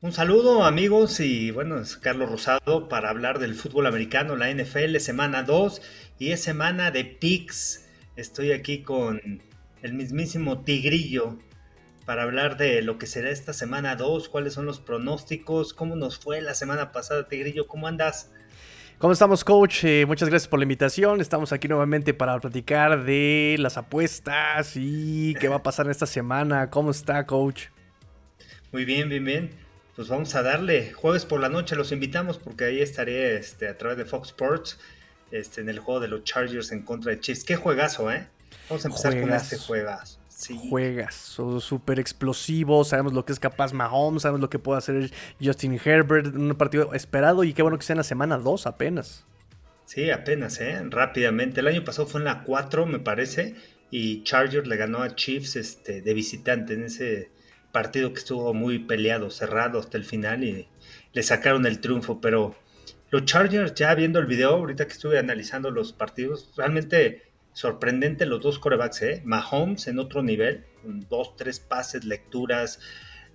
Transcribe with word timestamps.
Un 0.00 0.12
saludo 0.12 0.62
amigos 0.62 1.18
y 1.18 1.50
bueno, 1.50 1.80
es 1.80 1.96
Carlos 1.96 2.30
Rosado 2.30 2.88
para 2.88 3.10
hablar 3.10 3.40
del 3.40 3.56
fútbol 3.56 3.84
americano, 3.84 4.36
la 4.36 4.48
NFL, 4.48 4.96
semana 4.98 5.42
2 5.42 5.82
y 6.20 6.30
es 6.30 6.40
semana 6.40 6.92
de 6.92 7.04
picks. 7.04 7.84
Estoy 8.14 8.52
aquí 8.52 8.82
con 8.82 9.42
el 9.82 9.94
mismísimo 9.94 10.60
Tigrillo 10.60 11.36
para 12.06 12.22
hablar 12.22 12.56
de 12.56 12.80
lo 12.82 12.96
que 12.96 13.06
será 13.06 13.30
esta 13.30 13.52
semana 13.52 13.96
2, 13.96 14.28
cuáles 14.28 14.54
son 14.54 14.66
los 14.66 14.78
pronósticos, 14.78 15.74
cómo 15.74 15.96
nos 15.96 16.16
fue 16.16 16.42
la 16.42 16.54
semana 16.54 16.92
pasada, 16.92 17.26
Tigrillo, 17.26 17.66
¿cómo 17.66 17.88
andas? 17.88 18.30
¿Cómo 18.98 19.12
estamos, 19.12 19.42
coach? 19.42 19.82
Eh, 19.82 20.06
muchas 20.06 20.28
gracias 20.28 20.46
por 20.46 20.60
la 20.60 20.64
invitación. 20.64 21.20
Estamos 21.20 21.52
aquí 21.52 21.66
nuevamente 21.66 22.14
para 22.14 22.38
platicar 22.38 23.02
de 23.02 23.56
las 23.58 23.76
apuestas 23.76 24.76
y 24.76 25.34
qué 25.40 25.48
va 25.48 25.56
a 25.56 25.62
pasar 25.64 25.86
en 25.86 25.90
esta 25.90 26.06
semana. 26.06 26.70
¿Cómo 26.70 26.92
está, 26.92 27.26
coach? 27.26 27.64
Muy 28.70 28.84
bien, 28.84 29.08
bien, 29.08 29.24
bien 29.24 29.67
pues 29.98 30.06
vamos 30.06 30.32
a 30.36 30.44
darle. 30.44 30.92
Jueves 30.92 31.24
por 31.24 31.40
la 31.40 31.48
noche 31.48 31.74
los 31.74 31.90
invitamos 31.90 32.38
porque 32.38 32.66
ahí 32.66 32.80
estaré 32.80 33.36
este, 33.36 33.66
a 33.66 33.76
través 33.76 33.98
de 33.98 34.04
Fox 34.04 34.28
Sports 34.28 34.78
este, 35.32 35.60
en 35.60 35.68
el 35.68 35.80
juego 35.80 35.98
de 35.98 36.06
los 36.06 36.22
Chargers 36.22 36.70
en 36.70 36.82
contra 36.82 37.10
de 37.10 37.18
Chiefs. 37.18 37.42
Qué 37.42 37.56
juegazo, 37.56 38.08
¿eh? 38.12 38.28
Vamos 38.70 38.84
a 38.84 38.88
empezar 38.88 39.20
con 39.20 39.32
este 39.32 39.58
juegazo. 39.58 40.20
Sí. 40.28 40.56
Juegas, 40.70 41.16
súper 41.16 41.98
explosivo, 41.98 42.84
sabemos 42.84 43.12
lo 43.12 43.24
que 43.24 43.32
es 43.32 43.40
capaz 43.40 43.72
Mahomes, 43.72 44.22
sabemos 44.22 44.40
lo 44.40 44.48
que 44.48 44.60
puede 44.60 44.78
hacer 44.78 45.10
Justin 45.42 45.80
Herbert, 45.84 46.32
un 46.32 46.54
partido 46.54 46.94
esperado 46.94 47.42
y 47.42 47.52
qué 47.52 47.62
bueno 47.62 47.76
que 47.76 47.84
sea 47.84 47.94
en 47.94 47.98
la 47.98 48.04
semana 48.04 48.38
2 48.38 48.68
apenas. 48.68 49.26
Sí, 49.84 50.12
apenas, 50.12 50.60
¿eh? 50.60 50.80
rápidamente. 50.90 51.58
El 51.58 51.66
año 51.66 51.82
pasado 51.82 52.06
fue 52.06 52.20
en 52.20 52.26
la 52.26 52.44
4, 52.44 52.86
me 52.86 53.00
parece, 53.00 53.56
y 53.90 54.22
Chargers 54.22 54.68
le 54.68 54.76
ganó 54.76 55.02
a 55.02 55.16
Chiefs 55.16 55.56
este, 55.56 56.02
de 56.02 56.14
visitante 56.14 56.74
en 56.74 56.84
ese 56.84 57.32
partido 57.72 58.12
que 58.12 58.18
estuvo 58.18 58.54
muy 58.54 58.78
peleado, 58.78 59.30
cerrado 59.30 59.78
hasta 59.78 59.96
el 59.96 60.04
final 60.04 60.44
y 60.44 60.68
le 61.12 61.22
sacaron 61.22 61.66
el 61.66 61.80
triunfo, 61.80 62.20
pero 62.20 62.56
los 63.10 63.24
Chargers, 63.24 63.74
ya 63.74 63.94
viendo 63.94 64.18
el 64.18 64.26
video, 64.26 64.50
ahorita 64.50 64.86
que 64.86 64.92
estuve 64.92 65.18
analizando 65.18 65.70
los 65.70 65.92
partidos, 65.92 66.52
realmente 66.56 67.22
sorprendente 67.52 68.26
los 68.26 68.42
dos 68.42 68.58
corebacks, 68.58 69.02
¿eh? 69.02 69.22
Mahomes 69.24 69.88
en 69.88 69.98
otro 69.98 70.22
nivel, 70.22 70.64
dos, 71.08 71.34
tres 71.36 71.58
pases, 71.58 72.04
lecturas, 72.04 72.80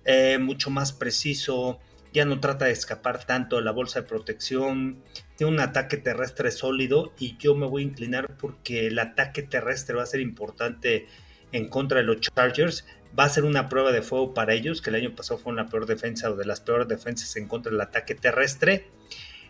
eh, 0.04 0.38
mucho 0.38 0.70
más 0.70 0.92
preciso, 0.92 1.80
ya 2.12 2.24
no 2.24 2.38
trata 2.38 2.66
de 2.66 2.70
escapar 2.70 3.24
tanto 3.24 3.56
de 3.56 3.62
la 3.62 3.72
bolsa 3.72 4.00
de 4.00 4.06
protección, 4.06 5.02
tiene 5.36 5.52
un 5.52 5.60
ataque 5.60 5.96
terrestre 5.96 6.52
sólido 6.52 7.12
y 7.18 7.36
yo 7.38 7.56
me 7.56 7.66
voy 7.66 7.82
a 7.82 7.86
inclinar 7.86 8.36
porque 8.36 8.86
el 8.86 8.98
ataque 9.00 9.42
terrestre 9.42 9.96
va 9.96 10.04
a 10.04 10.06
ser 10.06 10.20
importante 10.20 11.06
en 11.50 11.68
contra 11.68 11.98
de 11.98 12.04
los 12.04 12.20
Chargers, 12.20 12.86
va 13.18 13.24
a 13.24 13.28
ser 13.28 13.44
una 13.44 13.68
prueba 13.68 13.92
de 13.92 14.02
fuego 14.02 14.34
para 14.34 14.54
ellos, 14.54 14.82
que 14.82 14.90
el 14.90 14.96
año 14.96 15.14
pasado 15.14 15.38
fue 15.38 15.52
una 15.52 15.68
peor 15.68 15.86
defensa 15.86 16.30
o 16.30 16.36
de 16.36 16.44
las 16.44 16.60
peores 16.60 16.88
defensas 16.88 17.36
en 17.36 17.46
contra 17.46 17.70
del 17.70 17.80
ataque 17.80 18.14
terrestre. 18.14 18.86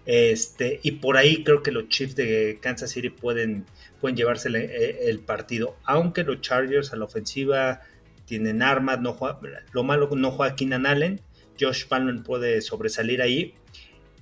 Este, 0.07 0.81
y 0.83 0.93
por 0.93 1.17
ahí 1.17 1.45
creo 1.45 1.63
que 1.63 1.73
los 1.73 1.89
Chiefs 1.89 2.15
de 2.15 2.59
Kansas 2.61 2.91
City 2.91 3.09
pueden, 3.09 3.65
pueden 4.01 4.17
llevarse 4.17 4.49
el, 4.49 5.19
partido, 5.21 5.77
aunque 5.85 6.25
los 6.25 6.43
Chargers 6.43 6.93
a 6.93 6.97
la 6.97 7.07
ofensiva 7.07 7.81
tienen 8.27 8.63
armas, 8.63 9.01
no 9.01 9.17
lo 9.73 9.83
malo 9.83 10.11
no 10.15 10.31
juega 10.31 10.57
Keenan 10.57 10.85
Allen, 10.85 11.21
Josh 11.59 11.87
Palmer 11.87 12.23
puede 12.23 12.61
sobresalir 12.61 13.23
ahí, 13.23 13.55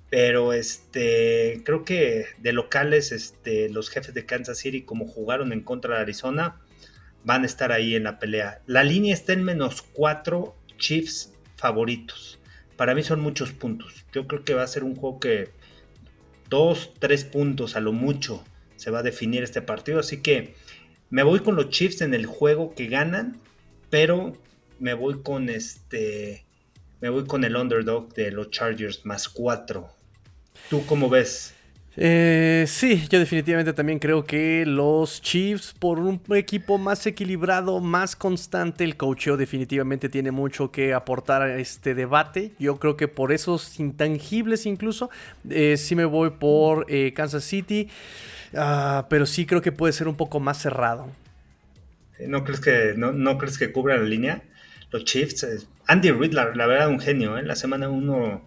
pero 0.09 0.53
este, 0.53 1.63
creo 1.65 1.85
que 1.85 2.27
de 2.39 2.53
locales 2.53 3.11
este, 3.11 3.69
los 3.69 3.89
jefes 3.89 4.15
de 4.15 4.25
Kansas 4.25 4.59
City 4.59 4.83
como 4.83 5.07
jugaron 5.07 5.53
en 5.53 5.63
contra 5.63 5.97
de 5.97 6.03
Arizona, 6.03 6.61
van 7.25 7.43
a 7.43 7.47
estar 7.47 7.73
ahí 7.73 7.95
en 7.95 8.05
la 8.05 8.19
pelea. 8.19 8.63
La 8.67 8.85
línea 8.85 9.15
está 9.15 9.33
en 9.33 9.45
menos 9.45 9.83
cuatro 9.83 10.57
Chiefs 10.79 11.33
favoritos. 11.57 12.39
Para 12.77 12.95
mí 12.95 13.03
son 13.03 13.21
muchos 13.21 13.53
puntos. 13.53 14.05
Yo 14.13 14.27
creo 14.27 14.45
que 14.45 14.55
va 14.55 14.63
a 14.63 14.67
ser 14.67 14.85
un 14.85 14.97
juego 14.97 15.21
que 15.21 15.51
dos, 16.49 16.93
tres 16.99 17.25
puntos 17.25 17.77
a 17.77 17.81
lo 17.81 17.93
mucho 17.93 18.45
se 18.77 18.91
va 18.91 18.99
a 18.99 19.05
definir 19.05 19.43
este 19.43 19.63
partido. 19.63 20.01
Así 20.01 20.21
que 20.21 20.55
me 21.11 21.23
voy 21.23 21.41
con 21.41 21.57
los 21.57 21.71
Chiefs 21.71 22.01
en 22.01 22.15
el 22.15 22.27
juego 22.27 22.75
que 22.75 22.89
ganan, 22.89 23.39
pero 23.91 24.37
me 24.81 24.95
voy 24.95 25.23
con 25.23 25.49
este, 25.49 26.45
me 27.01 27.09
voy 27.09 27.27
con 27.27 27.45
el 27.45 27.55
underdog 27.55 28.13
de 28.15 28.33
los 28.33 28.51
Chargers 28.51 29.05
más 29.05 29.29
cuatro. 29.29 29.91
¿Tú 30.69 30.85
cómo 30.87 31.09
ves? 31.09 31.55
Eh, 31.97 32.65
sí, 32.69 33.07
yo 33.11 33.19
definitivamente 33.19 33.75
también 33.75 33.99
creo 33.99 34.25
que 34.25 34.65
los 34.65 35.21
Chiefs, 35.21 35.75
por 35.79 35.99
un 35.99 36.23
equipo 36.35 36.79
más 36.79 37.07
equilibrado, 37.07 37.81
más 37.81 38.17
constante, 38.17 38.85
el 38.85 38.97
coacheo 38.97 39.37
definitivamente 39.37 40.09
tiene 40.09 40.31
mucho 40.31 40.71
que 40.73 40.95
aportar 40.95 41.43
a 41.43 41.59
este 41.59 41.95
debate. 41.95 42.53
Yo 42.59 42.79
creo 42.79 42.97
que 42.97 43.09
por 43.09 43.31
esos 43.31 43.79
intangibles 43.79 44.65
incluso, 44.65 45.11
eh, 45.51 45.77
sí 45.77 45.95
me 45.95 46.07
voy 46.07 46.31
por 46.31 46.87
eh, 46.89 47.13
Kansas 47.15 47.45
City, 47.45 47.89
ah, 48.57 49.07
pero 49.11 49.27
sí 49.27 49.45
creo 49.45 49.61
que 49.61 49.73
puede 49.73 49.93
ser 49.93 50.09
un 50.09 50.17
poco 50.17 50.41
más 50.41 50.63
cerrado. 50.63 51.09
¿No 52.27 52.45
crees 52.45 52.61
que, 52.61 52.95
no, 52.97 53.37
crees 53.37 53.59
que 53.59 53.71
cubra 53.73 53.97
la 53.97 54.05
línea? 54.05 54.43
Los 54.93 55.05
Chiefs, 55.05 55.67
Andy 55.87 56.11
Reid, 56.11 56.33
la, 56.33 56.47
verdad, 56.47 56.89
un 56.89 57.01
genio. 57.01 57.37
En 57.37 57.49
la 57.49 57.57
semana 57.57 57.89
uno 57.89 58.43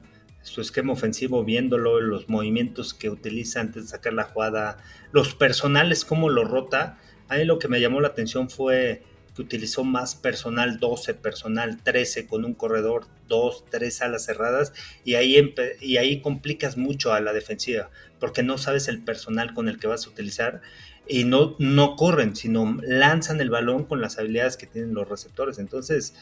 su 0.45 0.61
esquema 0.61 0.93
ofensivo, 0.93 1.43
viéndolo, 1.43 1.99
los 1.99 2.29
movimientos 2.29 2.93
que 2.93 3.09
utiliza 3.09 3.61
antes 3.61 3.83
de 3.83 3.89
sacar 3.89 4.13
la 4.13 4.25
jugada, 4.25 4.77
los 5.11 5.33
personales, 5.33 6.05
cómo 6.05 6.29
lo 6.29 6.45
rota. 6.45 6.99
A 7.27 7.37
mí 7.37 7.45
lo 7.45 7.57
que 7.57 7.67
me 7.67 7.81
llamó 7.81 7.99
la 7.99 8.09
atención 8.09 8.49
fue 8.49 9.01
que 9.35 9.41
utilizó 9.41 9.83
más 9.83 10.15
personal 10.15 10.79
12, 10.79 11.15
personal 11.15 11.81
13 11.83 12.27
con 12.27 12.45
un 12.45 12.53
corredor 12.53 13.07
2, 13.27 13.65
3 13.69 14.01
alas 14.03 14.23
cerradas 14.23 14.71
y 15.03 15.15
ahí, 15.15 15.53
y 15.81 15.97
ahí 15.97 16.21
complicas 16.21 16.77
mucho 16.77 17.11
a 17.11 17.19
la 17.19 17.33
defensiva 17.33 17.89
porque 18.19 18.43
no 18.43 18.57
sabes 18.57 18.87
el 18.87 19.03
personal 19.03 19.53
con 19.53 19.67
el 19.67 19.79
que 19.79 19.87
vas 19.87 20.05
a 20.05 20.09
utilizar 20.09 20.61
y 21.07 21.23
no, 21.23 21.55
no 21.59 21.95
corren, 21.95 22.35
sino 22.35 22.79
lanzan 22.81 23.41
el 23.41 23.49
balón 23.49 23.83
con 23.83 24.01
las 24.01 24.17
habilidades 24.17 24.57
que 24.57 24.65
tienen 24.65 24.93
los 24.93 25.07
receptores. 25.07 25.59
Entonces, 25.59 26.15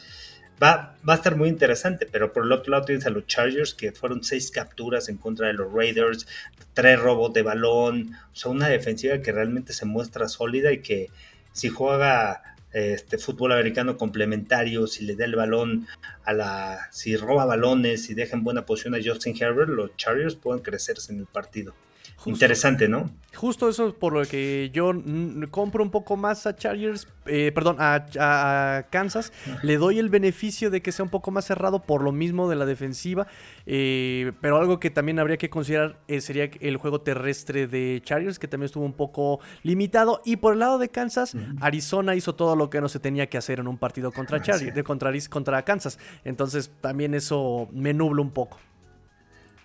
va, 0.62 0.96
va 1.06 1.12
a 1.14 1.16
estar 1.16 1.36
muy 1.36 1.48
interesante, 1.48 2.06
pero 2.10 2.32
por 2.32 2.44
el 2.44 2.52
otro 2.52 2.72
lado 2.72 2.84
tienes 2.84 3.06
a 3.06 3.10
los 3.10 3.26
Chargers 3.26 3.74
que 3.74 3.92
fueron 3.92 4.24
seis 4.24 4.50
capturas 4.50 5.08
en 5.08 5.16
contra 5.16 5.48
de 5.48 5.54
los 5.54 5.72
Raiders, 5.72 6.26
tres 6.72 6.98
robos 6.98 7.32
de 7.32 7.42
balón, 7.42 8.16
o 8.32 8.36
sea, 8.36 8.50
una 8.50 8.68
defensiva 8.68 9.18
que 9.18 9.32
realmente 9.32 9.72
se 9.72 9.86
muestra 9.86 10.28
sólida 10.28 10.72
y 10.72 10.78
que 10.78 11.10
si 11.52 11.68
juega 11.68 12.54
este 12.74 13.18
fútbol 13.18 13.52
americano 13.52 13.96
complementario, 13.96 14.88
si 14.88 15.04
le 15.04 15.14
da 15.14 15.24
el 15.24 15.36
balón 15.36 15.86
a 16.24 16.32
la, 16.32 16.88
si 16.90 17.16
roba 17.16 17.44
balones, 17.44 18.04
si 18.04 18.14
deja 18.14 18.36
en 18.36 18.42
buena 18.42 18.66
posición 18.66 18.96
a 18.96 18.98
Justin 19.02 19.36
Herbert, 19.40 19.70
los 19.70 19.96
Chargers 19.96 20.34
pueden 20.34 20.62
crecerse 20.62 21.12
en 21.12 21.20
el 21.20 21.26
partido. 21.26 21.72
Interesante, 22.26 22.88
¿no? 22.88 23.10
Justo 23.34 23.68
eso 23.68 23.88
es 23.88 23.94
por 23.94 24.12
lo 24.12 24.22
que 24.24 24.70
yo 24.72 24.92
compro 25.50 25.82
un 25.82 25.90
poco 25.90 26.16
más 26.16 26.46
a 26.46 26.54
Chargers, 26.54 27.08
eh, 27.26 27.50
perdón, 27.52 27.76
a, 27.80 28.86
Kansas. 28.90 29.32
Le 29.62 29.76
doy 29.76 29.98
el 29.98 30.08
beneficio 30.08 30.70
de 30.70 30.80
que 30.82 30.92
sea 30.92 31.04
un 31.04 31.10
poco 31.10 31.30
más 31.30 31.44
cerrado 31.44 31.82
por 31.82 32.02
lo 32.02 32.12
mismo 32.12 32.48
de 32.48 32.56
la 32.56 32.64
defensiva. 32.64 33.26
Eh, 33.66 34.32
pero 34.40 34.58
algo 34.58 34.78
que 34.78 34.90
también 34.90 35.18
habría 35.18 35.36
que 35.36 35.50
considerar 35.50 35.98
eh, 36.06 36.20
sería 36.20 36.48
el 36.60 36.76
juego 36.76 37.00
terrestre 37.00 37.66
de 37.66 38.00
Chargers, 38.04 38.38
que 38.38 38.48
también 38.48 38.66
estuvo 38.66 38.84
un 38.84 38.92
poco 38.92 39.40
limitado. 39.62 40.22
Y 40.24 40.36
por 40.36 40.54
el 40.54 40.60
lado 40.60 40.78
de 40.78 40.88
Kansas, 40.88 41.36
Arizona 41.60 42.14
hizo 42.14 42.34
todo 42.34 42.56
lo 42.56 42.70
que 42.70 42.80
no 42.80 42.88
se 42.88 43.00
tenía 43.00 43.28
que 43.28 43.38
hacer 43.38 43.58
en 43.58 43.66
un 43.66 43.78
partido 43.78 44.12
contra, 44.12 44.40
Chargers, 44.40 44.74
de 44.74 44.84
contra, 44.84 45.12
contra 45.28 45.64
Kansas. 45.64 45.98
Entonces 46.24 46.70
también 46.80 47.14
eso 47.14 47.68
me 47.72 47.92
nubla 47.92 48.22
un 48.22 48.30
poco. 48.30 48.58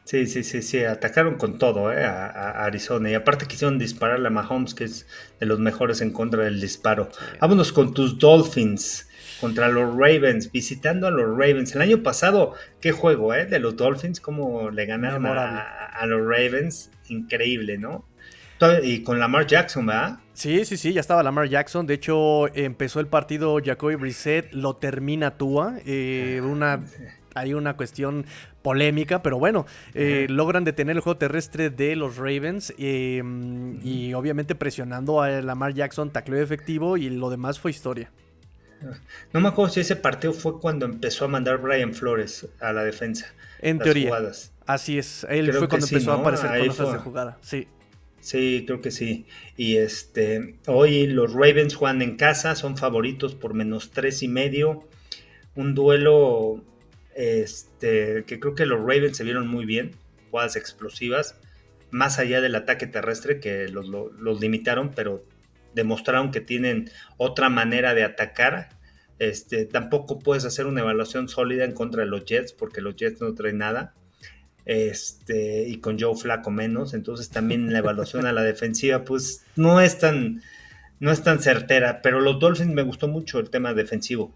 Sí, 0.09 0.25
sí, 0.25 0.43
sí, 0.43 0.63
sí, 0.63 0.83
atacaron 0.83 1.35
con 1.35 1.59
todo 1.59 1.93
¿eh? 1.93 2.03
a, 2.03 2.65
Arizona 2.65 3.11
y 3.11 3.13
aparte 3.13 3.45
quisieron 3.45 3.77
disparar 3.77 4.25
a 4.25 4.29
Mahomes, 4.31 4.73
que 4.73 4.85
es 4.85 5.05
de 5.39 5.45
los 5.45 5.59
mejores 5.59 6.01
en 6.01 6.11
contra 6.11 6.45
del 6.45 6.59
disparo. 6.59 7.09
Vámonos 7.39 7.71
con 7.71 7.93
tus 7.93 8.17
Dolphins 8.17 9.07
contra 9.39 9.67
los 9.69 9.95
Ravens, 9.95 10.51
visitando 10.51 11.05
a 11.05 11.11
los 11.11 11.27
Ravens. 11.27 11.75
El 11.75 11.83
año 11.83 12.01
pasado, 12.01 12.55
qué 12.81 12.91
juego, 12.91 13.35
¿eh? 13.35 13.45
De 13.45 13.59
los 13.59 13.77
Dolphins, 13.77 14.19
cómo 14.19 14.71
le 14.71 14.87
ganaron 14.87 15.27
a, 15.27 16.03
los 16.07 16.21
Ravens, 16.21 16.89
increíble, 17.09 17.77
¿no? 17.77 18.03
Y 18.81 19.03
con 19.03 19.19
Lamar 19.19 19.45
Jackson, 19.45 19.85
¿verdad? 19.85 20.17
Sí, 20.33 20.65
sí, 20.65 20.75
sí, 20.77 20.91
ya 20.91 21.01
estaba 21.01 21.21
Lamar 21.21 21.47
Jackson. 21.47 21.85
De 21.85 21.93
hecho, 21.93 22.47
empezó 22.55 22.99
el 22.99 23.05
partido 23.05 23.59
Jacoby 23.63 23.93
Brissett, 23.93 24.53
lo 24.53 24.75
termina 24.75 25.37
Tua. 25.37 25.75
Eh, 25.85 26.41
una 26.43 26.81
hay 27.35 27.53
una 27.53 27.75
cuestión 27.75 28.25
polémica, 28.61 29.21
pero 29.21 29.39
bueno, 29.39 29.65
eh, 29.93 30.27
logran 30.29 30.63
detener 30.63 30.95
el 30.95 31.01
juego 31.01 31.17
terrestre 31.17 31.69
de 31.69 31.95
los 31.95 32.17
Ravens 32.17 32.73
em, 32.77 33.79
y 33.85 34.13
obviamente 34.13 34.55
presionando 34.55 35.21
a 35.21 35.29
Lamar 35.41 35.73
Jackson, 35.73 36.11
tacleo 36.11 36.41
efectivo 36.41 36.97
y 36.97 37.09
lo 37.09 37.29
demás 37.29 37.59
fue 37.59 37.71
historia. 37.71 38.11
No 39.33 39.41
me 39.41 39.49
acuerdo 39.49 39.73
si 39.73 39.81
ese 39.81 39.95
partido 39.95 40.33
fue 40.33 40.59
cuando 40.59 40.85
empezó 40.85 41.25
a 41.25 41.27
mandar 41.27 41.57
Brian 41.57 41.93
Flores 41.93 42.47
a 42.59 42.71
la 42.71 42.83
defensa. 42.83 43.27
En 43.61 43.79
teoría. 43.79 44.11
Así 44.65 44.97
es. 44.97 45.25
Él 45.29 45.51
fue 45.53 45.67
cuando 45.67 45.87
empezó 45.87 46.13
a 46.13 46.15
aparecer 46.15 46.67
con 46.67 46.75
con 46.75 46.93
de 46.93 46.99
jugada. 46.99 47.37
Sí. 47.41 47.67
Sí, 48.21 48.63
creo 48.65 48.81
que 48.81 48.91
sí. 48.91 49.25
Y 49.55 49.77
este, 49.77 50.55
hoy 50.67 51.07
los 51.07 51.33
Ravens 51.33 51.75
juegan 51.75 52.01
en 52.01 52.17
casa, 52.17 52.55
son 52.55 52.77
favoritos 52.77 53.35
por 53.35 53.53
menos 53.53 53.91
tres 53.91 54.23
y 54.23 54.27
medio. 54.27 54.87
Un 55.55 55.73
duelo 55.73 56.61
este, 57.19 58.23
que 58.23 58.39
creo 58.39 58.55
que 58.55 58.65
los 58.65 58.79
Ravens 58.79 59.17
se 59.17 59.25
vieron 59.25 59.45
muy 59.45 59.65
bien, 59.65 59.91
jugadas 60.31 60.55
explosivas, 60.55 61.35
más 61.91 62.17
allá 62.17 62.39
del 62.39 62.55
ataque 62.55 62.87
terrestre 62.87 63.41
que 63.41 63.67
los, 63.67 63.89
limitaron, 64.39 64.91
pero 64.95 65.25
demostraron 65.75 66.31
que 66.31 66.39
tienen 66.39 66.89
otra 67.17 67.49
manera 67.49 67.93
de 67.93 68.05
atacar. 68.05 68.69
Este, 69.19 69.65
tampoco 69.65 70.19
puedes 70.19 70.45
hacer 70.45 70.65
una 70.65 70.79
evaluación 70.79 71.27
sólida 71.27 71.65
en 71.65 71.73
contra 71.73 72.03
de 72.03 72.09
los 72.09 72.23
Jets, 72.23 72.53
porque 72.53 72.79
los 72.79 72.95
Jets 72.95 73.19
no 73.19 73.33
traen 73.33 73.57
nada. 73.57 73.93
Este, 74.63 75.67
y 75.67 75.79
con 75.81 75.99
Joe 75.99 76.15
Flaco 76.15 76.51
menos. 76.51 76.93
Entonces 76.93 77.29
también 77.29 77.73
la 77.73 77.79
evaluación 77.79 78.27
a 78.27 78.31
la 78.31 78.43
defensiva, 78.43 79.03
pues 79.03 79.43
no 79.57 79.81
es 79.81 79.99
tan, 79.99 80.41
no 81.01 81.11
es 81.11 81.21
tan 81.21 81.41
certera. 81.41 82.01
Pero 82.01 82.21
los 82.21 82.39
Dolphins 82.39 82.73
me 82.73 82.83
gustó 82.83 83.09
mucho 83.09 83.39
el 83.39 83.49
tema 83.49 83.73
defensivo. 83.73 84.33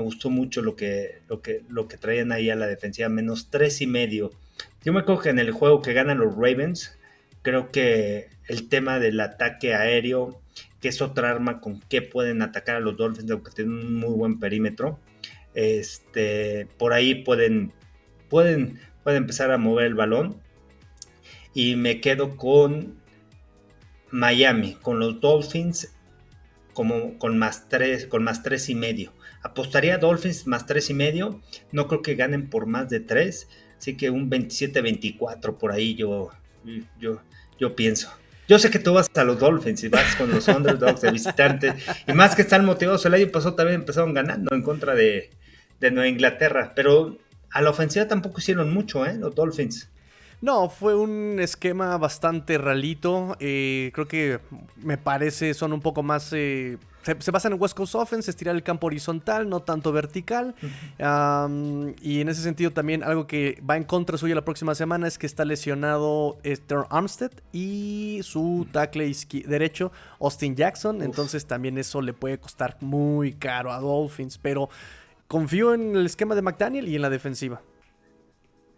Me 0.00 0.06
gustó 0.06 0.30
mucho 0.30 0.62
lo 0.62 0.76
que, 0.76 1.20
lo 1.28 1.42
que, 1.42 1.62
lo 1.68 1.86
que 1.86 1.98
traían 1.98 2.32
ahí 2.32 2.48
a 2.48 2.56
la 2.56 2.66
defensiva, 2.66 3.10
menos 3.10 3.48
tres 3.50 3.82
y 3.82 3.86
medio. 3.86 4.32
Yo 4.82 4.94
me 4.94 5.00
acuerdo 5.00 5.20
que 5.20 5.28
en 5.28 5.38
el 5.38 5.50
juego 5.50 5.82
que 5.82 5.92
ganan 5.92 6.16
los 6.16 6.34
Ravens, 6.36 6.96
creo 7.42 7.70
que 7.70 8.28
el 8.48 8.70
tema 8.70 8.98
del 8.98 9.20
ataque 9.20 9.74
aéreo 9.74 10.40
que 10.80 10.88
es 10.88 11.02
otra 11.02 11.28
arma 11.28 11.60
con 11.60 11.80
que 11.80 12.00
pueden 12.00 12.40
atacar 12.40 12.76
a 12.76 12.80
los 12.80 12.96
Dolphins, 12.96 13.30
aunque 13.30 13.50
tienen 13.50 13.74
un 13.74 13.94
muy 13.96 14.14
buen 14.14 14.40
perímetro. 14.40 14.98
Este, 15.52 16.66
por 16.78 16.94
ahí 16.94 17.16
pueden, 17.16 17.70
pueden, 18.30 18.80
pueden 19.04 19.24
empezar 19.24 19.50
a 19.50 19.58
mover 19.58 19.84
el 19.84 19.96
balón. 19.96 20.40
Y 21.52 21.76
me 21.76 22.00
quedo 22.00 22.38
con 22.38 22.98
Miami, 24.10 24.78
con 24.80 24.98
los 24.98 25.20
Dolphins 25.20 25.92
como 26.72 27.18
con 27.18 27.36
más 27.36 27.68
tres, 27.68 28.06
con 28.06 28.24
más 28.24 28.42
tres 28.42 28.70
y 28.70 28.74
medio. 28.74 29.12
Apostaría 29.42 29.94
a 29.94 29.98
Dolphins 29.98 30.46
más 30.46 30.66
tres 30.66 30.90
y 30.90 30.94
medio. 30.94 31.40
No 31.72 31.88
creo 31.88 32.02
que 32.02 32.14
ganen 32.14 32.50
por 32.50 32.66
más 32.66 32.88
de 32.90 33.00
tres. 33.00 33.48
Así 33.78 33.96
que 33.96 34.10
un 34.10 34.30
27-24 34.30 35.56
por 35.56 35.72
ahí 35.72 35.94
yo, 35.94 36.30
yo, 36.98 37.22
yo 37.58 37.74
pienso. 37.74 38.10
Yo 38.50 38.58
sé 38.58 38.68
que 38.68 38.80
tú 38.80 38.92
vas 38.92 39.08
a 39.14 39.22
los 39.22 39.38
Dolphins 39.38 39.84
y 39.84 39.88
vas 39.88 40.16
con 40.16 40.28
los 40.28 40.48
underdogs 40.48 41.02
de 41.02 41.12
visitantes. 41.12 41.74
Y 42.08 42.12
más 42.12 42.34
que 42.34 42.42
están 42.42 42.64
motivados, 42.64 43.06
el 43.06 43.14
año 43.14 43.28
pasado 43.28 43.54
también 43.54 43.80
empezaron 43.80 44.12
ganando 44.12 44.52
en 44.56 44.62
contra 44.62 44.96
de, 44.96 45.30
Nueva 45.80 46.08
Inglaterra. 46.08 46.72
Pero 46.74 47.16
a 47.52 47.62
la 47.62 47.70
ofensiva 47.70 48.08
tampoco 48.08 48.40
hicieron 48.40 48.74
mucho, 48.74 49.06
¿eh? 49.06 49.14
Los 49.14 49.36
Dolphins. 49.36 49.88
No, 50.40 50.68
fue 50.68 50.96
un 50.96 51.38
esquema 51.38 51.96
bastante 51.96 52.58
ralito. 52.58 53.36
Eh, 53.38 53.92
creo 53.94 54.08
que 54.08 54.40
me 54.76 54.98
parece 54.98 55.54
son 55.54 55.72
un 55.72 55.80
poco 55.80 56.02
más 56.02 56.32
eh, 56.32 56.76
se, 57.02 57.30
basa 57.30 57.48
en 57.48 57.60
West 57.60 57.76
Coast 57.76 57.94
Offense, 57.94 58.30
estirar 58.30 58.54
el 58.54 58.62
campo 58.62 58.86
horizontal, 58.86 59.48
no 59.48 59.60
tanto 59.60 59.92
vertical. 59.92 60.54
y 60.98 62.20
en 62.20 62.28
ese 62.28 62.42
sentido 62.42 62.72
también 62.72 63.02
algo 63.02 63.26
que 63.26 63.60
va 63.68 63.76
en 63.76 63.84
contra 63.84 64.18
suya 64.18 64.34
la 64.34 64.44
próxima 64.44 64.74
semana 64.74 65.08
es 65.08 65.18
que 65.18 65.26
está 65.26 65.44
lesionado 65.44 66.38
Esther 66.42 66.80
Armstead 66.90 67.32
y 67.52 68.20
su 68.22 68.66
tackle 68.70 69.12
derecho 69.46 69.92
Austin 70.20 70.54
Jackson. 70.54 71.02
Entonces 71.02 71.46
también 71.46 71.78
eso 71.78 72.02
le 72.02 72.12
puede 72.12 72.38
costar 72.38 72.76
muy 72.80 73.32
caro 73.32 73.72
a 73.72 73.78
Dolphins. 73.78 74.38
Pero 74.38 74.68
confío 75.26 75.74
en 75.74 75.96
el 75.96 76.06
esquema 76.06 76.34
de 76.34 76.42
McDaniel 76.42 76.88
y 76.88 76.96
en 76.96 77.02
la 77.02 77.10
defensiva. 77.10 77.62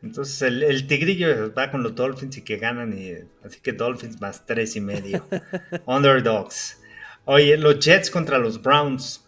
Entonces 0.02 0.42
el, 0.42 0.86
tigrillo 0.88 1.54
va 1.54 1.70
con 1.70 1.82
los 1.84 1.94
Dolphins 1.94 2.36
y 2.36 2.42
que 2.42 2.56
ganan, 2.56 2.92
y, 2.92 3.12
así 3.44 3.60
que 3.60 3.72
Dolphins 3.72 4.20
más 4.20 4.44
tres 4.44 4.74
y 4.74 4.80
medio. 4.80 5.24
Underdogs. 5.86 6.81
Oye, 7.24 7.56
los 7.56 7.78
Jets 7.78 8.10
contra 8.10 8.38
los 8.38 8.60
Browns. 8.60 9.24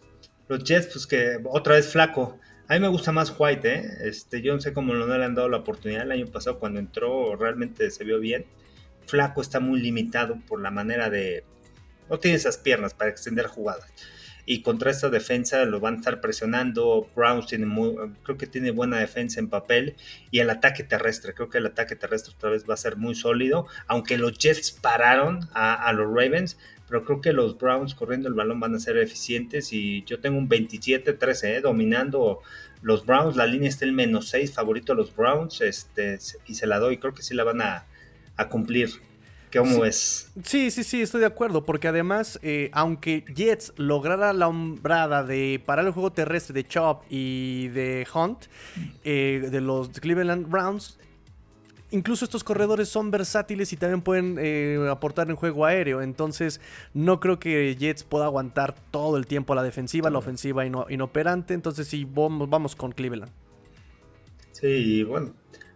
Los 0.49 0.63
Jets, 0.63 0.87
pues 0.87 1.07
que 1.07 1.39
otra 1.45 1.75
vez 1.75 1.87
flaco. 1.87 2.39
A 2.67 2.73
mí 2.73 2.79
me 2.81 2.89
gusta 2.89 3.11
más 3.13 3.33
White, 3.37 3.73
¿eh? 3.73 3.85
Este, 4.01 4.41
yo 4.41 4.53
no 4.53 4.59
sé 4.59 4.73
cómo 4.73 4.93
no 4.93 5.05
le 5.05 5.23
han 5.23 5.35
dado 5.35 5.47
la 5.47 5.57
oportunidad 5.57 6.03
el 6.03 6.11
año 6.11 6.27
pasado 6.27 6.59
cuando 6.59 6.79
entró, 6.79 7.35
realmente 7.35 7.89
se 7.91 8.03
vio 8.03 8.19
bien. 8.19 8.45
Flaco 9.05 9.41
está 9.41 9.59
muy 9.59 9.79
limitado 9.79 10.37
por 10.47 10.61
la 10.61 10.71
manera 10.71 11.09
de... 11.09 11.45
No 12.09 12.19
tiene 12.19 12.37
esas 12.37 12.57
piernas 12.57 12.93
para 12.93 13.11
extender 13.11 13.47
jugadas. 13.47 13.93
Y 14.47 14.61
contra 14.61 14.91
esta 14.91 15.09
defensa 15.09 15.63
lo 15.65 15.79
van 15.79 15.95
a 15.95 15.97
estar 15.97 16.21
presionando. 16.21 17.09
Browns 17.15 17.47
tiene 17.47 17.65
muy, 17.65 17.95
creo 18.23 18.37
que 18.37 18.45
tiene 18.45 18.71
buena 18.71 18.99
defensa 18.99 19.39
en 19.39 19.49
papel. 19.49 19.95
Y 20.31 20.39
el 20.39 20.49
ataque 20.49 20.83
terrestre, 20.83 21.33
creo 21.33 21.49
que 21.49 21.59
el 21.59 21.65
ataque 21.65 21.95
terrestre 21.95 22.33
otra 22.35 22.51
vez 22.51 22.67
va 22.69 22.75
a 22.75 22.77
ser 22.77 22.97
muy 22.97 23.15
sólido. 23.15 23.67
Aunque 23.87 24.17
los 24.17 24.37
Jets 24.37 24.71
pararon 24.71 25.49
a, 25.53 25.73
a 25.73 25.93
los 25.93 26.07
Ravens, 26.07 26.57
pero 26.87 27.03
creo 27.03 27.21
que 27.21 27.33
los 27.33 27.57
Browns 27.57 27.95
corriendo 27.95 28.27
el 28.27 28.35
balón 28.35 28.59
van 28.59 28.75
a 28.75 28.79
ser 28.79 28.97
eficientes 28.97 29.73
y 29.73 30.03
yo 30.03 30.19
tengo 30.19 30.37
un 30.37 30.47
27-13 30.47 31.43
¿eh? 31.45 31.61
dominando 31.61 32.41
los 32.81 33.05
Browns, 33.05 33.35
la 33.35 33.47
línea 33.47 33.69
está 33.69 33.85
el 33.85 33.93
menos 33.93 34.29
6 34.29 34.53
favorito 34.53 34.93
a 34.93 34.95
los 34.95 35.15
Browns 35.15 35.61
este, 35.61 36.19
y 36.45 36.53
se 36.53 36.67
la 36.67 36.77
doy, 36.77 36.97
creo 36.97 37.13
que 37.13 37.23
sí 37.23 37.33
la 37.33 37.43
van 37.43 37.61
a, 37.61 37.85
cumplir. 38.49 38.91
¿Cómo 39.51 39.75
sí, 39.75 39.81
es? 39.87 40.31
Sí, 40.43 40.69
sí, 40.69 40.83
sí, 40.83 41.01
estoy 41.01 41.21
de 41.21 41.27
acuerdo, 41.27 41.65
porque 41.65 41.87
además, 41.87 42.37
eh, 42.43 42.69
aunque 42.73 43.23
Jets 43.33 43.73
lograra 43.77 44.33
la 44.33 44.49
hombrada 44.49 45.23
de 45.23 45.61
parar 45.65 45.85
el 45.85 45.93
juego 45.93 46.11
terrestre 46.11 46.53
de 46.53 46.67
Chop 46.67 47.03
y 47.09 47.69
de 47.69 48.05
Hunt, 48.13 48.47
eh, 49.05 49.47
de 49.49 49.61
los 49.61 49.89
Cleveland 49.89 50.49
Browns, 50.49 50.99
incluso 51.95 52.25
estos 52.25 52.43
corredores 52.43 52.89
son 52.89 53.09
versátiles 53.09 53.71
y 53.73 53.77
también 53.77 54.01
pueden 54.01 54.37
eh, 54.39 54.87
aportar 54.89 55.29
en 55.29 55.35
juego 55.35 55.65
aéreo. 55.65 56.01
Entonces, 56.01 56.61
no 56.93 57.19
creo 57.19 57.39
que 57.39 57.75
Jets 57.75 58.03
pueda 58.03 58.25
aguantar 58.25 58.75
todo 58.91 59.17
el 59.17 59.25
tiempo 59.25 59.53
a 59.53 59.55
la 59.55 59.63
defensiva, 59.63 60.09
la 60.09 60.19
ofensiva 60.19 60.65
inoperante. 60.65 61.53
Entonces, 61.53 61.87
sí, 61.87 62.05
vamos, 62.05 62.49
vamos 62.49 62.75
con 62.75 62.91
Cleveland. 62.91 63.31
Sí, 64.51 65.03
bueno, 65.03 65.33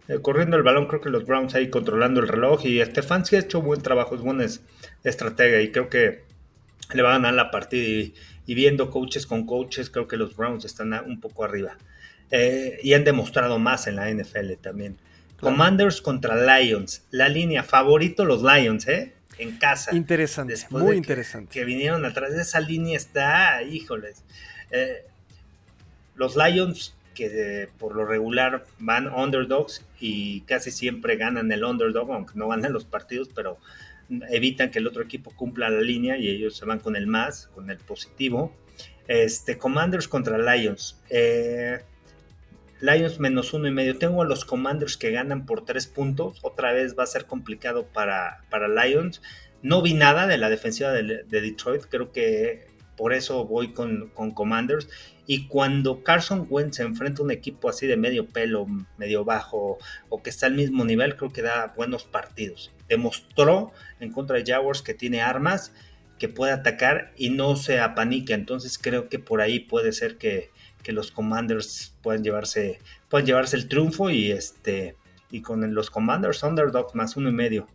eh, 0.08 0.18
corriendo 0.20 0.56
el 0.56 0.62
balón, 0.62 0.86
creo 0.86 1.00
que 1.00 1.10
los 1.10 1.24
Browns 1.24 1.54
ahí 1.54 1.70
controlando 1.70 2.20
el 2.20 2.28
reloj. 2.28 2.64
Y 2.66 2.84
Stefanski 2.84 3.36
ha 3.36 3.40
hecho 3.40 3.62
buen 3.62 3.80
trabajo, 3.80 4.14
es 4.14 4.20
buena 4.20 4.44
estratega 5.04 5.60
y 5.60 5.72
creo 5.72 5.88
que 5.88 6.24
le 6.92 7.02
va 7.02 7.10
a 7.10 7.12
ganar 7.12 7.34
la 7.34 7.50
partida. 7.50 8.12
Y, 8.46 8.54
viendo 8.54 8.90
coaches 8.90 9.26
con 9.26 9.46
coaches, 9.46 9.90
creo 9.90 10.08
que 10.08 10.16
los 10.16 10.36
Browns 10.36 10.64
están 10.64 10.92
un 11.06 11.20
poco 11.20 11.44
arriba. 11.44 11.78
Eh, 12.30 12.78
y 12.82 12.94
han 12.94 13.04
demostrado 13.04 13.58
más 13.58 13.86
en 13.86 13.96
la 13.96 14.10
NFL 14.10 14.54
también. 14.60 14.98
Commanders 15.40 16.00
contra 16.00 16.58
Lions. 16.58 17.04
La 17.10 17.28
línea 17.28 17.62
favorito 17.62 18.24
los 18.24 18.42
Lions, 18.42 18.86
¿eh? 18.88 19.14
En 19.38 19.56
casa. 19.56 19.94
Interesante, 19.94 20.54
muy 20.70 20.96
interesante. 20.96 21.52
Que, 21.52 21.64
vinieron 21.64 22.04
atrás 22.04 22.32
de 22.32 22.42
esa 22.42 22.60
línea 22.60 22.96
está, 22.96 23.62
híjoles. 23.62 24.22
Eh, 24.70 25.04
los 26.14 26.36
Lions 26.36 26.94
que 27.14 27.68
por 27.78 27.94
lo 27.96 28.06
regular 28.06 28.64
van 28.78 29.12
underdogs 29.12 29.84
y 29.98 30.42
casi 30.42 30.70
siempre 30.70 31.16
ganan 31.16 31.50
el 31.52 31.64
underdog, 31.64 32.12
aunque 32.12 32.32
no 32.36 32.48
ganan 32.48 32.72
los 32.72 32.84
partidos, 32.84 33.28
pero 33.34 33.58
evitan 34.30 34.70
que 34.70 34.78
el 34.78 34.86
otro 34.86 35.02
equipo 35.02 35.30
cumpla 35.30 35.70
la 35.70 35.80
línea 35.80 36.16
y 36.16 36.28
ellos 36.28 36.56
se 36.56 36.64
van 36.64 36.78
con 36.78 36.96
el 36.96 37.06
más, 37.06 37.48
con 37.54 37.70
el 37.70 37.78
positivo. 37.78 38.54
Este, 39.06 39.58
Commanders 39.58 40.08
contra 40.08 40.38
Lions. 40.38 41.00
Eh, 41.10 41.80
Lions 42.80 43.20
menos 43.20 43.52
uno 43.52 43.68
y 43.68 43.70
medio. 43.70 43.98
Tengo 43.98 44.22
a 44.22 44.26
los 44.26 44.44
Commanders 44.44 44.96
que 44.96 45.10
ganan 45.10 45.46
por 45.46 45.64
tres 45.64 45.86
puntos. 45.86 46.38
Otra 46.42 46.72
vez 46.72 46.98
va 46.98 47.04
a 47.04 47.06
ser 47.06 47.26
complicado 47.26 47.86
para, 47.86 48.42
para 48.50 48.68
Lions. 48.68 49.20
No 49.62 49.82
vi 49.82 49.94
nada 49.94 50.26
de 50.26 50.38
la 50.38 50.48
defensiva 50.48 50.90
de, 50.90 51.24
Detroit. 51.24 51.84
Creo 51.90 52.10
que 52.12 52.66
por 52.96 53.12
eso 53.12 53.44
voy 53.44 53.72
con, 53.72 54.08
con, 54.14 54.30
Commanders. 54.30 54.88
Y 55.26 55.46
cuando 55.46 56.02
Carson 56.02 56.46
Wentz 56.48 56.76
se 56.76 56.82
enfrenta 56.82 57.20
a 57.20 57.24
un 57.24 57.30
equipo 57.30 57.68
así 57.68 57.86
de 57.86 57.96
medio 57.96 58.26
pelo, 58.26 58.66
medio 58.96 59.24
bajo, 59.24 59.78
o 60.08 60.22
que 60.22 60.30
está 60.30 60.46
al 60.46 60.54
mismo 60.54 60.84
nivel, 60.84 61.16
creo 61.16 61.32
que 61.32 61.42
da 61.42 61.72
buenos 61.76 62.04
partidos. 62.04 62.72
Demostró 62.88 63.72
en 64.00 64.10
contra 64.10 64.38
de 64.38 64.50
Jaguars 64.50 64.82
que 64.82 64.94
tiene 64.94 65.20
armas, 65.20 65.72
que 66.18 66.28
puede 66.28 66.52
atacar 66.52 67.12
y 67.16 67.30
no 67.30 67.56
se 67.56 67.78
apanica. 67.78 68.34
Entonces 68.34 68.78
creo 68.78 69.08
que 69.08 69.18
por 69.18 69.40
ahí 69.40 69.60
puede 69.60 69.92
ser 69.92 70.16
que, 70.16 70.50
que 70.82 70.92
los 70.92 71.10
Commanders 71.10 71.94
pueden 72.02 72.22
llevarse, 72.22 72.80
pueden 73.08 73.26
llevarse 73.26 73.56
el 73.56 73.68
triunfo 73.68 74.10
y 74.10 74.30
este 74.30 74.96
y 75.30 75.42
con 75.42 75.74
los 75.74 75.90
Commanders 75.90 76.42
underdog 76.42 76.94
más 76.94 77.16
uno 77.16 77.28
y 77.28 77.32
medio. 77.32 77.66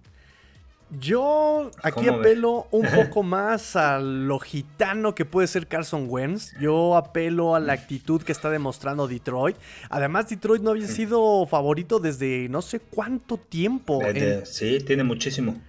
Yo 0.99 1.71
aquí 1.81 2.07
apelo 2.07 2.67
un 2.71 2.85
poco 2.95 3.23
más 3.23 3.75
a 3.75 3.99
lo 3.99 4.39
gitano 4.39 5.15
que 5.15 5.25
puede 5.25 5.47
ser 5.47 5.67
Carson 5.67 6.05
Wentz. 6.07 6.53
Yo 6.59 6.95
apelo 6.95 7.55
a 7.55 7.59
la 7.59 7.73
actitud 7.73 8.21
que 8.21 8.31
está 8.31 8.49
demostrando 8.49 9.07
Detroit. 9.07 9.57
Además, 9.89 10.29
Detroit 10.29 10.61
no 10.61 10.71
había 10.71 10.87
sido 10.87 11.45
favorito 11.47 11.99
desde 11.99 12.47
no 12.49 12.61
sé 12.61 12.79
cuánto 12.79 13.37
tiempo. 13.37 13.99
Sí, 14.45 14.79
tiene 14.85 15.03
muchísimo. 15.03 15.59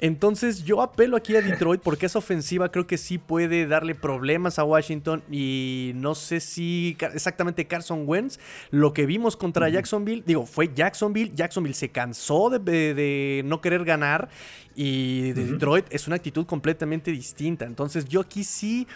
Entonces 0.00 0.64
yo 0.64 0.82
apelo 0.82 1.16
aquí 1.16 1.36
a 1.36 1.40
Detroit 1.40 1.80
porque 1.80 2.06
esa 2.06 2.18
ofensiva 2.18 2.70
creo 2.70 2.86
que 2.86 2.98
sí 2.98 3.18
puede 3.18 3.66
darle 3.66 3.94
problemas 3.94 4.58
a 4.58 4.64
Washington 4.64 5.22
y 5.30 5.92
no 5.94 6.14
sé 6.14 6.40
si 6.40 6.96
exactamente 7.00 7.66
Carson 7.66 8.02
Wentz, 8.06 8.38
lo 8.70 8.92
que 8.92 9.06
vimos 9.06 9.36
contra 9.36 9.68
Jacksonville, 9.68 10.22
digo, 10.26 10.46
fue 10.46 10.70
Jacksonville, 10.74 11.32
Jacksonville 11.34 11.74
se 11.74 11.90
cansó 11.90 12.50
de, 12.50 13.42
no 13.44 13.60
querer 13.60 13.84
ganar 13.84 14.28
y 14.74 15.32
de 15.32 15.46
Detroit 15.46 15.86
es 15.90 16.06
una 16.06 16.16
actitud 16.16 16.44
completamente 16.44 17.12
distinta. 17.12 17.64
Entonces 17.64 18.06
yo 18.06 18.20
aquí 18.20 18.42
sí 18.42 18.88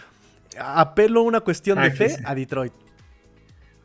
apelo 0.59 1.21
a 1.21 1.23
una 1.23 1.39
cuestión 1.39 1.81
de 1.81 1.91
fe 1.91 2.17
a 2.25 2.35
Detroit. 2.35 2.73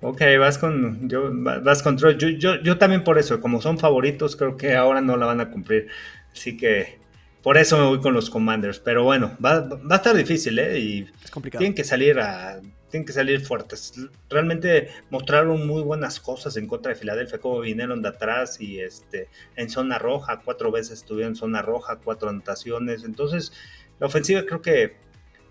Ok, 0.00 0.20
vas 0.38 0.58
con, 0.58 1.08
yo, 1.08 1.30
vas 1.32 1.82
con 1.82 1.96
yo, 1.96 2.10
yo, 2.10 2.60
yo 2.60 2.76
también 2.76 3.04
por 3.04 3.18
eso, 3.18 3.40
como 3.40 3.62
son 3.62 3.78
favoritos, 3.78 4.36
creo 4.36 4.56
que 4.56 4.74
ahora 4.74 5.00
no 5.00 5.16
la 5.16 5.24
van 5.24 5.40
a 5.40 5.48
cumplir. 5.48 5.88
Así 6.30 6.56
que 6.56 7.03
por 7.44 7.58
eso 7.58 7.78
me 7.78 7.84
voy 7.84 8.00
con 8.00 8.14
los 8.14 8.30
Commanders. 8.30 8.80
Pero 8.80 9.04
bueno, 9.04 9.36
va, 9.44 9.60
va 9.60 9.94
a 9.94 9.96
estar 9.96 10.16
difícil, 10.16 10.58
¿eh? 10.58 10.78
Y 10.80 11.10
es 11.22 11.30
complicado. 11.30 11.60
Tienen 11.60 11.74
que 11.74 11.84
salir 11.84 12.18
a, 12.18 12.60
tienen 12.90 13.04
que 13.04 13.12
salir 13.12 13.40
fuertes. 13.40 13.92
Realmente 14.30 14.88
mostraron 15.10 15.66
muy 15.66 15.82
buenas 15.82 16.20
cosas 16.20 16.56
en 16.56 16.66
contra 16.66 16.92
de 16.92 16.96
Filadelfia, 16.98 17.38
como 17.38 17.60
vinieron 17.60 18.02
de 18.02 18.08
atrás 18.08 18.60
y 18.60 18.80
este 18.80 19.28
en 19.56 19.68
zona 19.68 19.98
roja, 19.98 20.40
cuatro 20.44 20.70
veces 20.70 21.00
estuvieron 21.00 21.32
en 21.32 21.36
zona 21.36 21.60
roja, 21.60 21.98
cuatro 22.02 22.28
anotaciones. 22.28 23.04
Entonces, 23.04 23.52
la 24.00 24.06
ofensiva 24.06 24.44
creo 24.46 24.62
que 24.62 24.96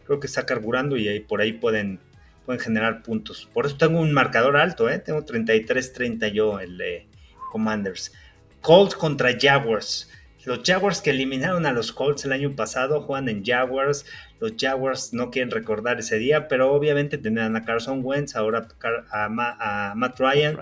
creo 0.06 0.20
que 0.20 0.28
está 0.28 0.46
carburando 0.46 0.98
y 0.98 1.08
ahí, 1.08 1.20
por 1.20 1.42
ahí 1.42 1.54
pueden, 1.54 2.00
pueden 2.46 2.60
generar 2.60 3.04
puntos. 3.04 3.50
Por 3.54 3.66
eso 3.66 3.78
tengo 3.78 4.00
un 4.00 4.14
marcador 4.14 4.58
alto, 4.58 4.90
¿eh? 4.90 5.00
tengo 5.00 5.26
33-30 5.26 6.32
yo, 6.32 6.60
el 6.60 6.78
de 6.78 7.08
Commanders. 7.52 8.14
Colts 8.62 8.96
contra 8.96 9.38
Jaguars. 9.40 10.10
Los 10.46 10.62
Jaguars 10.64 11.02
que 11.02 11.12
eliminaron 11.12 11.66
a 11.66 11.72
los 11.72 11.94
Colts 11.94 12.26
el 12.26 12.34
año 12.34 12.56
pasado 12.56 13.02
juegan 13.02 13.30
en 13.30 13.46
Jaguars. 13.46 14.06
Los 14.40 14.54
Jaguars 14.60 15.14
no 15.14 15.32
quieren 15.32 15.52
recordar 15.52 16.00
ese 16.00 16.18
día, 16.18 16.48
pero 16.48 16.74
obviamente 16.74 17.18
tenían 17.18 17.56
a 17.56 17.64
Carson 17.64 18.02
Wentz, 18.04 18.36
ahora 18.36 18.68
a, 19.12 19.94
Matt 19.96 20.20
Ryan. 20.20 20.58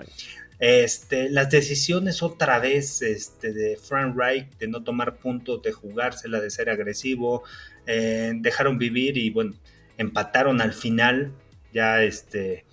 Este, 0.60 1.28
las 1.28 1.50
decisiones 1.50 2.22
otra 2.22 2.60
vez 2.60 3.02
este, 3.02 3.52
de 3.52 3.76
Frank 3.76 4.16
Reich 4.16 4.48
de 4.58 4.68
no 4.68 4.84
tomar 4.84 5.16
puntos, 5.16 5.60
de 5.62 5.72
jugársela, 5.72 6.40
de 6.40 6.50
ser 6.50 6.70
agresivo, 6.70 7.42
eh, 7.86 8.32
dejaron 8.36 8.78
vivir 8.78 9.18
y 9.18 9.30
bueno, 9.30 9.54
empataron 9.98 10.60
al 10.60 10.72
final. 10.72 11.32
Ya 11.72 12.02
este, 12.04 12.64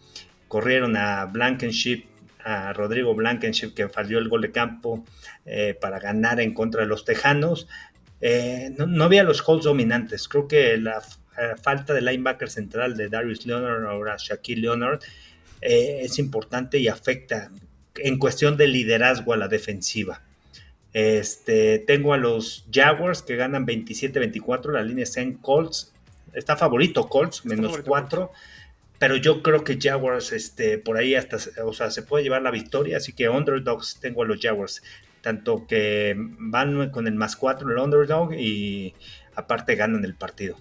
corrieron 0.47 0.95
a 0.97 1.25
Blankenship 1.25 2.08
a 2.43 2.73
Rodrigo 2.73 3.13
Blankenship 3.15 3.73
que 3.73 3.89
falló 3.89 4.19
el 4.19 4.29
gol 4.29 4.41
de 4.41 4.51
campo 4.51 5.05
eh, 5.45 5.77
para 5.79 5.99
ganar 5.99 6.39
en 6.39 6.53
contra 6.53 6.81
de 6.81 6.87
los 6.87 7.05
Tejanos. 7.05 7.67
Eh, 8.21 8.73
no, 8.77 9.03
había 9.03 9.23
los 9.23 9.41
Colts 9.41 9.65
dominantes. 9.65 10.27
Creo 10.27 10.47
que 10.47 10.77
la, 10.77 11.01
falta 11.61 11.93
de 11.93 12.01
linebacker 12.01 12.49
central 12.49 12.97
de 12.97 13.07
Darius 13.07 13.45
Leonard, 13.45 13.85
ahora 13.85 14.17
Shaquille 14.17 14.61
Leonard, 14.61 14.99
eh, 15.61 16.01
es 16.03 16.19
importante 16.19 16.79
y 16.79 16.89
afecta 16.89 17.49
en 17.95 18.17
cuestión 18.17 18.57
de 18.57 18.67
liderazgo 18.67 19.33
a 19.33 19.37
la 19.37 19.47
defensiva. 19.47 20.21
Este, 20.91 21.79
tengo 21.79 22.13
a 22.13 22.17
los 22.17 22.65
Jaguars 22.71 23.21
que 23.21 23.35
ganan 23.35 23.65
27-24, 23.65 24.73
la 24.73 24.81
línea 24.81 25.03
está 25.03 25.21
en 25.21 25.35
Colts, 25.35 25.93
está 26.33 26.57
favorito 26.57 27.07
Colts, 27.07 27.45
menos 27.45 27.77
4 27.85 28.31
pero 28.99 29.15
yo 29.15 29.41
creo 29.41 29.63
que 29.63 29.79
Jaguars, 29.81 30.33
este, 30.33 30.77
por 30.77 30.97
ahí 30.97 31.15
hasta, 31.15 31.37
o 31.63 31.73
sea, 31.73 31.89
se 31.89 32.03
puede 32.03 32.23
llevar 32.23 32.41
la 32.41 32.51
victoria, 32.51 32.97
así 32.97 33.13
que 33.13 33.29
underdogs 33.29 33.99
tengo 34.01 34.23
a 34.23 34.25
los 34.25 34.39
Jaguars, 34.41 34.83
tanto 35.21 35.65
que 35.65 36.15
van 36.17 36.89
con 36.89 37.07
el 37.07 37.15
más 37.15 37.37
4 37.37 37.71
el 37.71 37.77
underdog 37.77 38.33
y 38.33 38.93
aparte 39.35 39.75
ganan 39.75 40.03
el 40.03 40.15
partido. 40.15 40.57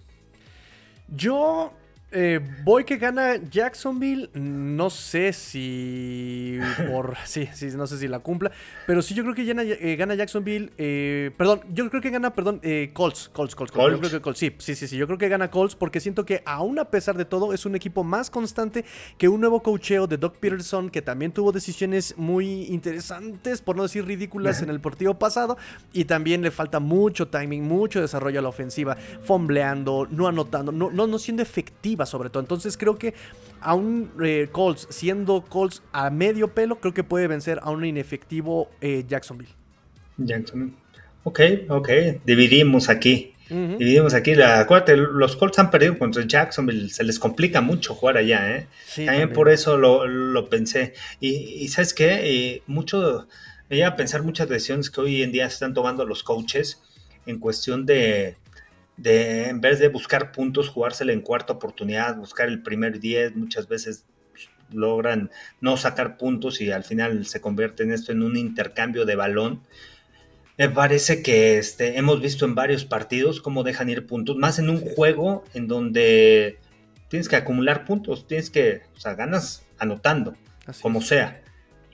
Yo 1.09 1.73
eh, 2.11 2.41
voy 2.65 2.85
que 2.85 2.97
gana 2.97 3.37
Jacksonville. 3.37 4.31
No 4.35 4.89
sé 4.91 5.33
si 5.33 6.59
por. 6.91 7.17
Sí, 7.29 7.47
sí, 7.53 7.67
no 7.77 7.87
sé 7.87 7.99
si 7.99 8.09
la 8.09 8.21
cumpla. 8.21 8.51
Pero 8.87 9.03
sí, 9.03 9.15
yo 9.15 9.23
creo 9.23 9.35
que 9.35 9.45
gana, 9.45 9.63
eh, 9.63 9.97
gana 9.97 10.15
Jacksonville. 10.15 10.73
Eh, 10.79 11.31
perdón, 11.37 11.61
yo 11.73 11.89
creo 11.91 12.01
que 12.01 12.11
gana, 12.11 12.33
perdón, 12.33 12.61
Colts, 12.95 13.29
Colts, 13.29 13.55
Colts. 13.55 13.73
Colts. 13.73 13.93
Yo 13.93 13.99
creo 13.99 14.11
que 14.11 14.21
Colts. 14.21 14.39
Sí, 14.39 14.55
sí, 14.59 14.75
sí, 14.75 14.89
sí. 14.89 14.97
Yo 14.97 15.07
creo 15.07 15.19
que 15.19 15.29
gana 15.29 15.51
Colts 15.51 15.75
porque 15.75 16.01
siento 16.01 16.25
que, 16.25 16.43
aún 16.47 16.79
a 16.79 16.87
pesar 16.87 17.17
de 17.17 17.27
todo, 17.27 17.53
es 17.53 17.67
un 17.67 17.75
equipo 17.75 18.03
más 18.03 18.31
constante 18.31 18.85
que 19.19 19.29
un 19.29 19.41
nuevo 19.41 19.63
cocheo 19.63 20.07
de 20.07 20.17
Doc 20.17 20.39
Peterson, 20.39 20.89
que 20.89 21.03
también 21.03 21.33
tuvo 21.33 21.53
decisiones 21.53 22.17
muy 22.17 22.65
interesantes, 22.65 23.61
por 23.61 23.77
no 23.77 23.83
decir 23.83 24.07
ridículas, 24.07 24.63
en 24.63 24.71
el 24.71 24.81
partido 24.81 25.19
pasado. 25.19 25.59
Y 25.93 26.07
también 26.07 26.41
le 26.41 26.51
falta 26.51 26.81
mucho 26.81 27.29
timing, 27.29 27.65
mucho 27.65 28.01
desarrollo 28.01 28.39
a 28.39 28.43
la 28.43 28.49
ofensiva, 28.49 28.97
fombleando, 29.23 30.09
no 30.11 30.27
anotando, 30.27 30.73
no, 30.73 30.91
no, 30.91 31.07
no 31.07 31.19
siendo 31.19 31.43
efectivo 31.43 31.98
sobre 32.07 32.31
todo. 32.31 32.43
Entonces 32.43 32.77
creo 32.77 32.97
que 32.97 33.15
a 33.61 33.75
un 33.75 34.11
eh, 34.23 34.49
Colts, 34.51 34.87
siendo 34.91 35.43
Colts 35.43 35.83
a 35.93 36.11
medio 36.11 36.49
pelo, 36.49 36.81
creo 36.81 36.95
que 36.95 37.05
puede 37.05 37.27
vencer 37.27 37.61
a 37.63 37.71
un 37.71 37.85
inefectivo 37.85 38.71
eh, 38.81 39.05
Jacksonville. 39.07 39.51
Jacksonville. 40.17 40.75
Ok, 41.25 41.41
ok. 41.69 41.89
Dividimos 42.25 42.89
aquí. 42.89 43.35
Dividimos 43.49 44.13
aquí. 44.13 44.35
La, 44.35 44.61
acuérdate, 44.61 44.97
los 44.97 45.35
Colts 45.37 45.59
han 45.59 45.71
perdido 45.71 45.99
contra 45.99 46.27
Jacksonville. 46.27 46.91
Se 46.91 47.03
les 47.03 47.19
complica 47.19 47.63
mucho 47.63 47.95
jugar 47.95 48.19
allá, 48.19 48.57
¿eh? 48.57 48.67
también, 49.07 49.33
por 49.33 49.49
eso 49.49 49.79
lo, 49.79 50.51
pensé. 50.51 50.93
Y, 51.19 51.67
¿sabes 51.69 51.95
qué? 51.95 52.63
mucho, 52.67 53.27
me 53.71 53.77
lleva 53.77 53.89
a 53.89 53.97
pensar 53.97 54.23
muchas 54.23 54.51
decisiones 54.51 54.91
que 54.91 55.01
hoy 55.01 55.23
en 55.23 55.33
día 55.33 55.49
se 55.49 55.55
están 55.55 55.73
tomando 55.73 56.05
los 56.05 56.23
coaches 56.23 56.83
en 57.25 57.39
cuestión 57.39 57.87
de 57.87 58.37
de 58.99 59.49
en 59.49 59.61
vez 59.61 59.79
de 59.79 59.89
buscar 59.89 60.33
puntos, 60.33 60.69
jugársela 60.69 61.13
en 61.13 61.23
cuarta 61.23 61.55
oportunidad, 61.55 62.17
buscar 62.17 62.49
el 62.49 62.63
primer 62.63 63.01
10, 63.01 63.37
muchas 63.37 63.69
veces 63.69 64.05
logran 64.71 65.31
no 65.61 65.77
sacar 65.77 66.19
puntos 66.19 66.61
y 66.61 66.71
al 66.71 66.85
final 66.85 67.25
se 67.25 67.41
convierte 67.41 67.85
en 67.85 67.93
esto 67.93 68.13
en 68.13 68.23
un 68.23 68.37
intercambio 68.37 69.07
de 69.07 69.17
balón. 69.17 69.63
Me 70.59 70.69
parece 70.69 71.23
que 71.23 71.59
este, 71.59 71.97
hemos 71.97 72.21
visto 72.21 72.45
en 72.45 72.57
varios 72.57 72.85
partidos 72.85 73.41
cómo 73.41 73.63
dejan 73.63 73.89
ir 73.89 74.07
puntos, 74.07 74.37
más 74.37 74.59
en 74.59 74.69
un 74.69 74.81
juego 74.81 75.45
en 75.55 75.69
donde 75.69 76.59
tienes 77.09 77.29
que 77.29 77.37
acumular 77.37 77.85
puntos, 77.85 78.27
tienes 78.27 78.51
que, 78.51 78.83
o 78.97 79.01
sea, 79.01 79.15
ganas 79.15 79.65
anotando, 79.79 80.37
como 80.83 81.01
sea 81.01 81.41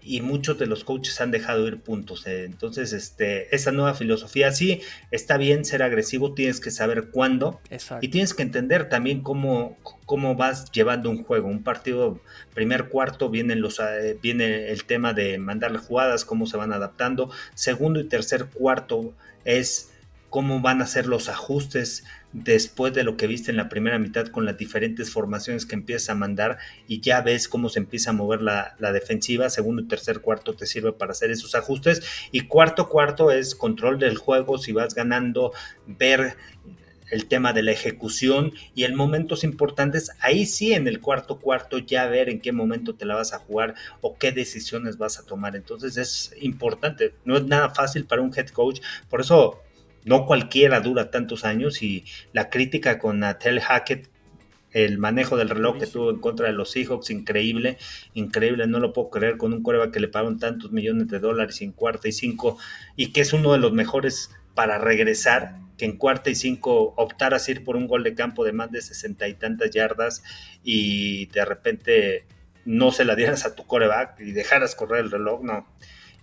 y 0.05 0.21
muchos 0.21 0.59
de 0.59 0.67
los 0.67 0.85
coaches 0.85 1.21
han 1.21 1.31
dejado 1.31 1.67
ir 1.67 1.81
puntos. 1.81 2.27
Eh. 2.27 2.45
Entonces, 2.45 2.93
este, 2.93 3.55
esa 3.55 3.73
nueva 3.73 3.95
filosofía, 3.95 4.53
sí, 4.53 4.83
está 5.11 5.37
bien 5.39 5.65
ser 5.65 5.83
agresivo, 5.83 6.35
tienes 6.35 6.61
que 6.61 6.71
saber 6.71 7.09
cuándo 7.11 7.61
y 8.01 8.09
tienes 8.09 8.35
que 8.35 8.43
entender 8.43 8.89
también 8.89 9.23
cómo, 9.23 9.79
cómo 10.05 10.35
vas 10.35 10.71
llevando 10.73 11.11
un 11.11 11.25
juego. 11.25 11.49
Un 11.49 11.63
partido, 11.63 12.21
primer 12.55 12.89
cuarto, 12.89 13.31
vienen 13.31 13.61
los, 13.61 13.81
eh, 13.81 14.19
viene 14.23 14.69
el 14.71 14.85
tema 14.85 15.15
de 15.15 15.39
mandarle 15.39 15.79
jugadas, 15.79 16.25
cómo 16.25 16.47
se 16.47 16.57
van 16.57 16.73
adaptando. 16.73 17.31
Segundo 17.55 18.01
y 18.01 18.05
tercer 18.05 18.47
cuarto 18.47 19.15
es 19.45 19.91
cómo 20.35 20.61
van 20.61 20.83
a 20.83 20.87
ser 20.89 21.07
los 21.07 21.29
ajustes 21.29 22.03
después 22.33 22.93
de 22.93 23.05
lo 23.05 23.17
que 23.17 23.29
viste 23.29 23.53
en 23.53 23.57
la 23.57 23.69
primera 23.69 24.01
mitad 24.01 24.27
con 24.27 24.45
las 24.45 24.59
diferentes 24.59 25.13
formaciones 25.13 25.65
que 25.65 25.77
empiezas 25.77 26.11
a 26.11 26.17
mandar 26.17 26.59
y 26.89 27.01
ya 27.01 27.21
ves 27.21 27.47
cómo 27.47 27.69
se 27.69 27.79
empieza 27.79 28.11
a 28.11 28.15
mover 28.15 28.43
la, 28.43 28.75
defensiva, 28.81 29.49
segundo 29.49 29.87
tercer 29.87 30.23
cuarto 30.23 30.55
te 30.55 30.67
sirve 30.67 30.93
para 30.93 31.13
hacer 31.13 31.31
esos 31.31 31.55
ajustes. 31.55 32.03
Y 32.33 32.49
cuarto 32.49 32.89
cuarto 32.89 33.31
es 33.31 33.55
control 33.55 34.01
del 34.01 34.17
juego, 34.17 34.59
si 34.59 34.73
vas 34.73 34.97
ganando, 34.97 35.53
ver 35.87 36.37
el 37.13 37.27
tema 37.27 37.53
de 37.53 37.63
la 37.63 37.71
ejecución 37.71 38.55
y 38.75 38.83
en 38.83 38.97
momentos 38.97 39.45
importantes, 39.45 40.11
ahí 40.19 40.47
sí 40.47 40.73
en 40.73 40.89
el 40.89 41.01
cuarto 41.01 41.39
cuarto 41.39 41.79
ya 41.79 42.07
ver 42.07 42.29
en 42.29 42.41
qué 42.41 42.51
momento 42.51 42.97
te 42.97 43.05
la 43.05 43.15
vas 43.15 43.33
a 43.35 43.39
jugar 43.39 43.77
o 44.01 44.19
qué 44.19 44.33
decisiones 44.33 44.99
vas 44.99 45.17
a 45.21 45.25
tomar. 45.25 45.55
Entonces 45.55 45.97
es 45.97 46.35
importante, 46.41 47.15
no 47.25 47.37
es 47.37 47.45
nada 47.45 47.71
fácil 47.71 48.05
para 48.05 48.21
un 48.21 48.37
head 48.37 48.49
coach, 48.49 48.81
por 49.09 49.21
eso 49.21 49.61
no 50.05 50.27
cualquiera 50.27 50.81
dura 50.81 51.11
tantos 51.11 51.45
años 51.45 51.83
y 51.83 52.05
la 52.33 52.51
crítica 52.51 52.99
con 52.99 53.21
Natel 53.21 53.61
Hackett, 53.61 54.09
el 54.73 54.99
manejo 54.99 55.37
del 55.37 55.49
reloj 55.49 55.79
que 55.79 55.87
tuvo 55.87 56.11
en 56.11 56.19
contra 56.19 56.49
de 56.49 56.53
los 56.53 56.73
Seahawks, 56.73 57.11
increíble, 57.11 57.79
increíble, 58.13 58.67
no 58.67 58.81
lo 58.81 58.93
puedo 58.93 59.09
creer 59.09 59.37
con 59.37 59.53
un 59.53 59.63
coreback 59.63 59.93
que 59.93 60.01
le 60.01 60.09
pagaron 60.09 60.39
tantos 60.39 60.73
millones 60.73 61.09
de 61.09 61.21
dólares 61.21 61.63
en 61.63 61.73
cuarta 61.73 62.09
y 62.09 62.13
cinco 62.13 62.59
y 62.97 63.13
que 63.13 63.21
es 63.21 63.33
uno 63.33 63.53
de 63.53 63.59
los 63.59 63.73
mejores 63.73 64.31
para 64.55 64.79
regresar, 64.79 65.59
que 65.79 65.85
en 65.85 65.97
cuarta 65.97 66.31
y 66.31 66.35
cinco 66.35 66.93
optaras 66.97 67.49
ir 67.49 67.65
por 67.65 67.77
un 67.77 67.87
gol 67.87 68.03
de 68.03 68.15
campo 68.15 68.45
de 68.45 68.53
más 68.53 68.71
de 68.73 68.83
sesenta 68.83 69.29
y 69.29 69.35
tantas 69.35 69.71
yardas 69.71 70.25
y 70.65 71.27
de 71.27 71.45
repente 71.45 72.27
no 72.65 72.91
se 72.91 73.05
la 73.05 73.15
dieras 73.15 73.47
a 73.47 73.55
tu 73.55 73.67
coreback 73.67 74.21
y 74.21 74.33
dejaras 74.33 74.75
correr 74.75 75.05
el 75.05 75.11
reloj, 75.11 75.43
no 75.45 75.67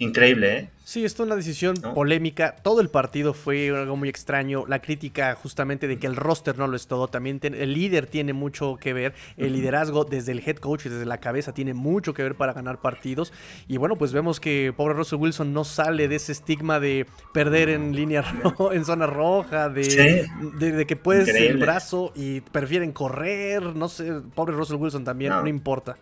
increíble, 0.01 0.57
¿eh? 0.57 0.69
Sí, 0.83 1.05
esto 1.05 1.23
es 1.23 1.27
una 1.27 1.35
decisión 1.37 1.75
polémica. 1.75 2.55
Todo 2.63 2.81
el 2.81 2.89
partido 2.89 3.33
fue 3.33 3.69
algo 3.69 3.95
muy 3.95 4.09
extraño. 4.09 4.65
La 4.67 4.81
crítica 4.81 5.35
justamente 5.35 5.87
de 5.87 5.97
que 5.97 6.07
el 6.07 6.17
roster 6.17 6.57
no 6.57 6.67
lo 6.67 6.75
es 6.75 6.87
todo. 6.87 7.07
También 7.07 7.39
el 7.43 7.73
líder 7.73 8.07
tiene 8.07 8.33
mucho 8.33 8.75
que 8.77 8.91
ver. 8.91 9.13
El 9.37 9.53
liderazgo 9.53 10.03
desde 10.03 10.33
el 10.33 10.39
head 10.45 10.57
coach, 10.57 10.83
desde 10.83 11.05
la 11.05 11.19
cabeza, 11.19 11.53
tiene 11.53 11.73
mucho 11.73 12.13
que 12.13 12.23
ver 12.23 12.35
para 12.35 12.51
ganar 12.51 12.81
partidos. 12.81 13.31
Y 13.69 13.77
bueno, 13.77 13.95
pues 13.95 14.11
vemos 14.11 14.41
que 14.41 14.73
pobre 14.75 14.95
Russell 14.95 15.19
Wilson 15.19 15.53
no 15.53 15.63
sale 15.63 16.09
de 16.09 16.15
ese 16.15 16.33
estigma 16.33 16.81
de 16.81 17.05
perder 17.31 17.69
en 17.69 17.95
línea 17.95 18.25
en 18.73 18.83
zona 18.83 19.05
roja, 19.07 19.69
de, 19.69 20.27
de, 20.59 20.85
que 20.85 20.95
puedes 20.97 21.29
el 21.29 21.57
brazo 21.57 22.11
y 22.15 22.41
prefieren 22.41 22.91
correr. 22.91 23.61
No 23.61 23.87
sé, 23.87 24.11
pobre 24.35 24.55
Russell 24.55 24.75
Wilson 24.75 25.05
también, 25.05 25.31
no 25.31 25.47
importa. 25.47 25.95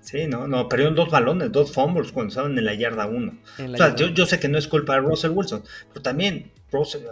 Sí, 0.00 0.26
no, 0.26 0.48
no, 0.48 0.68
perdieron 0.68 0.94
dos 0.94 1.10
balones, 1.10 1.52
dos 1.52 1.72
fumbles 1.72 2.10
cuando 2.10 2.30
estaban 2.30 2.56
en 2.56 2.64
la 2.64 2.74
yarda 2.74 3.06
1. 3.06 3.38
O 3.72 3.76
sea, 3.76 3.94
yo, 3.94 4.08
yo, 4.08 4.26
sé 4.26 4.40
que 4.40 4.48
no 4.48 4.58
es 4.58 4.66
culpa 4.66 4.94
de 4.94 5.00
Russell 5.00 5.32
Wilson, 5.32 5.62
pero 5.88 6.02
también 6.02 6.50
Russell, 6.72 7.02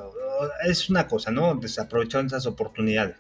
es 0.65 0.89
una 0.89 1.07
cosa, 1.07 1.31
¿no? 1.31 1.55
Desaprovecharon 1.55 2.27
esas 2.27 2.47
oportunidades. 2.47 3.17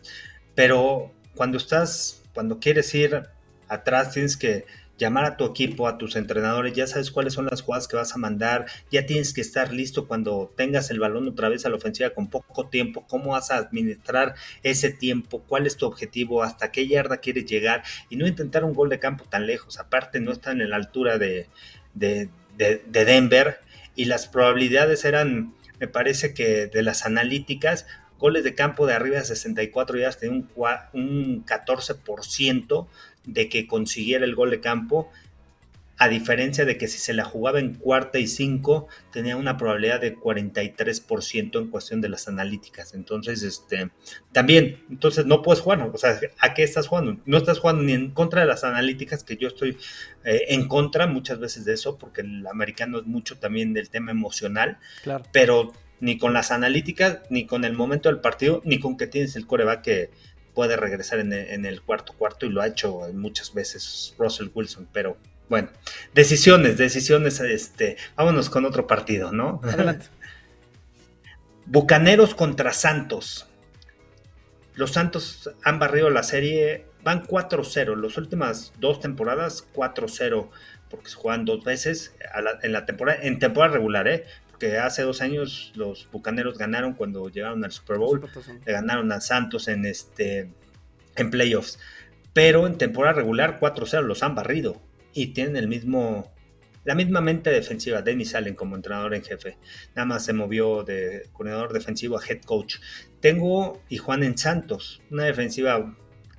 Pero 0.54 1.12
cuando 1.34 1.58
estás, 1.58 2.22
cuando 2.32 2.58
quieres 2.58 2.94
ir 2.94 3.22
atrás, 3.68 4.12
tienes 4.12 4.36
que, 4.36 4.64
llamar 4.98 5.24
a 5.24 5.36
tu 5.36 5.46
equipo, 5.46 5.86
a 5.86 5.96
tus 5.96 6.16
entrenadores, 6.16 6.74
ya 6.74 6.86
sabes 6.86 7.10
cuáles 7.10 7.32
son 7.32 7.46
las 7.46 7.62
jugadas 7.62 7.88
que 7.88 7.96
vas 7.96 8.14
a 8.14 8.18
mandar, 8.18 8.66
ya 8.90 9.06
tienes 9.06 9.32
que 9.32 9.40
estar 9.40 9.72
listo 9.72 10.08
cuando 10.08 10.52
tengas 10.56 10.90
el 10.90 10.98
balón 10.98 11.28
otra 11.28 11.48
vez 11.48 11.64
a 11.64 11.68
la 11.68 11.76
ofensiva 11.76 12.10
con 12.10 12.28
poco 12.28 12.68
tiempo, 12.68 13.06
cómo 13.06 13.30
vas 13.30 13.50
a 13.50 13.56
administrar 13.56 14.34
ese 14.62 14.90
tiempo, 14.90 15.42
cuál 15.46 15.66
es 15.66 15.76
tu 15.76 15.86
objetivo, 15.86 16.42
hasta 16.42 16.72
qué 16.72 16.86
yarda 16.88 17.18
quieres 17.18 17.46
llegar 17.46 17.82
y 18.10 18.16
no 18.16 18.26
intentar 18.26 18.64
un 18.64 18.74
gol 18.74 18.88
de 18.88 18.98
campo 18.98 19.24
tan 19.24 19.46
lejos, 19.46 19.78
aparte 19.78 20.20
no 20.20 20.32
están 20.32 20.60
en 20.60 20.70
la 20.70 20.76
altura 20.76 21.16
de, 21.16 21.48
de, 21.94 22.28
de, 22.56 22.82
de 22.86 23.04
Denver 23.04 23.60
y 23.94 24.06
las 24.06 24.26
probabilidades 24.26 25.04
eran, 25.04 25.54
me 25.78 25.86
parece 25.86 26.34
que 26.34 26.66
de 26.66 26.82
las 26.82 27.06
analíticas, 27.06 27.86
goles 28.18 28.42
de 28.42 28.54
campo 28.54 28.86
de 28.86 28.94
arriba 28.94 29.18
de 29.18 29.24
64 29.24 29.98
yardas 29.98 30.18
tenía 30.18 30.38
un, 30.38 30.48
un 30.92 31.46
14% 31.46 32.86
de 33.28 33.48
que 33.48 33.66
consiguiera 33.66 34.24
el 34.24 34.34
gol 34.34 34.50
de 34.50 34.60
campo, 34.60 35.10
a 36.00 36.08
diferencia 36.08 36.64
de 36.64 36.78
que 36.78 36.86
si 36.86 36.98
se 36.98 37.12
la 37.12 37.24
jugaba 37.24 37.58
en 37.58 37.74
cuarta 37.74 38.20
y 38.20 38.28
cinco, 38.28 38.86
tenía 39.12 39.36
una 39.36 39.56
probabilidad 39.56 40.00
de 40.00 40.16
43% 40.16 41.58
en 41.58 41.70
cuestión 41.70 42.00
de 42.00 42.08
las 42.08 42.28
analíticas. 42.28 42.94
Entonces, 42.94 43.42
este, 43.42 43.90
también, 44.30 44.84
entonces 44.88 45.26
no 45.26 45.42
puedes 45.42 45.60
jugar, 45.60 45.90
o 45.92 45.98
sea, 45.98 46.20
¿a 46.38 46.54
qué 46.54 46.62
estás 46.62 46.86
jugando? 46.86 47.18
No 47.26 47.36
estás 47.36 47.58
jugando 47.58 47.82
ni 47.82 47.94
en 47.94 48.12
contra 48.12 48.42
de 48.42 48.46
las 48.46 48.62
analíticas, 48.62 49.24
que 49.24 49.36
yo 49.36 49.48
estoy 49.48 49.76
eh, 50.24 50.42
en 50.50 50.68
contra 50.68 51.08
muchas 51.08 51.40
veces 51.40 51.64
de 51.64 51.74
eso, 51.74 51.98
porque 51.98 52.20
el 52.20 52.46
americano 52.46 53.00
es 53.00 53.06
mucho 53.06 53.36
también 53.38 53.74
del 53.74 53.90
tema 53.90 54.12
emocional, 54.12 54.78
claro. 55.02 55.24
pero 55.32 55.72
ni 55.98 56.16
con 56.16 56.32
las 56.32 56.52
analíticas, 56.52 57.22
ni 57.28 57.44
con 57.44 57.64
el 57.64 57.72
momento 57.72 58.08
del 58.08 58.20
partido, 58.20 58.62
ni 58.64 58.78
con 58.78 58.96
que 58.96 59.08
tienes 59.08 59.34
el 59.34 59.48
coreback 59.48 59.82
que 59.82 60.10
puede 60.58 60.76
regresar 60.76 61.20
en 61.20 61.32
el, 61.32 61.82
cuarto 61.82 62.14
cuarto 62.14 62.44
y 62.44 62.48
lo 62.48 62.60
ha 62.60 62.66
hecho 62.66 63.02
muchas 63.14 63.54
veces 63.54 64.16
Russell 64.18 64.48
Wilson, 64.52 64.88
pero 64.92 65.16
bueno, 65.48 65.68
decisiones, 66.14 66.76
decisiones, 66.76 67.38
este, 67.38 67.96
vámonos 68.16 68.50
con 68.50 68.64
otro 68.64 68.88
partido, 68.88 69.30
¿no? 69.30 69.60
Adelante. 69.62 70.06
Bucaneros 71.66 72.34
contra 72.34 72.72
Santos. 72.72 73.46
Los 74.74 74.90
Santos 74.90 75.48
han 75.62 75.78
barrido 75.78 76.10
la 76.10 76.24
serie, 76.24 76.86
van 77.04 77.24
4-0, 77.24 77.94
las 77.94 78.16
últimas 78.16 78.72
dos 78.80 78.98
temporadas 78.98 79.64
4-0, 79.72 80.50
porque 80.90 81.08
se 81.08 81.14
juegan 81.14 81.44
dos 81.44 81.62
veces 81.62 82.16
en 82.64 82.72
la 82.72 82.84
temporada, 82.84 83.20
en 83.22 83.38
temporada 83.38 83.74
regular, 83.74 84.08
¿eh? 84.08 84.24
Que 84.58 84.78
hace 84.78 85.02
dos 85.02 85.20
años 85.20 85.72
los 85.74 86.08
Bucaneros 86.10 86.58
ganaron 86.58 86.94
cuando 86.94 87.28
llegaron 87.28 87.64
al 87.64 87.72
Super 87.72 87.98
Bowl, 87.98 88.20
le 88.64 88.72
ganaron 88.72 89.10
a 89.12 89.20
Santos 89.20 89.68
en 89.68 89.86
este 89.86 90.50
en 91.16 91.30
playoffs, 91.30 91.78
pero 92.32 92.66
en 92.66 92.78
temporada 92.78 93.14
regular 93.14 93.58
4-0 93.60 94.02
los 94.02 94.22
han 94.22 94.34
barrido 94.34 94.80
y 95.12 95.28
tienen 95.28 95.56
el 95.56 95.68
mismo 95.68 96.32
la 96.84 96.94
misma 96.94 97.20
mente 97.20 97.50
defensiva, 97.50 98.00
Dennis 98.00 98.34
Allen 98.34 98.54
como 98.54 98.74
entrenador 98.74 99.14
en 99.14 99.22
jefe. 99.22 99.58
Nada 99.94 100.06
más 100.06 100.24
se 100.24 100.32
movió 100.32 100.84
de 100.84 101.28
coordinador 101.32 101.74
defensivo 101.74 102.18
a 102.18 102.24
head 102.24 102.40
coach. 102.40 102.76
Tengo 103.20 103.82
y 103.90 103.98
Juan 103.98 104.22
en 104.22 104.38
Santos, 104.38 105.02
una 105.10 105.24
defensiva 105.24 105.94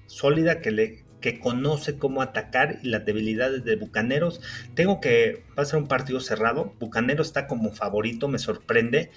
sólida 0.07 0.59
que 0.59 0.71
le 0.71 1.03
que 1.21 1.39
conoce 1.39 1.97
cómo 1.97 2.21
atacar 2.21 2.79
y 2.81 2.89
las 2.89 3.05
debilidades 3.05 3.63
de 3.63 3.75
Bucaneros. 3.75 4.41
Tengo 4.75 5.01
que, 5.01 5.43
va 5.57 5.63
a 5.63 5.65
ser 5.65 5.79
un 5.79 5.87
partido 5.87 6.19
cerrado. 6.19 6.73
Bucaneros 6.79 7.27
está 7.27 7.47
como 7.47 7.71
favorito, 7.71 8.27
me 8.27 8.39
sorprende. 8.39 9.11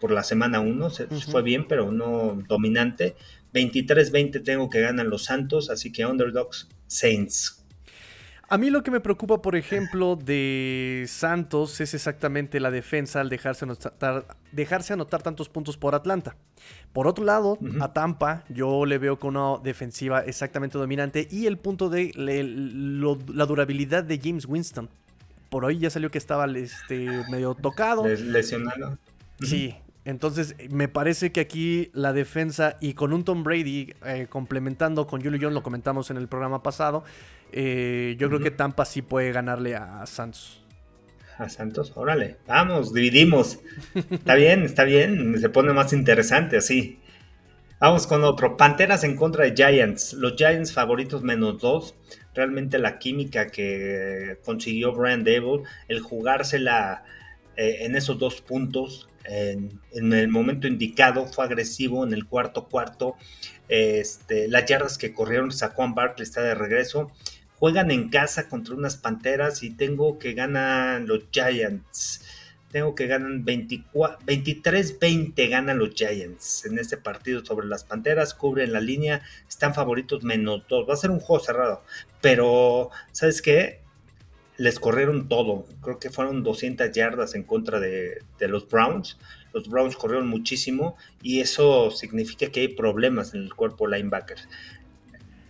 Por 0.00 0.10
la 0.10 0.22
semana 0.22 0.60
1 0.60 0.90
se 0.90 1.06
fue 1.06 1.42
bien, 1.42 1.66
pero 1.66 1.90
no 1.90 2.42
dominante. 2.46 3.16
23-20 3.54 4.42
tengo 4.42 4.68
que 4.68 4.80
ganar 4.80 5.06
los 5.06 5.24
Santos, 5.24 5.70
así 5.70 5.92
que 5.92 6.04
Underdogs 6.04 6.68
Saints. 6.86 7.63
A 8.54 8.56
mí 8.56 8.70
lo 8.70 8.84
que 8.84 8.92
me 8.92 9.00
preocupa, 9.00 9.42
por 9.42 9.56
ejemplo, 9.56 10.14
de 10.14 11.06
Santos 11.08 11.80
es 11.80 11.92
exactamente 11.92 12.60
la 12.60 12.70
defensa 12.70 13.20
al 13.20 13.28
dejarse 13.28 13.64
anotar, 13.64 14.26
dejarse 14.52 14.92
anotar 14.92 15.24
tantos 15.24 15.48
puntos 15.48 15.76
por 15.76 15.96
Atlanta. 15.96 16.36
Por 16.92 17.08
otro 17.08 17.24
lado, 17.24 17.58
a 17.80 17.92
Tampa 17.92 18.44
yo 18.48 18.86
le 18.86 18.98
veo 18.98 19.18
con 19.18 19.36
una 19.36 19.60
defensiva 19.60 20.20
exactamente 20.20 20.78
dominante 20.78 21.26
y 21.32 21.46
el 21.46 21.58
punto 21.58 21.88
de 21.88 22.12
la 22.14 23.46
durabilidad 23.46 24.04
de 24.04 24.20
James 24.22 24.46
Winston. 24.46 24.88
Por 25.50 25.64
hoy 25.64 25.80
ya 25.80 25.90
salió 25.90 26.12
que 26.12 26.18
estaba 26.18 26.46
este, 26.46 27.24
medio 27.32 27.56
tocado. 27.56 28.06
Lesionado. 28.06 28.98
Sí, 29.40 29.74
entonces, 30.04 30.54
me 30.70 30.88
parece 30.88 31.32
que 31.32 31.40
aquí 31.40 31.90
la 31.94 32.12
defensa 32.12 32.76
y 32.80 32.92
con 32.92 33.12
un 33.14 33.24
Tom 33.24 33.42
Brady 33.42 33.94
eh, 34.04 34.26
complementando 34.28 35.06
con 35.06 35.22
Julio 35.22 35.38
Jones, 35.40 35.54
lo 35.54 35.62
comentamos 35.62 36.10
en 36.10 36.18
el 36.18 36.28
programa 36.28 36.62
pasado, 36.62 37.04
eh, 37.52 38.16
yo 38.18 38.28
creo 38.28 38.40
que 38.40 38.50
Tampa 38.50 38.84
sí 38.84 39.02
puede 39.02 39.32
ganarle 39.32 39.76
a 39.76 40.04
Santos. 40.06 40.64
A 41.38 41.48
Santos, 41.48 41.92
órale, 41.96 42.36
vamos, 42.46 42.94
dividimos. 42.94 43.58
está 44.10 44.34
bien, 44.34 44.62
está 44.62 44.84
bien, 44.84 45.40
se 45.40 45.48
pone 45.48 45.72
más 45.72 45.92
interesante 45.92 46.56
así. 46.56 47.00
Vamos 47.80 48.06
con 48.06 48.22
otro, 48.22 48.56
Panteras 48.56 49.02
en 49.02 49.16
contra 49.16 49.44
de 49.44 49.54
Giants. 49.54 50.12
Los 50.14 50.36
Giants 50.36 50.72
favoritos 50.72 51.22
menos 51.22 51.60
dos. 51.60 51.94
Realmente 52.32 52.78
la 52.78 52.98
química 52.98 53.48
que 53.48 54.38
consiguió 54.44 54.92
Brian 54.92 55.24
Dable, 55.24 55.64
el 55.88 56.00
jugársela 56.00 57.04
eh, 57.56 57.78
en 57.80 57.96
esos 57.96 58.18
dos 58.18 58.40
puntos, 58.40 59.08
en, 59.24 59.80
el 59.92 60.28
momento 60.28 60.66
indicado, 60.66 61.26
fue 61.26 61.44
agresivo 61.44 62.04
en 62.04 62.14
el 62.14 62.26
cuarto 62.26 62.68
cuarto. 62.68 63.16
Este, 63.68 64.48
las 64.48 64.66
yardas 64.66 64.96
que 64.96 65.12
corrieron, 65.12 65.50
Saquon 65.50 65.94
Barkley 65.94 66.22
está 66.22 66.42
de 66.42 66.54
regreso. 66.54 67.10
Juegan 67.64 67.90
en 67.90 68.10
casa 68.10 68.50
contra 68.50 68.74
unas 68.74 68.98
panteras 68.98 69.62
y 69.62 69.70
tengo 69.70 70.18
que 70.18 70.34
ganan 70.34 71.06
los 71.06 71.24
Giants. 71.30 72.22
Tengo 72.70 72.94
que 72.94 73.06
ganan 73.06 73.46
23-20 73.46 75.48
ganan 75.48 75.78
los 75.78 75.94
Giants 75.94 76.66
en 76.66 76.78
este 76.78 76.98
partido 76.98 77.42
sobre 77.42 77.66
las 77.66 77.84
Panteras, 77.84 78.34
cubren 78.34 78.74
la 78.74 78.82
línea, 78.82 79.22
están 79.48 79.72
favoritos 79.72 80.22
menos 80.22 80.64
dos. 80.68 80.86
Va 80.86 80.92
a 80.92 80.98
ser 80.98 81.10
un 81.10 81.20
juego 81.20 81.42
cerrado, 81.42 81.82
pero 82.20 82.90
¿sabes 83.12 83.40
qué? 83.40 83.82
les 84.56 84.78
corrieron 84.78 85.28
todo. 85.28 85.66
Creo 85.80 85.98
que 85.98 86.10
fueron 86.10 86.42
200 86.42 86.92
yardas 86.92 87.34
en 87.34 87.44
contra 87.44 87.80
de, 87.80 88.22
los 88.40 88.68
Browns. 88.68 89.18
Los 89.52 89.68
Browns 89.68 89.96
corrieron 89.96 90.28
muchísimo 90.28 90.96
y 91.22 91.40
eso 91.40 91.90
significa 91.90 92.50
que 92.50 92.60
hay 92.60 92.68
problemas 92.68 93.34
en 93.34 93.42
el 93.42 93.54
cuerpo 93.54 93.86
linebacker. 93.86 94.38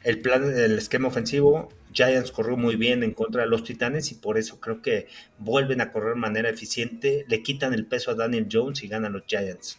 El 0.05 0.21
plan, 0.21 0.57
el 0.57 0.79
esquema 0.79 1.09
ofensivo, 1.09 1.71
Giants 1.93 2.31
corrió 2.31 2.57
muy 2.57 2.77
bien 2.77 3.03
en 3.03 3.13
contra 3.13 3.43
de 3.43 3.49
los 3.49 3.65
Titanes 3.65 4.13
y 4.13 4.17
por 4.17 4.37
eso 4.37 4.61
creo 4.61 4.83
que 4.83 5.09
vuelven 5.39 5.81
a 5.81 5.91
correr 5.93 6.15
de 6.15 6.21
manera 6.21 6.51
eficiente, 6.51 7.25
le 7.27 7.43
quitan 7.43 7.73
el 7.73 7.87
peso 7.87 8.11
a 8.11 8.15
Daniel 8.15 8.49
Jones 8.51 8.83
y 8.83 8.89
ganan 8.89 9.15
los 9.15 9.23
Giants. 9.27 9.79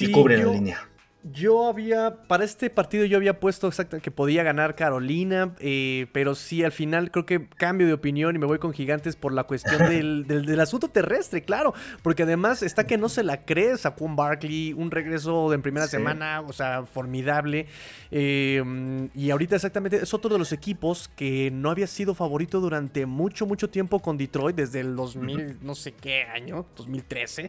y 0.00 0.10
cubren 0.10 0.46
la 0.46 0.52
línea. 0.52 0.88
Yo 1.24 1.68
había, 1.68 2.16
para 2.26 2.44
este 2.44 2.68
partido 2.68 3.04
yo 3.04 3.16
había 3.16 3.38
puesto 3.38 3.68
exacto 3.68 4.00
que 4.00 4.10
podía 4.10 4.42
ganar 4.42 4.74
Carolina, 4.74 5.54
eh, 5.60 6.08
pero 6.10 6.34
sí, 6.34 6.64
al 6.64 6.72
final 6.72 7.12
creo 7.12 7.26
que 7.26 7.48
cambio 7.48 7.86
de 7.86 7.92
opinión 7.92 8.34
y 8.34 8.40
me 8.40 8.46
voy 8.46 8.58
con 8.58 8.72
Gigantes 8.72 9.14
por 9.14 9.32
la 9.32 9.44
cuestión 9.44 9.88
del, 9.88 10.26
del, 10.26 10.58
asunto 10.58 10.88
terrestre, 10.88 11.42
claro, 11.42 11.74
porque 12.02 12.24
además 12.24 12.64
está 12.64 12.88
que 12.88 12.98
no 12.98 13.08
se 13.08 13.22
la 13.22 13.44
cree 13.44 13.76
Saquon 13.76 14.16
Barkley, 14.16 14.72
un 14.72 14.90
regreso 14.90 15.48
de 15.48 15.54
en 15.54 15.62
primera 15.62 15.86
semana, 15.86 16.40
o 16.40 16.52
sea, 16.52 16.86
formidable, 16.86 17.66
eh, 18.10 19.08
y 19.14 19.30
ahorita 19.30 19.54
exactamente 19.54 19.98
es 19.98 20.12
otro 20.12 20.28
de 20.28 20.40
los 20.40 20.50
equipos 20.50 21.08
que 21.14 21.52
no 21.52 21.70
había 21.70 21.86
sido 21.86 22.16
favorito 22.16 22.58
durante 22.58 23.06
mucho, 23.06 23.46
mucho 23.46 23.70
tiempo 23.70 24.00
con 24.00 24.18
Detroit, 24.18 24.56
desde 24.56 24.80
el 24.80 24.96
2000, 24.96 25.58
no 25.62 25.76
sé 25.76 25.92
qué 25.92 26.24
año, 26.24 26.66
2013, 26.76 27.48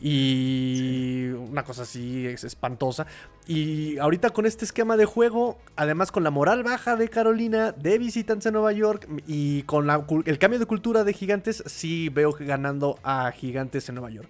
y 0.00 1.28
una 1.50 1.64
cosa 1.64 1.82
así 1.82 2.26
es 2.26 2.44
espantosa. 2.44 3.06
Y 3.46 3.98
ahorita 3.98 4.30
con 4.30 4.46
este 4.46 4.64
esquema 4.64 4.96
de 4.96 5.06
juego, 5.06 5.58
además 5.74 6.12
con 6.12 6.22
la 6.22 6.30
moral 6.30 6.62
baja 6.62 6.94
de 6.94 7.08
Carolina, 7.08 7.72
de 7.72 7.98
visitantes 7.98 8.46
en 8.46 8.52
Nueva 8.52 8.72
York 8.72 9.08
y 9.26 9.62
con 9.64 9.90
el 10.24 10.38
cambio 10.38 10.60
de 10.60 10.66
cultura 10.66 11.02
de 11.02 11.12
Gigantes, 11.12 11.64
sí 11.66 12.10
veo 12.10 12.32
ganando 12.38 12.98
a 13.02 13.32
Gigantes 13.32 13.88
en 13.88 13.96
Nueva 13.96 14.10
York. 14.10 14.28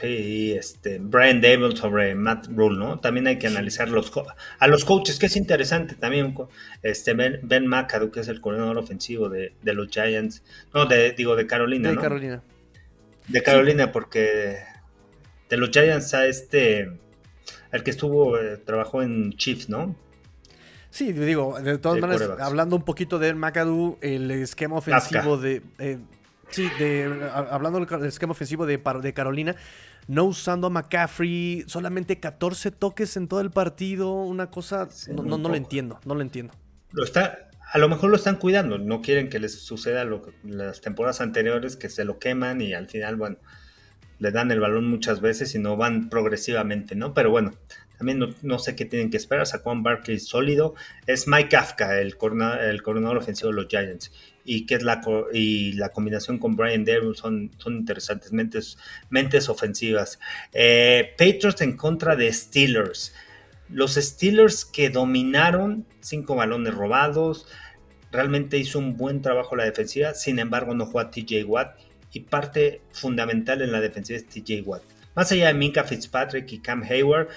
Sí, 0.00 0.54
este, 0.56 0.98
Brian 1.00 1.40
Dable 1.40 1.76
sobre 1.76 2.14
Matt 2.14 2.46
Rule, 2.48 2.78
¿no? 2.78 3.00
También 3.00 3.26
hay 3.26 3.38
que 3.38 3.48
analizar 3.48 3.88
los 3.88 4.12
a 4.58 4.68
los 4.68 4.84
coaches, 4.84 5.18
que 5.18 5.26
es 5.26 5.36
interesante 5.36 5.96
también. 5.96 6.36
Este, 6.82 7.14
Ben, 7.14 7.40
ben 7.42 7.66
McAdoo, 7.66 8.12
que 8.12 8.20
es 8.20 8.28
el 8.28 8.40
coordinador 8.40 8.78
ofensivo 8.78 9.28
de, 9.28 9.52
los 9.62 9.88
Giants, 9.88 10.42
no, 10.72 10.86
de, 10.86 11.12
digo, 11.12 11.34
de 11.34 11.46
Carolina. 11.48 11.90
De 11.90 11.96
Carolina. 11.96 12.42
De 13.26 13.42
Carolina, 13.42 13.90
porque 13.90 14.58
de 15.48 15.56
los 15.56 15.70
Giants 15.70 16.14
a 16.14 16.26
este 16.26 16.92
el 17.72 17.82
que 17.82 17.90
estuvo, 17.90 18.38
eh, 18.38 18.56
trabajó 18.58 19.02
en 19.02 19.32
Chiefs, 19.32 19.68
¿no? 19.68 19.94
Sí, 20.90 21.12
digo, 21.12 21.60
de 21.60 21.78
todas 21.78 22.00
maneras, 22.00 22.30
hablando 22.40 22.76
un 22.76 22.82
poquito 22.82 23.18
de 23.18 23.34
McAdoo, 23.34 23.98
el 24.00 24.30
esquema 24.30 24.76
ofensivo 24.76 25.36
de... 25.36 25.62
Eh, 25.78 25.98
sí, 26.48 26.68
de, 26.78 27.28
hablando 27.50 27.84
del 27.84 28.04
esquema 28.04 28.32
ofensivo 28.32 28.64
de, 28.64 28.78
de 28.78 29.12
Carolina, 29.12 29.54
no 30.06 30.24
usando 30.24 30.68
a 30.68 30.70
McCaffrey, 30.70 31.64
solamente 31.66 32.18
14 32.18 32.70
toques 32.70 33.16
en 33.18 33.28
todo 33.28 33.40
el 33.40 33.50
partido, 33.50 34.12
una 34.12 34.50
cosa, 34.50 34.88
no, 35.08 35.22
no, 35.22 35.48
lo 35.48 35.54
entiendo, 35.54 36.00
no 36.06 36.14
lo 36.14 36.22
entiendo. 36.22 36.54
Lo 36.92 37.04
está, 37.04 37.50
a 37.70 37.78
lo 37.78 37.88
mejor 37.90 38.08
lo 38.08 38.16
están 38.16 38.36
cuidando, 38.36 38.78
no 38.78 39.02
quieren 39.02 39.28
que 39.28 39.38
les 39.38 39.60
suceda 39.60 40.04
lo 40.04 40.22
que 40.22 40.32
las 40.42 40.80
temporadas 40.80 41.20
anteriores 41.20 41.76
que 41.76 41.90
se 41.90 42.06
lo 42.06 42.18
queman 42.18 42.62
y 42.62 42.72
al 42.72 42.88
final, 42.88 43.16
bueno, 43.16 43.36
le 44.18 44.30
dan 44.30 44.50
el 44.50 44.60
balón 44.60 44.88
muchas 44.88 45.20
veces 45.20 45.54
y 45.54 45.58
no 45.58 45.76
van 45.76 46.08
progresivamente, 46.08 46.94
¿no? 46.94 47.14
Pero 47.14 47.30
bueno, 47.30 47.52
también 47.98 48.36
no, 48.42 48.58
sé 48.60 48.76
qué 48.76 48.84
tienen 48.84 49.10
que 49.10 49.16
esperar. 49.16 49.46
Saquon 49.46 49.82
Barkley 49.82 50.20
sólido. 50.20 50.74
Es 51.06 51.26
Mike 51.26 51.48
Kafka, 51.48 52.00
el, 52.00 52.16
el 52.60 52.82
coordinador 52.82 53.18
ofensivo 53.18 53.50
de 53.50 53.56
los 53.56 53.66
Giants. 53.68 54.12
Y, 54.44 54.66
que 54.66 54.76
es 54.76 54.82
la, 54.84 55.02
y 55.32 55.72
la 55.72 55.90
combinación 55.90 56.38
con 56.38 56.56
Brian 56.56 56.84
Devon 56.84 57.14
son, 57.16 57.50
son 57.58 57.76
interesantes, 57.76 58.32
mentes, 58.32 58.78
mentes 59.10 59.48
ofensivas. 59.48 60.20
Eh, 60.52 61.12
Patriots 61.18 61.60
en 61.60 61.76
contra 61.76 62.14
de 62.14 62.32
Steelers. 62.32 63.14
Los 63.68 63.96
Steelers 63.96 64.64
que 64.64 64.90
dominaron, 64.90 65.84
cinco 66.00 66.36
balones 66.36 66.74
robados. 66.74 67.48
Realmente 68.12 68.58
hizo 68.58 68.78
un 68.78 68.96
buen 68.96 69.22
trabajo 69.22 69.56
la 69.56 69.64
defensiva. 69.64 70.14
Sin 70.14 70.38
embargo, 70.38 70.72
no 70.72 70.86
jugó 70.86 71.00
a 71.00 71.10
TJ 71.10 71.44
Watt. 71.44 71.76
Y 72.12 72.20
parte 72.20 72.80
fundamental 72.92 73.62
en 73.62 73.72
la 73.72 73.80
defensiva 73.80 74.18
es 74.18 74.26
TJ 74.26 74.62
Watt. 74.64 74.82
Más 75.14 75.30
allá 75.32 75.48
de 75.48 75.54
Minka 75.54 75.84
Fitzpatrick 75.84 76.50
y 76.52 76.60
Cam 76.60 76.82
Hayward, 76.82 77.28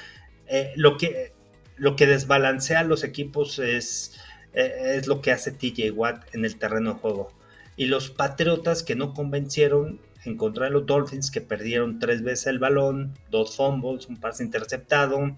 eh, 0.47 0.73
lo, 0.75 0.97
que, 0.97 1.33
lo 1.77 1.95
que 1.95 2.07
desbalancea 2.07 2.81
a 2.81 2.83
los 2.83 3.03
equipos 3.03 3.59
es, 3.59 4.19
eh, 4.53 4.95
es 4.97 5.07
lo 5.07 5.21
que 5.21 5.31
hace 5.31 5.51
TJ 5.51 5.91
Watt 5.91 6.33
en 6.33 6.45
el 6.45 6.57
terreno 6.57 6.93
de 6.93 6.99
juego. 6.99 7.31
Y 7.75 7.85
los 7.85 8.09
Patriotas 8.09 8.83
que 8.83 8.95
no 8.95 9.13
convencieron 9.13 9.99
en 10.25 10.37
contra 10.37 10.65
de 10.65 10.71
los 10.71 10.85
Dolphins, 10.85 11.31
que 11.31 11.41
perdieron 11.41 11.99
tres 11.99 12.21
veces 12.21 12.47
el 12.47 12.59
balón, 12.59 13.17
dos 13.29 13.55
fumbles, 13.55 14.07
un 14.07 14.17
pase 14.17 14.43
interceptado, 14.43 15.35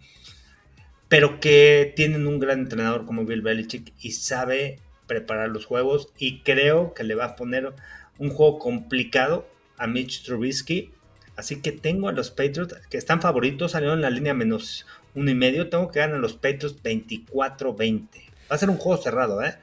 pero 1.07 1.39
que 1.39 1.93
tienen 1.95 2.27
un 2.27 2.39
gran 2.39 2.59
entrenador 2.59 3.05
como 3.05 3.25
Bill 3.25 3.41
Belichick 3.41 3.93
y 4.01 4.11
sabe 4.11 4.79
preparar 5.07 5.49
los 5.49 5.65
juegos 5.65 6.09
y 6.17 6.41
creo 6.41 6.93
que 6.93 7.03
le 7.03 7.15
va 7.15 7.25
a 7.25 7.35
poner 7.35 7.73
un 8.17 8.29
juego 8.29 8.59
complicado 8.59 9.47
a 9.77 9.87
Mitch 9.87 10.23
Trubisky. 10.23 10.91
Así 11.35 11.61
que 11.61 11.71
tengo 11.71 12.09
a 12.09 12.11
los 12.11 12.29
Patriots 12.29 12.75
que 12.89 12.97
están 12.97 13.21
favoritos, 13.21 13.71
salieron 13.71 13.97
en 13.97 14.03
la 14.03 14.09
línea 14.09 14.33
menos 14.33 14.85
uno 15.15 15.31
y 15.31 15.35
medio. 15.35 15.69
Tengo 15.69 15.89
que 15.91 15.99
ganar 15.99 16.19
los 16.19 16.33
Patriots 16.33 16.81
24-20. 16.83 18.07
Va 18.51 18.55
a 18.55 18.57
ser 18.57 18.69
un 18.69 18.77
juego 18.77 19.01
cerrado, 19.01 19.41
¿eh? 19.43 19.55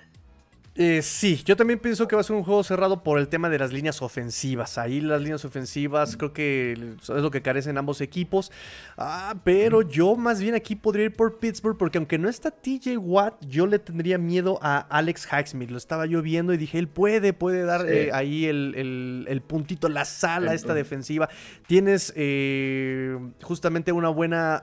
¿Eh? 0.80 1.02
sí, 1.02 1.42
yo 1.44 1.56
también 1.56 1.78
pienso 1.78 2.08
que 2.08 2.16
va 2.16 2.20
a 2.20 2.24
ser 2.24 2.36
un 2.36 2.42
juego 2.42 2.64
cerrado 2.64 3.02
por 3.02 3.18
el 3.18 3.28
tema 3.28 3.48
de 3.48 3.58
las 3.58 3.72
líneas 3.72 4.02
ofensivas. 4.02 4.78
Ahí 4.78 5.00
las 5.00 5.20
líneas 5.20 5.44
ofensivas 5.44 6.16
creo 6.16 6.32
que 6.32 6.72
es 6.72 7.08
lo 7.08 7.30
que 7.30 7.42
carecen 7.42 7.78
ambos 7.78 8.00
equipos. 8.00 8.50
Ah, 8.96 9.34
pero 9.44 9.82
yo 9.82 10.16
más 10.16 10.40
bien 10.40 10.54
aquí 10.54 10.76
podría 10.76 11.06
ir 11.06 11.12
por 11.12 11.38
Pittsburgh 11.38 11.76
porque 11.76 11.98
aunque 11.98 12.18
no 12.18 12.28
está 12.28 12.50
TJ 12.50 12.96
Watt, 12.98 13.44
yo 13.46 13.66
le 13.66 13.78
tendría 13.78 14.18
miedo 14.18 14.58
a 14.62 14.78
Alex 14.78 15.28
Highsmith. 15.30 15.70
Lo 15.70 15.78
estaba 15.78 16.06
yo 16.06 16.22
viendo 16.22 16.54
y 16.54 16.56
dije, 16.56 16.78
él 16.78 16.88
puede, 16.88 17.32
puede 17.32 17.62
dar 17.62 17.88
eh, 17.88 18.10
ahí 18.12 18.46
el, 18.46 19.42
puntito, 19.46 19.88
la 19.88 20.04
sala, 20.04 20.54
esta 20.54 20.74
defensiva. 20.74 21.28
Tienes 21.66 22.12
eh, 22.16 23.18
justamente 23.42 23.92
una 23.92 24.08
buena 24.08 24.62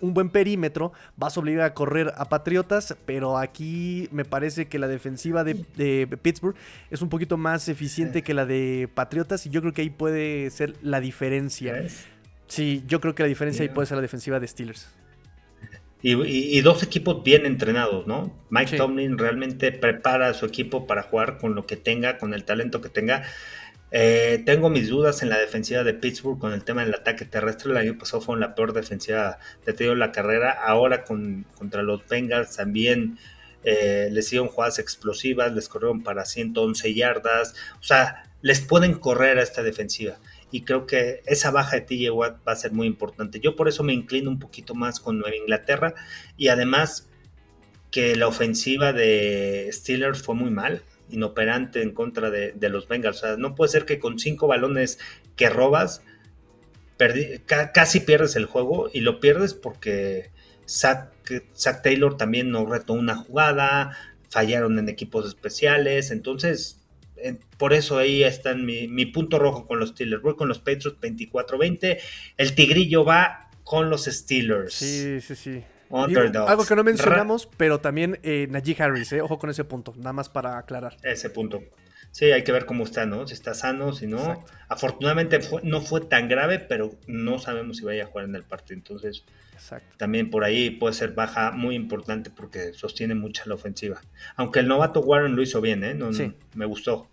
un 0.00 0.14
buen 0.14 0.30
perímetro, 0.30 0.92
vas 1.16 1.36
a 1.36 1.40
obligar 1.40 1.64
a 1.64 1.74
correr 1.74 2.12
a 2.16 2.28
Patriotas, 2.28 2.96
pero 3.06 3.38
aquí 3.38 4.08
me 4.12 4.24
parece 4.24 4.68
que 4.68 4.78
la 4.78 4.88
defensiva 4.88 5.44
de, 5.44 5.54
Pittsburgh 6.22 6.56
es 6.90 7.02
un 7.02 7.08
poquito 7.08 7.36
más 7.36 7.68
eficiente 7.68 8.22
que 8.22 8.34
la 8.34 8.46
de 8.46 8.88
Patriotas 8.92 9.46
y 9.46 9.50
yo 9.50 9.60
creo 9.60 9.72
que 9.72 9.82
ahí 9.82 9.90
puede 9.90 10.50
ser 10.50 10.74
la 10.82 11.00
diferencia. 11.00 11.84
Sí, 12.46 12.82
yo 12.86 13.00
creo 13.00 13.14
que 13.14 13.22
la 13.22 13.28
diferencia 13.28 13.62
ahí 13.62 13.68
puede 13.68 13.86
ser 13.86 13.96
la 13.96 14.02
defensiva 14.02 14.40
de 14.40 14.48
Steelers. 14.48 14.88
Y, 16.02 16.60
dos 16.62 16.82
equipos 16.82 17.22
bien 17.22 17.44
entrenados, 17.44 18.06
¿no? 18.06 18.32
Mike 18.48 18.78
Tomlin 18.78 19.18
realmente 19.18 19.70
prepara 19.70 20.28
a 20.28 20.34
su 20.34 20.46
equipo 20.46 20.86
para 20.86 21.02
jugar 21.02 21.36
con 21.36 21.54
lo 21.54 21.66
que 21.66 21.76
tenga, 21.76 22.16
con 22.16 22.32
el 22.32 22.44
talento 22.44 22.80
que 22.80 22.88
tenga. 22.88 23.22
Eh, 23.92 24.42
tengo 24.46 24.70
mis 24.70 24.88
dudas 24.88 25.22
en 25.22 25.30
la 25.30 25.38
defensiva 25.38 25.82
de 25.82 25.94
Pittsburgh 25.94 26.38
con 26.38 26.52
el 26.52 26.64
tema 26.64 26.84
del 26.84 26.94
ataque 26.94 27.24
terrestre. 27.24 27.72
El 27.72 27.76
año 27.76 27.98
pasado 27.98 28.20
fue 28.20 28.38
la 28.38 28.54
peor 28.54 28.72
defensiva 28.72 29.38
de 29.66 29.72
toda 29.72 29.94
la 29.94 30.12
carrera. 30.12 30.52
Ahora 30.52 31.04
con, 31.04 31.46
contra 31.56 31.82
los 31.82 32.06
Bengals 32.06 32.56
también 32.56 33.18
eh, 33.64 34.08
les 34.12 34.26
hicieron 34.26 34.48
jugadas 34.48 34.78
explosivas, 34.78 35.52
les 35.52 35.68
corrieron 35.68 36.02
para 36.02 36.24
111 36.24 36.94
yardas. 36.94 37.54
O 37.80 37.82
sea, 37.82 38.24
les 38.42 38.60
pueden 38.60 38.94
correr 38.94 39.38
a 39.38 39.42
esta 39.42 39.62
defensiva. 39.62 40.18
Y 40.52 40.62
creo 40.62 40.86
que 40.86 41.22
esa 41.26 41.50
baja 41.50 41.76
de 41.76 41.82
TJ 41.82 42.10
Watt 42.10 42.46
va 42.46 42.52
a 42.52 42.56
ser 42.56 42.72
muy 42.72 42.86
importante. 42.86 43.40
Yo 43.40 43.56
por 43.56 43.68
eso 43.68 43.82
me 43.82 43.92
inclino 43.92 44.30
un 44.30 44.38
poquito 44.38 44.74
más 44.74 45.00
con 45.00 45.18
Nueva 45.18 45.36
Inglaterra. 45.36 45.94
Y 46.36 46.48
además 46.48 47.08
que 47.90 48.14
la 48.14 48.28
ofensiva 48.28 48.92
de 48.92 49.68
Steelers 49.72 50.22
fue 50.22 50.36
muy 50.36 50.50
mal 50.50 50.82
inoperante 51.10 51.82
en 51.82 51.92
contra 51.92 52.30
de, 52.30 52.68
los 52.68 52.88
Bengals. 52.88 53.18
O 53.18 53.20
sea, 53.20 53.36
no 53.36 53.54
puede 53.54 53.70
ser 53.70 53.84
que 53.84 53.98
con 53.98 54.18
cinco 54.18 54.46
balones 54.46 54.98
que 55.36 55.48
robas, 55.48 56.02
casi 57.72 58.00
pierdes 58.00 58.36
el 58.36 58.46
juego 58.46 58.90
y 58.92 59.00
lo 59.00 59.20
pierdes 59.20 59.54
porque 59.54 60.30
Zach, 60.66 61.12
Taylor 61.82 62.16
también 62.16 62.50
no 62.50 62.66
retó 62.66 62.92
una 62.92 63.16
jugada, 63.16 63.96
fallaron 64.28 64.78
en 64.78 64.88
equipos 64.88 65.26
especiales, 65.26 66.10
entonces 66.10 66.76
por 67.58 67.74
eso 67.74 67.98
ahí 67.98 68.22
está 68.22 68.54
mi, 68.54 68.88
mi, 68.88 69.04
punto 69.04 69.38
rojo 69.38 69.66
con 69.66 69.78
los 69.78 69.90
Steelers. 69.90 70.22
Voy 70.22 70.36
con 70.36 70.48
los 70.48 70.58
Patriots 70.58 70.98
24-20. 71.00 71.98
El 72.38 72.54
Tigrillo 72.54 73.04
va 73.04 73.50
con 73.62 73.90
los 73.90 74.06
Steelers. 74.06 74.72
Sí, 74.72 75.20
sí, 75.20 75.34
sí 75.34 75.62
algo 75.90 76.64
que 76.64 76.76
no 76.76 76.84
mencionamos, 76.84 77.48
pero 77.56 77.80
también 77.80 78.18
eh, 78.22 78.46
Najee 78.50 78.76
Harris, 78.80 79.12
eh, 79.12 79.22
ojo 79.22 79.38
con 79.38 79.50
ese 79.50 79.64
punto, 79.64 79.94
nada 79.96 80.12
más 80.12 80.28
para 80.28 80.58
aclarar. 80.58 80.96
Ese 81.02 81.30
punto. 81.30 81.62
Sí, 82.12 82.26
hay 82.32 82.42
que 82.42 82.50
ver 82.50 82.66
cómo 82.66 82.84
está, 82.84 83.06
¿no? 83.06 83.26
Si 83.26 83.34
está 83.34 83.54
sano, 83.54 83.92
si 83.92 84.06
no. 84.06 84.44
Afortunadamente 84.68 85.38
no 85.62 85.80
fue 85.80 86.00
tan 86.00 86.28
grave, 86.28 86.58
pero 86.58 86.92
no 87.06 87.38
sabemos 87.38 87.76
si 87.76 87.84
vaya 87.84 88.04
a 88.04 88.06
jugar 88.06 88.24
en 88.24 88.34
el 88.34 88.42
partido. 88.42 88.78
Entonces, 88.78 89.24
también 89.96 90.30
por 90.30 90.42
ahí 90.42 90.70
puede 90.70 90.94
ser 90.94 91.12
baja 91.12 91.52
muy 91.52 91.76
importante 91.76 92.30
porque 92.30 92.72
sostiene 92.72 93.14
mucha 93.14 93.44
la 93.46 93.54
ofensiva. 93.54 94.00
Aunque 94.34 94.58
el 94.58 94.66
novato 94.66 95.00
Warren 95.00 95.36
lo 95.36 95.42
hizo 95.42 95.60
bien, 95.60 95.84
¿eh? 95.84 95.94
No, 95.94 96.10
me 96.54 96.66
gustó. 96.66 97.08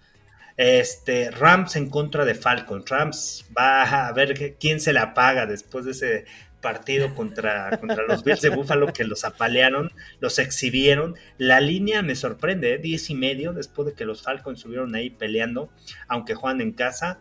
Este, 0.56 1.30
Rams 1.30 1.76
en 1.76 1.92
contra 1.92 2.26
de 2.26 2.34
Falcons. 2.34 2.90
Rams 2.90 3.46
va 3.56 4.08
a 4.08 4.12
ver 4.14 4.56
quién 4.60 4.80
se 4.80 4.94
la 4.94 5.14
paga 5.14 5.46
después 5.46 5.86
de 5.86 5.92
ese 5.92 6.26
partido 6.62 7.14
contra, 7.16 7.78
contra 7.80 8.06
los 8.06 8.24
Bills 8.24 8.42
de 8.42 8.50
Buffalo 8.50 8.92
que 8.94 9.04
los 9.04 9.24
apalearon, 9.24 9.92
los 10.20 10.40
exhibieron. 10.40 11.16
La 11.38 11.60
línea 11.60 12.02
me 12.02 12.16
sorprende, 12.16 12.74
¿eh? 12.74 12.78
10 12.78 13.10
y 13.12 13.16
medio 13.16 13.54
después 13.54 13.88
de 13.88 13.94
que 13.94 14.06
los 14.06 14.24
Falcons 14.24 14.60
estuvieron 14.60 14.96
ahí 14.96 15.10
peleando, 15.10 15.70
aunque 16.08 16.36
juegan 16.36 16.62
en 16.62 16.72
casa. 16.72 17.20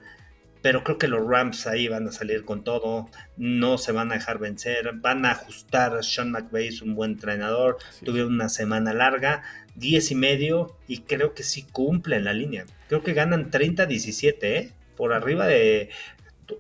Pero 0.62 0.82
creo 0.82 0.98
que 0.98 1.06
los 1.06 1.24
Rams 1.24 1.66
ahí 1.68 1.86
van 1.86 2.08
a 2.08 2.12
salir 2.12 2.44
con 2.44 2.64
todo, 2.64 3.08
no 3.36 3.78
se 3.78 3.92
van 3.92 4.10
a 4.10 4.14
dejar 4.14 4.38
vencer, 4.38 4.94
van 4.94 5.24
a 5.24 5.32
ajustar. 5.32 6.02
Sean 6.02 6.32
McVay 6.32 6.68
es 6.68 6.82
un 6.82 6.96
buen 6.96 7.12
entrenador, 7.12 7.78
tuvieron 8.04 8.34
una 8.34 8.48
semana 8.48 8.92
larga, 8.92 9.42
10 9.76 10.10
y 10.10 10.14
medio, 10.16 10.76
y 10.88 11.02
creo 11.02 11.34
que 11.34 11.44
sí 11.44 11.62
cumplen 11.70 12.24
la 12.24 12.32
línea. 12.32 12.64
Creo 12.88 13.04
que 13.04 13.12
ganan 13.12 13.50
30-17, 13.52 14.36
¿eh? 14.42 14.72
por 14.96 15.12
arriba 15.12 15.46
de 15.46 15.90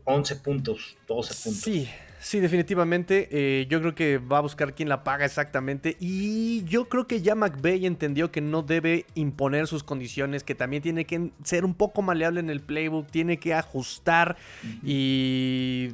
11 0.04 0.36
puntos, 0.36 0.96
12 1.08 1.34
puntos. 1.42 1.62
Sí, 1.62 1.88
Sí, 2.26 2.40
definitivamente. 2.40 3.28
Eh, 3.30 3.66
yo 3.68 3.78
creo 3.78 3.94
que 3.94 4.18
va 4.18 4.38
a 4.38 4.40
buscar 4.40 4.74
quién 4.74 4.88
la 4.88 5.04
paga 5.04 5.24
exactamente. 5.24 5.96
Y 6.00 6.64
yo 6.64 6.88
creo 6.88 7.06
que 7.06 7.22
ya 7.22 7.36
McVeigh 7.36 7.86
entendió 7.86 8.32
que 8.32 8.40
no 8.40 8.62
debe 8.62 9.06
imponer 9.14 9.68
sus 9.68 9.84
condiciones, 9.84 10.42
que 10.42 10.56
también 10.56 10.82
tiene 10.82 11.04
que 11.04 11.30
ser 11.44 11.64
un 11.64 11.74
poco 11.74 12.02
maleable 12.02 12.40
en 12.40 12.50
el 12.50 12.60
playbook, 12.60 13.06
tiene 13.12 13.36
que 13.36 13.54
ajustar. 13.54 14.36
Y 14.82 15.90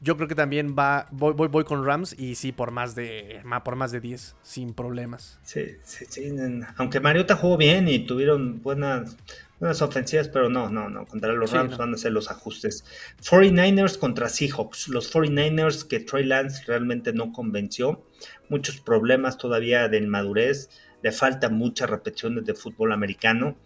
yo 0.00 0.16
creo 0.16 0.26
que 0.26 0.34
también 0.34 0.74
va. 0.76 1.06
Voy, 1.12 1.34
voy, 1.34 1.46
voy 1.46 1.62
con 1.62 1.84
Rams 1.84 2.18
y 2.18 2.34
sí, 2.34 2.50
por 2.50 2.72
más 2.72 2.96
de. 2.96 3.40
Por 3.64 3.76
más 3.76 3.92
de 3.92 4.00
10, 4.00 4.34
sin 4.42 4.74
problemas. 4.74 5.38
Sí, 5.44 5.66
sí, 5.84 6.04
sí. 6.08 6.34
Aunque 6.78 6.98
Mariota 6.98 7.36
jugó 7.36 7.56
bien 7.56 7.86
y 7.86 8.00
tuvieron 8.00 8.60
buenas 8.60 9.16
unas 9.60 9.80
ofensivas, 9.80 10.28
pero 10.28 10.48
no, 10.48 10.68
no, 10.68 10.88
no. 10.88 11.06
Contra 11.06 11.32
los 11.32 11.52
Rams 11.52 11.76
van 11.76 11.92
a 11.92 11.94
hacer 11.94 12.12
los 12.12 12.30
ajustes. 12.30 12.84
49ers 13.22 13.98
contra 13.98 14.28
Seahawks. 14.28 14.88
Los 14.88 15.12
49ers 15.12 15.86
que 15.86 16.00
Trey 16.00 16.24
Lance 16.24 16.64
realmente 16.66 17.12
no 17.12 17.32
convenció. 17.32 18.06
Muchos 18.48 18.80
problemas 18.80 19.38
todavía 19.38 19.88
de 19.88 19.98
inmadurez. 19.98 20.70
Le 21.02 21.12
faltan 21.12 21.54
muchas 21.54 21.88
repeticiones 21.88 22.44
de 22.44 22.54
fútbol 22.54 22.92
americano. 22.92 23.56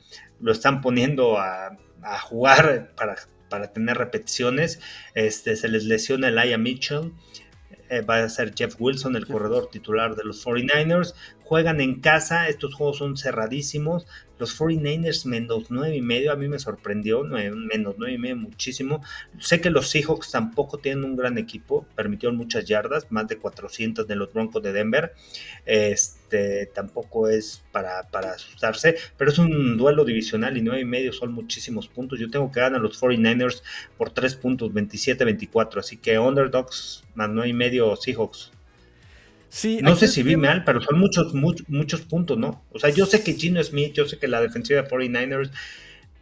Lo 0.40 0.52
están 0.52 0.80
poniendo 0.80 1.38
a, 1.38 1.76
jugar 2.22 2.92
para, 2.96 3.16
para, 3.48 3.72
tener 3.72 3.98
repeticiones. 3.98 4.80
Este, 5.14 5.56
se 5.56 5.68
les 5.68 5.84
lesiona 5.84 6.28
el 6.28 6.38
Aya 6.38 6.58
Mitchell. 6.58 7.12
Eh, 7.88 8.02
va 8.02 8.22
a 8.22 8.28
ser 8.28 8.54
Jeff 8.54 8.76
Wilson, 8.78 9.16
el 9.16 9.26
corredor 9.26 9.68
titular 9.68 10.14
de 10.14 10.22
los 10.22 10.46
49ers. 10.46 11.14
Juegan 11.50 11.80
en 11.80 11.98
casa, 12.00 12.46
estos 12.46 12.76
juegos 12.76 12.98
son 12.98 13.16
cerradísimos. 13.16 14.06
Los 14.38 14.56
49ers 14.56 15.26
menos 15.26 15.64
9 15.68 15.96
y 15.96 16.00
medio, 16.00 16.30
a 16.30 16.36
mí 16.36 16.46
me 16.46 16.60
sorprendió, 16.60 17.24
menos 17.24 17.96
9 17.98 18.14
y 18.14 18.18
medio 18.18 18.36
muchísimo. 18.36 19.02
Sé 19.40 19.60
que 19.60 19.68
los 19.68 19.90
Seahawks 19.90 20.30
tampoco 20.30 20.78
tienen 20.78 21.02
un 21.02 21.16
gran 21.16 21.38
equipo, 21.38 21.88
permitieron 21.96 22.36
muchas 22.36 22.66
yardas, 22.66 23.10
más 23.10 23.26
de 23.26 23.38
400 23.38 24.06
de 24.06 24.14
los 24.14 24.32
Broncos 24.32 24.62
de 24.62 24.72
Denver. 24.72 25.12
Este 25.66 26.66
tampoco 26.66 27.28
es 27.28 27.64
para, 27.72 27.98
asustarse, 28.32 28.94
pero 29.16 29.32
es 29.32 29.38
un 29.40 29.76
duelo 29.76 30.04
divisional 30.04 30.56
y 30.56 30.62
9 30.62 30.82
y 30.82 30.84
medio 30.84 31.12
son 31.12 31.32
muchísimos 31.32 31.88
puntos. 31.88 32.20
Yo 32.20 32.30
tengo 32.30 32.52
que 32.52 32.60
ganar 32.60 32.80
los 32.80 33.02
49ers 33.02 33.64
por 33.98 34.10
3 34.10 34.36
puntos, 34.36 34.70
27-24, 34.72 35.78
así 35.78 35.96
que 35.96 36.16
underdogs 36.16 37.02
más 37.16 37.28
9 37.28 37.48
y 37.48 37.54
medio 37.54 37.96
Seahawks 37.96 38.52
no 39.82 39.96
sé 39.96 40.08
si 40.08 40.22
vi 40.22 40.36
mal, 40.36 40.64
pero 40.64 40.80
son 40.80 40.98
muchos, 40.98 41.34
muchos, 41.34 41.68
muchos 41.68 42.02
puntos, 42.02 42.38
¿no? 42.38 42.64
O 42.70 42.78
sea, 42.78 42.90
yo 42.90 43.06
sé 43.06 43.22
que 43.22 43.34
Gino 43.34 43.62
Smith, 43.62 43.92
yo 43.94 44.06
sé 44.06 44.18
que 44.18 44.28
la 44.28 44.40
defensiva 44.40 44.82
de 44.82 44.88
49ers, 44.88 45.50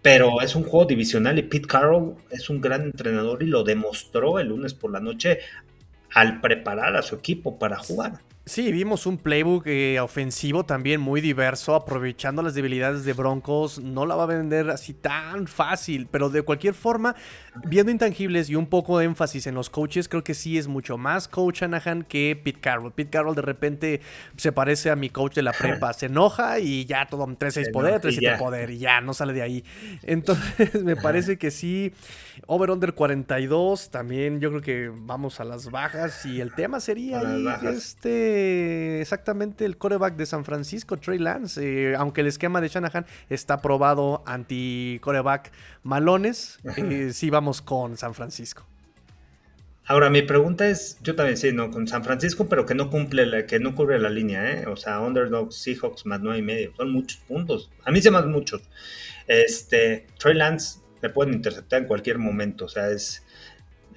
pero 0.01 0.41
es 0.41 0.55
un 0.55 0.63
juego 0.63 0.87
divisional 0.87 1.39
y 1.39 1.43
Pete 1.43 1.67
Carroll 1.67 2.15
es 2.31 2.49
un 2.49 2.61
gran 2.61 2.83
entrenador 2.83 3.43
y 3.43 3.47
lo 3.47 3.65
demostró 3.65 4.39
el 4.39 4.49
lunes 4.49 4.73
por 4.73 4.93
la 4.93 5.01
noche 5.01 5.41
al 6.15 6.41
preparar 6.41 6.97
a 6.97 7.03
su 7.03 7.17
equipo 7.17 7.59
para 7.59 7.77
jugar. 7.77 8.21
Sí, 8.49 8.73
vimos 8.73 9.05
un 9.05 9.19
playbook 9.19 9.67
eh, 9.67 10.01
ofensivo 10.01 10.65
también 10.65 11.03
muy 11.03 11.21
diverso, 11.21 11.75
aprovechando 11.75 12.41
las 12.41 12.55
debilidades 12.55 13.05
de 13.05 13.13
Broncos. 13.13 13.79
No 13.79 14.07
la 14.07 14.17
va 14.17 14.23
a 14.23 14.27
vender 14.27 14.71
así 14.71 14.95
tan 14.95 15.47
fácil, 15.47 16.09
pero 16.11 16.31
de 16.31 16.41
cualquier 16.41 16.73
forma, 16.73 17.15
viendo 17.67 17.93
intangibles 17.93 18.49
y 18.49 18.57
un 18.57 18.65
poco 18.67 18.99
de 18.99 19.05
énfasis 19.05 19.47
en 19.47 19.55
los 19.55 19.69
coaches, 19.69 20.09
creo 20.09 20.25
que 20.25 20.33
sí 20.33 20.57
es 20.57 20.67
mucho 20.67 20.97
más 20.97 21.29
coach 21.29 21.63
Anahan 21.63 22.05
que 22.05 22.41
Pete 22.43 22.59
Carroll. 22.59 22.91
Pete 22.93 23.11
Carroll 23.11 23.35
de 23.35 23.43
repente 23.43 24.01
se 24.39 24.51
parece 24.51 24.89
a 24.89 24.97
mi 24.97 25.11
coach 25.11 25.35
de 25.35 25.43
la 25.43 25.53
prepa, 25.53 25.93
se 25.93 26.07
enoja 26.07 26.59
y 26.59 26.87
ya 26.87 27.07
todo 27.07 27.27
3-6 27.27 27.71
poder, 27.71 28.01
3-7 28.01 28.39
poder 28.39 28.71
y 28.71 28.79
ya 28.79 29.03
no 29.03 29.13
sale 29.13 29.35
de 29.35 29.43
ahí. 29.43 29.65
Entonces, 30.05 30.83
me 30.83 30.97
parece 30.97 31.37
que 31.37 31.51
sí, 31.51 31.93
over-under 32.47 32.95
42, 32.95 33.91
también 33.91 34.41
yo 34.41 34.49
creo 34.49 34.63
que 34.63 34.91
vamos 34.91 35.39
a 35.39 35.45
las 35.45 35.71
bajas 35.71 36.25
y 36.25 36.41
el 36.41 36.55
tema 36.55 36.81
sería 36.81 37.21
ahí, 37.21 37.47
este 37.75 38.38
exactamente 39.01 39.65
el 39.65 39.77
coreback 39.77 40.17
de 40.17 40.27
San 40.27 40.45
Francisco, 40.45 40.97
Trey 40.99 41.19
Lance. 41.19 41.61
Eh, 41.63 41.95
aunque 41.97 42.23
el 42.23 42.27
esquema 42.27 42.61
de 42.61 42.69
Shanahan 42.69 43.07
está 43.29 43.61
probado 43.61 44.23
anti-coreback 44.27 45.53
malones, 45.83 46.59
eh, 46.77 47.11
sí 47.13 47.31
vamos 47.31 47.63
con 47.63 47.97
San 47.97 48.15
Francisco. 48.15 48.67
Ahora, 49.87 50.11
mi 50.11 50.21
pregunta 50.21 50.69
es, 50.69 50.99
yo 51.03 51.15
también 51.15 51.39
sí, 51.39 51.51
no, 51.51 51.71
con 51.71 51.89
San 51.89 52.05
Francisco, 52.05 52.47
pero 52.47 52.67
que 52.67 52.75
no 52.75 52.91
cumple, 52.91 53.25
la, 53.25 53.47
que 53.47 53.59
no 53.59 53.75
cubre 53.75 53.99
la 53.99 54.11
línea, 54.11 54.53
¿eh? 54.53 54.67
O 54.67 54.77
sea, 54.77 55.01
Underdog, 55.01 55.51
Seahawks 55.51 56.05
más 56.05 56.21
nueve 56.21 56.41
y 56.41 56.43
medio, 56.43 56.75
son 56.77 56.93
muchos 56.93 57.19
puntos. 57.27 57.71
A 57.85 57.91
mí 57.91 58.03
se 58.03 58.11
más 58.11 58.27
muchos. 58.27 58.61
Este, 59.27 60.07
Trey 60.19 60.35
Lance 60.35 60.81
me 61.01 61.09
pueden 61.09 61.33
interceptar 61.33 61.81
en 61.81 61.89
cualquier 61.89 62.19
momento, 62.19 62.67
o 62.67 62.69
sea, 62.69 62.91
es, 62.91 63.25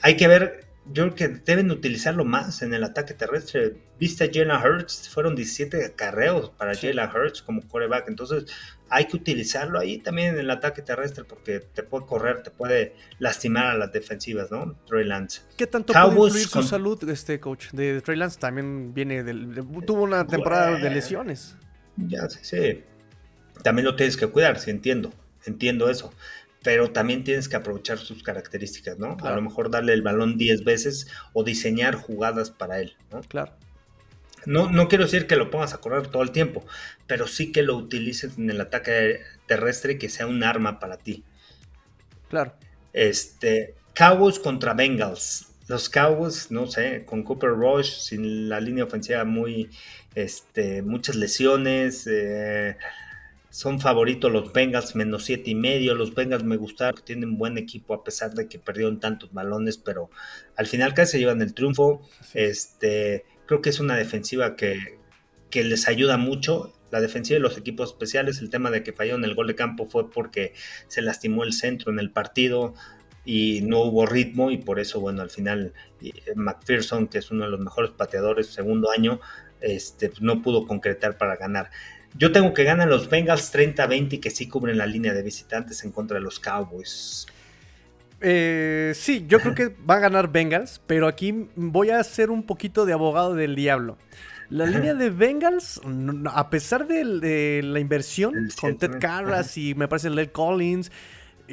hay 0.02 0.16
que 0.16 0.30
ver 0.30 0.71
yo 0.86 1.04
creo 1.04 1.16
que 1.16 1.28
deben 1.46 1.70
utilizarlo 1.70 2.26
más 2.26 2.62
en 2.64 2.74
el 2.74 2.84
ataque 2.84 3.14
terrestre. 3.14 3.78
Viste 4.00 4.24
a 4.24 4.30
Jalen 4.34 4.58
Hurts, 4.58 5.10
fueron 5.10 5.36
17 5.36 5.94
carreos 5.96 6.50
para 6.58 6.74
Jalen 6.76 7.08
Hurts 7.08 7.42
como 7.44 7.62
quarterback, 7.62 8.08
entonces 8.08 8.46
hay 8.90 9.06
que 9.06 9.16
utilizarlo 9.16 9.80
ahí 9.80 10.00
también 10.00 10.34
en 10.34 10.40
el 10.40 10.50
ataque 10.50 10.82
terrestre 10.82 11.24
porque 11.24 11.60
te 11.60 11.84
puede 11.84 12.06
correr, 12.06 12.42
te 12.42 12.50
puede 12.50 12.96
lastimar 13.20 13.68
a 13.68 13.78
las 13.78 13.92
defensivas, 13.92 14.50
¿no? 14.50 14.76
Trey 14.88 15.06
Lance. 15.06 15.44
¿Qué 15.56 15.68
tanto 15.68 15.94
puede 15.94 16.10
influir 16.10 16.48
su 16.48 16.64
salud, 16.64 17.08
este 17.10 17.40
coach 17.40 17.72
de 17.72 18.02
Trey 18.02 18.18
Lance? 18.18 18.40
También 18.40 18.94
viene 18.94 19.24
del, 19.24 19.54
tuvo 19.86 20.04
una 20.04 20.26
temporada 20.26 20.78
de 20.78 20.90
lesiones. 20.90 21.56
Ya, 21.96 22.28
sí, 22.28 22.40
sí. 22.42 22.84
También 23.64 23.86
lo 23.86 23.96
tienes 23.96 24.18
que 24.18 24.26
cuidar, 24.28 24.58
sí 24.60 24.72
entiendo, 24.72 25.14
entiendo 25.46 25.90
eso 25.90 26.12
pero 26.64 26.92
también 26.92 27.24
tienes 27.24 27.50
que 27.50 27.56
aprovechar 27.56 27.98
sus 27.98 28.24
características, 28.24 29.00
¿no? 29.00 29.18
A 29.22 29.32
lo 29.32 29.42
mejor 29.42 29.72
darle 29.72 29.94
el 29.94 30.02
balón 30.02 30.38
10 30.38 30.64
veces 30.64 31.08
o 31.34 31.44
diseñar 31.44 31.96
jugadas 31.96 32.52
para 32.52 32.80
él, 32.80 32.96
¿no? 33.12 33.22
Claro. 33.22 33.54
No, 34.46 34.70
no 34.70 34.88
quiero 34.88 35.06
decir 35.06 35.28
que 35.28 35.36
lo 35.36 35.52
pongas 35.52 35.74
a 35.74 35.78
correr 35.78 36.08
todo 36.08 36.24
el 36.24 36.32
tiempo, 36.32 36.66
pero 37.08 37.28
sí 37.28 37.52
que 37.52 37.62
lo 37.62 37.76
utilices 37.76 38.38
en 38.38 38.50
el 38.50 38.62
ataque 38.62 39.22
terrestre 39.46 39.94
y 39.94 39.98
que 39.98 40.10
sea 40.10 40.28
un 40.28 40.44
arma 40.44 40.80
para 40.80 40.98
ti. 40.98 41.24
Claro. 42.30 42.54
Este, 42.94 43.76
Cowboys 43.94 44.40
contra 44.40 44.74
Bengals. 44.74 45.48
Los 45.68 45.90
Cowboys, 45.90 46.52
no 46.52 46.68
sé, 46.68 47.06
con 47.06 47.24
Cooper 47.24 47.52
Rush, 47.52 47.92
sin 48.00 48.50
la 48.50 48.60
línea 48.60 48.84
ofensiva 48.84 49.24
muy, 49.24 49.70
este, 50.16 50.82
muchas 50.82 51.16
lesiones, 51.16 52.08
eh, 52.08 52.78
son 53.52 53.82
favoritos 53.82 54.32
los 54.32 54.54
Bengals, 54.54 54.96
menos 54.96 55.26
siete 55.26 55.52
y 55.52 55.56
medio. 55.56 55.94
Los 55.94 56.16
Bengals 56.16 56.44
me 56.44 56.56
gustaron, 56.56 57.02
tienen 57.04 57.38
buen 57.38 57.58
equipo 57.58 57.94
a 57.94 58.04
pesar 58.04 58.34
de 58.34 58.48
que 58.48 58.60
perdieron 58.60 59.02
tantos 59.02 59.34
balones, 59.34 59.78
pero 59.78 60.10
al 60.56 60.68
final 60.68 60.94
casi 60.94 61.12
se 61.14 61.20
llevan 61.20 61.42
el 61.42 61.54
triunfo. 61.54 62.02
Este, 62.34 63.26
creo 63.46 63.62
que 63.62 63.70
es 63.70 63.82
una 63.82 63.98
defensiva 63.98 64.56
que, 64.56 65.00
que 65.50 65.66
les 65.66 65.90
ayuda 65.90 66.16
mucho. 66.16 66.74
La 66.92 67.02
defensiva 67.02 67.36
de 67.36 67.42
los 67.42 67.58
equipos 67.58 67.90
especiales, 67.90 68.40
el 68.40 68.50
tema 68.50 68.72
de 68.72 68.84
que 68.84 68.94
fallaron 68.94 69.26
el 69.26 69.36
gol 69.36 69.48
de 69.48 69.56
campo 69.56 69.86
fue 69.90 70.10
porque 70.10 70.54
se 70.88 71.02
lastimó 71.02 71.44
el 71.44 71.52
centro 71.52 71.92
en 71.92 72.00
el 72.00 72.10
partido 72.10 72.74
y 73.26 73.62
no 73.64 73.82
hubo 73.82 74.06
ritmo 74.06 74.50
y 74.50 74.58
por 74.58 74.80
eso, 74.80 75.02
bueno, 75.02 75.22
al 75.22 75.30
final 75.30 75.74
McPherson, 76.36 77.08
que 77.08 77.18
es 77.18 77.32
uno 77.32 77.46
de 77.46 77.52
los 77.52 77.60
mejores 77.60 77.92
pateadores 77.92 78.48
segundo 78.48 78.92
año, 78.92 79.20
este, 79.60 80.12
no 80.22 80.42
pudo 80.42 80.66
concretar 80.66 81.18
para 81.18 81.36
ganar. 81.36 81.70
Yo 82.16 82.32
tengo 82.32 82.54
que 82.54 82.64
ganar 82.64 82.88
los 82.88 83.10
Bengals 83.10 83.54
30-20 83.54 84.14
y 84.14 84.18
que 84.20 84.30
sí 84.30 84.48
cubren 84.48 84.78
la 84.78 84.86
línea 84.86 85.14
de 85.14 85.24
visitantes 85.24 85.84
en 85.84 85.92
contra 85.92 86.16
de 86.16 86.22
los 86.22 86.40
Cowboys. 86.40 87.26
Eh, 88.20 88.92
sí, 88.96 89.26
yo 89.28 89.40
creo 89.40 89.56
que 89.56 89.76
va 89.90 89.96
a 89.96 90.00
ganar 90.00 90.32
Bengals, 90.32 90.82
pero 90.86 91.08
aquí 91.08 91.48
voy 91.56 91.90
a 91.90 92.04
ser 92.04 92.30
un 92.30 92.44
poquito 92.44 92.86
de 92.86 92.94
abogado 92.94 93.34
del 93.34 93.56
diablo. 93.56 93.98
La 94.50 94.66
línea 94.66 94.94
de 94.94 95.10
Bengals, 95.10 95.80
a 96.26 96.50
pesar 96.50 96.86
de, 96.86 97.62
la 97.64 97.80
inversión 97.80 98.50
con 98.60 98.78
Ted 98.78 99.00
Carras 99.00 99.58
y 99.58 99.76
me 99.76 99.88
parece 99.88 100.10
Led 100.10 100.32
Collins, 100.32 100.92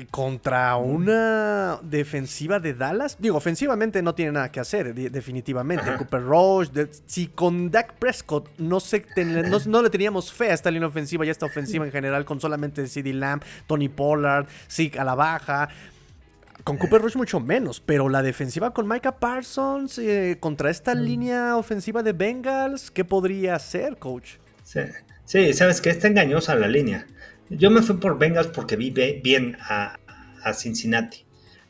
contra 0.07 0.77
una 0.77 1.79
defensiva 1.83 2.61
de 2.61 2.75
Dallas. 2.75 3.17
Digo, 3.19 3.37
ofensivamente 3.37 4.03
no 4.03 4.15
tiene 4.15 4.33
nada 4.33 4.51
que 4.51 4.61
hacer, 4.61 4.95
definitivamente. 4.95 5.97
Cooper 5.97 6.23
Roach, 6.23 6.71
si 7.07 7.29
con 7.29 7.71
Dak 7.71 7.95
Prescott 7.95 8.49
no, 8.59 8.81
se 8.81 9.05
no, 9.67 9.83
le 9.83 9.91
teníamos 9.91 10.33
fe 10.33 10.51
a 10.51 10.55
esta 10.55 10.71
línea 10.71 10.89
ofensiva 10.89 11.25
y 11.25 11.29
a 11.29 11.33
esta 11.33 11.47
ofensiva 11.47 11.85
en 11.85 11.93
general, 11.93 12.25
con 12.25 12.41
solamente 12.41 12.87
CD 12.87 13.13
Lamb, 13.13 13.43
Tony 13.67 13.89
Pollard, 13.89 14.47
Zeke 14.69 14.99
a 14.99 15.05
la 15.05 15.15
baja. 15.15 15.69
Con 16.65 16.77
Cooper 16.77 17.01
Rush 17.01 17.17
mucho 17.17 17.41
menos, 17.41 17.81
pero 17.81 18.09
la 18.09 18.21
defensiva 18.23 18.75
con 18.75 18.87
Micah 18.89 19.19
Parsons 19.19 19.99
eh, 19.99 20.37
contra 20.41 20.71
esta 20.71 20.95
línea 20.95 21.57
ofensiva 21.57 22.03
de 22.03 22.13
Bengals, 22.13 22.91
¿qué 22.91 23.05
podría 23.05 23.55
hacer, 23.55 23.97
coach? 23.97 24.33
Sí, 24.65 24.81
sí 25.25 25.55
sabes 25.55 25.81
que 25.81 25.91
está 25.91 26.09
engañosa 26.09 26.55
la 26.57 26.69
línea. 26.69 27.07
Yo 27.51 27.71
me 27.71 27.83
fui 27.83 27.97
por 27.97 28.19
Bengals 28.19 28.49
porque 28.49 28.77
vi 28.77 28.91
bien 28.91 29.57
a, 29.61 29.97
Cincinnati. 30.55 31.25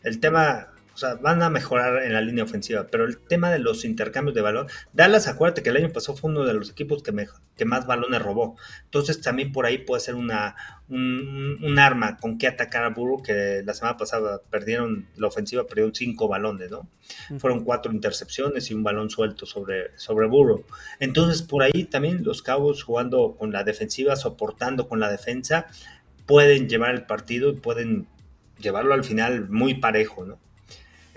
El 0.04 0.20
tema, 0.20 0.68
o 0.98 1.00
sea, 1.00 1.14
van 1.14 1.44
a 1.44 1.48
mejorar 1.48 2.02
en 2.02 2.12
la 2.12 2.20
línea 2.20 2.42
ofensiva, 2.42 2.88
pero 2.90 3.04
el 3.04 3.18
tema 3.18 3.52
de 3.52 3.60
los 3.60 3.84
intercambios 3.84 4.34
de 4.34 4.40
balón, 4.40 4.66
Dallas, 4.92 5.28
acuérdate 5.28 5.62
que 5.62 5.70
el 5.70 5.76
año 5.76 5.92
pasado 5.92 6.18
fue 6.18 6.28
uno 6.28 6.44
de 6.44 6.54
los 6.54 6.70
equipos 6.70 7.04
que, 7.04 7.14
que 7.56 7.64
más 7.64 7.86
balones 7.86 8.20
robó. 8.20 8.56
Entonces 8.82 9.20
también 9.20 9.52
por 9.52 9.64
ahí 9.64 9.78
puede 9.78 10.00
ser 10.00 10.16
una, 10.16 10.56
un, 10.88 11.78
arma 11.78 12.16
con 12.16 12.36
que 12.36 12.48
atacar 12.48 12.82
a 12.82 12.88
Burrow, 12.88 13.22
que 13.22 13.62
la 13.64 13.74
semana 13.74 13.96
pasada 13.96 14.42
perdieron, 14.50 15.06
la 15.14 15.28
ofensiva 15.28 15.68
perdieron 15.68 15.94
cinco 15.94 16.26
balones, 16.26 16.68
¿no? 16.68 16.88
Fueron 17.38 17.62
cuatro 17.62 17.92
intercepciones 17.92 18.68
y 18.68 18.74
un 18.74 18.82
balón 18.82 19.08
suelto 19.08 19.46
sobre, 19.46 19.96
sobre 19.96 20.26
Burrow. 20.26 20.64
Entonces 20.98 21.42
por 21.42 21.62
ahí 21.62 21.84
también 21.84 22.24
los 22.24 22.42
Cowboys 22.42 22.82
jugando 22.82 23.36
con 23.38 23.52
la 23.52 23.62
defensiva, 23.62 24.16
soportando 24.16 24.88
con 24.88 24.98
la 24.98 25.12
defensa, 25.12 25.68
pueden 26.26 26.68
llevar 26.68 26.92
el 26.96 27.06
partido 27.06 27.50
y 27.50 27.54
pueden 27.54 28.08
llevarlo 28.58 28.94
al 28.94 29.04
final 29.04 29.48
muy 29.48 29.74
parejo, 29.74 30.24
¿no? 30.24 30.40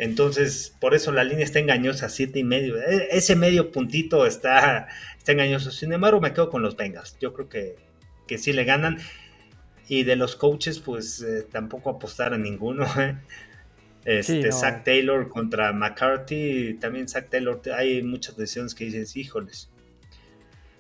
Entonces, 0.02 0.76
por 0.80 0.96
eso 0.96 1.12
la 1.12 1.24
línea 1.24 1.46
está 1.46 1.60
engañosa, 1.60 2.10
siete 2.10 2.40
y 2.40 2.44
medio. 2.44 2.82
E, 2.82 3.10
ese 3.12 3.36
medio 3.36 3.72
puntito 3.72 4.26
está, 4.26 4.88
está 5.16 5.32
engañoso. 5.32 5.70
Sin 5.70 5.94
embargo, 5.94 6.20
me 6.20 6.34
quedo 6.34 6.50
con 6.50 6.64
los 6.64 6.76
Bengals. 6.76 7.18
Yo 7.22 7.34
creo 7.34 7.48
que, 7.48 7.76
que 8.28 8.40
sí 8.40 8.52
le 8.52 8.64
ganan. 8.64 8.98
Y 9.88 10.02
de 10.02 10.16
los 10.16 10.36
coaches, 10.36 10.80
pues 10.80 11.22
eh, 11.22 11.46
tampoco 11.52 11.92
apostar 11.92 12.34
a 12.34 12.40
ninguno. 12.40 12.84
¿eh? 13.00 13.16
Este, 14.04 14.52
Zach 14.52 14.84
Taylor 14.84 15.30
contra 15.30 15.72
McCarthy. 15.72 16.80
También 16.80 17.08
Zach 17.08 17.30
Taylor, 17.30 17.62
hay 17.72 18.02
muchas 18.02 18.36
decisiones 18.36 18.74
que 18.74 18.86
dices, 18.86 19.16
híjoles. 19.16 19.70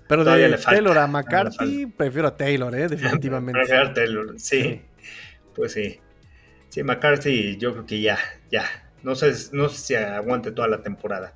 Pero 0.07 0.23
de 0.23 0.57
Taylor 0.57 0.97
a 0.97 1.05
McCarthy, 1.05 1.85
prefiero 1.85 2.27
a 2.27 2.35
Taylor, 2.35 2.73
¿eh? 2.73 2.87
definitivamente. 2.89 3.59
prefiero 3.59 3.89
a 3.89 3.93
Taylor, 3.93 4.39
sí. 4.39 4.81
Pues 5.53 5.73
sí. 5.73 5.99
Sí, 6.69 6.81
McCarthy, 6.81 7.57
yo 7.57 7.73
creo 7.73 7.85
que 7.85 8.01
ya, 8.01 8.17
ya. 8.49 8.65
No 9.03 9.15
sé, 9.15 9.33
no 9.51 9.69
sé 9.69 9.77
si 9.77 9.95
aguante 9.95 10.51
toda 10.51 10.67
la 10.67 10.81
temporada. 10.81 11.33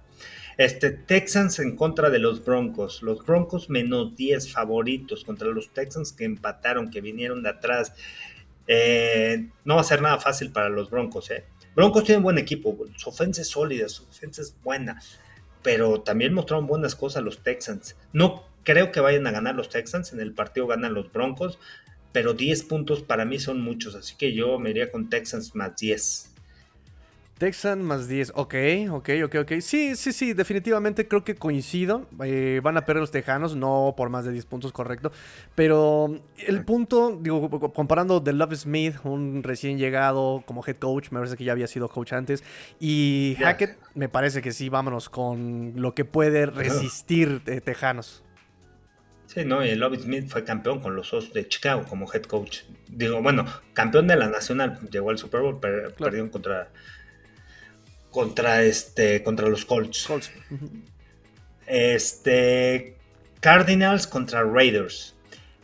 Este, 0.58 0.92
Texans 0.92 1.60
en 1.60 1.76
contra 1.76 2.10
de 2.10 2.20
los 2.20 2.44
Broncos. 2.44 3.02
Los 3.02 3.26
Broncos 3.26 3.70
menos 3.70 4.16
10 4.16 4.52
favoritos 4.52 5.24
contra 5.24 5.50
los 5.50 5.72
Texans 5.74 6.14
que 6.14 6.24
empataron, 6.24 6.90
que 6.90 7.02
vinieron 7.02 7.44
de 7.44 7.50
atrás. 7.50 7.94
Eh, 8.68 9.50
no 9.66 9.76
va 9.76 9.82
a 9.82 9.86
ser 9.86 10.02
nada 10.02 10.18
fácil 10.20 10.52
para 10.52 10.70
los 10.70 10.90
Broncos. 10.90 11.30
¿eh? 11.32 11.46
Broncos 11.76 12.06
tienen 12.06 12.24
buen 12.24 12.38
equipo, 12.38 12.78
su 12.96 13.10
ofensa 13.10 13.42
es 13.42 13.50
sólida, 13.50 13.90
su 13.90 14.04
ofensa 14.04 14.42
es 14.42 14.56
buena, 14.64 15.02
pero 15.62 16.02
también 16.02 16.34
mostraron 16.34 16.68
buenas 16.68 16.96
cosas 16.96 17.22
los 17.22 17.44
Texans. 17.44 17.98
No 18.14 18.46
creo 18.64 18.94
que 18.94 19.02
vayan 19.02 19.28
a 19.28 19.32
ganar 19.32 19.56
los 19.56 19.70
Texans, 19.70 20.14
en 20.14 20.22
el 20.22 20.34
partido 20.34 20.68
ganan 20.68 20.94
los 20.94 21.12
Broncos, 21.12 21.60
pero 22.14 22.34
10 22.34 22.64
puntos 22.64 23.04
para 23.04 23.26
mí 23.26 23.40
son 23.40 23.60
muchos, 23.60 23.94
así 23.94 24.16
que 24.16 24.34
yo 24.34 24.58
me 24.58 24.70
iría 24.70 24.90
con 24.90 25.10
Texans 25.10 25.54
más 25.54 25.76
10. 25.76 26.35
Texan 27.38 27.82
más 27.82 28.08
10, 28.08 28.32
ok, 28.36 28.56
ok, 28.92 29.10
ok, 29.26 29.36
ok. 29.42 29.52
Sí, 29.60 29.96
sí, 29.98 30.14
sí, 30.14 30.34
definitivamente 30.34 31.06
creo 31.08 31.26
que 31.26 31.36
coincido. 31.36 32.08
Eh, 32.24 32.62
van 32.64 32.78
a 32.78 32.86
perder 32.86 33.02
los 33.02 33.12
Tejanos, 33.12 33.58
no 33.58 33.94
por 33.98 34.10
más 34.10 34.24
de 34.24 34.32
10 34.32 34.46
puntos, 34.46 34.72
correcto. 34.72 35.12
Pero 35.54 36.22
el 36.38 36.64
punto, 36.64 37.20
digo, 37.22 37.50
comparando 37.74 38.22
de 38.22 38.32
Love 38.32 38.56
Smith, 38.56 38.96
un 39.04 39.44
recién 39.44 39.78
llegado 39.78 40.44
como 40.46 40.64
head 40.66 40.78
coach, 40.78 41.12
me 41.12 41.20
parece 41.20 41.36
que 41.36 41.44
ya 41.44 41.52
había 41.52 41.68
sido 41.68 41.90
coach 41.90 42.14
antes, 42.14 42.42
y 42.80 43.36
Hackett, 43.40 43.78
me 43.96 44.08
parece 44.08 44.42
que 44.42 44.54
sí, 44.54 44.70
vámonos 44.70 45.10
con 45.10 45.74
lo 45.76 45.94
que 45.94 46.06
puede 46.06 46.46
resistir 46.46 47.44
Tejanos. 47.44 48.24
Sí, 49.26 49.44
no, 49.44 49.66
y 49.66 49.76
Love 49.76 50.00
Smith 50.00 50.30
fue 50.30 50.46
campeón 50.46 50.80
con 50.80 50.96
los 50.96 51.14
Osos 51.14 51.34
de 51.34 51.46
Chicago 51.50 51.84
como 51.90 52.12
head 52.14 52.24
coach. 52.24 52.60
Digo, 52.88 53.22
bueno, 53.22 53.46
campeón 53.74 54.08
de 54.08 54.16
la 54.16 54.30
Nacional, 54.30 54.80
llegó 54.90 55.10
al 55.10 55.18
Super 55.18 55.42
Bowl, 55.42 55.60
pero 55.60 55.94
perdió 55.96 56.32
contra 56.32 56.70
contra 58.16 58.64
este 58.64 59.24
contra 59.24 59.50
los 59.50 59.66
Colts. 59.66 60.08
Este 61.68 62.96
Cardinals 63.42 64.08
contra 64.08 64.42
Raiders. 64.42 65.16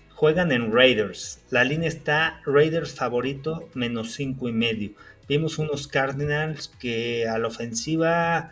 Juegan 0.10 0.52
en 0.52 0.74
Raiders. 0.74 1.40
La 1.50 1.64
línea 1.64 1.88
está 1.88 2.42
Raiders 2.46 2.94
favorito 2.94 3.70
menos 3.74 4.12
cinco 4.16 4.50
y 4.50 4.52
medio. 4.52 4.92
Vimos 5.30 5.60
unos 5.60 5.88
Cardinals 5.88 6.68
que 6.68 7.26
a 7.26 7.40
la 7.40 7.48
ofensiva 7.48 8.52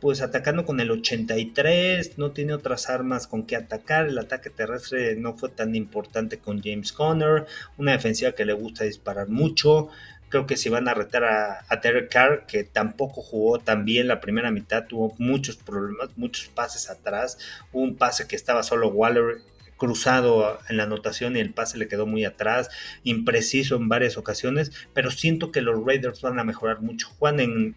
pues 0.00 0.20
atacando 0.20 0.64
con 0.64 0.78
el 0.78 0.92
83, 0.92 2.18
no 2.18 2.30
tiene 2.30 2.54
otras 2.54 2.88
armas 2.88 3.26
con 3.26 3.44
que 3.44 3.56
atacar, 3.56 4.06
el 4.06 4.18
ataque 4.18 4.48
terrestre 4.48 5.16
no 5.16 5.36
fue 5.36 5.48
tan 5.48 5.74
importante 5.74 6.38
con 6.38 6.62
James 6.62 6.92
Conner, 6.92 7.46
una 7.78 7.92
defensiva 7.92 8.30
que 8.30 8.44
le 8.44 8.52
gusta 8.52 8.84
disparar 8.84 9.28
mucho, 9.28 9.88
Creo 10.28 10.46
que 10.46 10.56
si 10.56 10.68
van 10.68 10.88
a 10.88 10.94
retar 10.94 11.24
a, 11.24 11.64
a 11.68 11.80
Terry 11.80 12.08
Carr, 12.08 12.46
que 12.46 12.64
tampoco 12.64 13.22
jugó 13.22 13.58
tan 13.58 13.84
bien 13.84 14.08
la 14.08 14.20
primera 14.20 14.50
mitad, 14.50 14.86
tuvo 14.86 15.14
muchos 15.18 15.56
problemas, 15.56 16.10
muchos 16.16 16.48
pases 16.48 16.90
atrás. 16.90 17.38
un 17.72 17.96
pase 17.96 18.26
que 18.26 18.36
estaba 18.36 18.62
solo 18.62 18.88
Waller 18.88 19.42
cruzado 19.78 20.58
en 20.68 20.76
la 20.76 20.82
anotación 20.82 21.36
y 21.36 21.40
el 21.40 21.54
pase 21.54 21.78
le 21.78 21.88
quedó 21.88 22.04
muy 22.04 22.26
atrás, 22.26 22.68
impreciso 23.04 23.76
en 23.76 23.88
varias 23.88 24.18
ocasiones, 24.18 24.72
pero 24.92 25.10
siento 25.10 25.50
que 25.52 25.62
los 25.62 25.82
Raiders 25.82 26.20
van 26.20 26.38
a 26.38 26.44
mejorar 26.44 26.82
mucho. 26.82 27.08
Juan 27.18 27.40
en, 27.40 27.76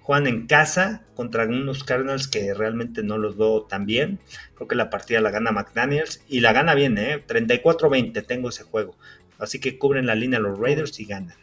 Juan 0.00 0.26
en 0.26 0.46
casa 0.46 1.04
contra 1.14 1.44
unos 1.44 1.84
Cardinals 1.84 2.28
que 2.28 2.54
realmente 2.54 3.02
no 3.02 3.18
los 3.18 3.36
veo 3.36 3.62
tan 3.64 3.84
bien. 3.84 4.18
Creo 4.54 4.66
que 4.66 4.76
la 4.76 4.88
partida 4.88 5.20
la 5.20 5.30
gana 5.30 5.52
McDaniels 5.52 6.24
y 6.28 6.40
la 6.40 6.52
gana 6.52 6.74
bien, 6.74 6.96
¿eh? 6.96 7.22
34-20 7.26 8.24
tengo 8.26 8.48
ese 8.48 8.64
juego. 8.64 8.96
Así 9.38 9.60
que 9.60 9.78
cubren 9.78 10.06
la 10.06 10.14
línea 10.14 10.38
los 10.38 10.58
Raiders 10.58 10.98
y 11.00 11.04
ganan. 11.04 11.36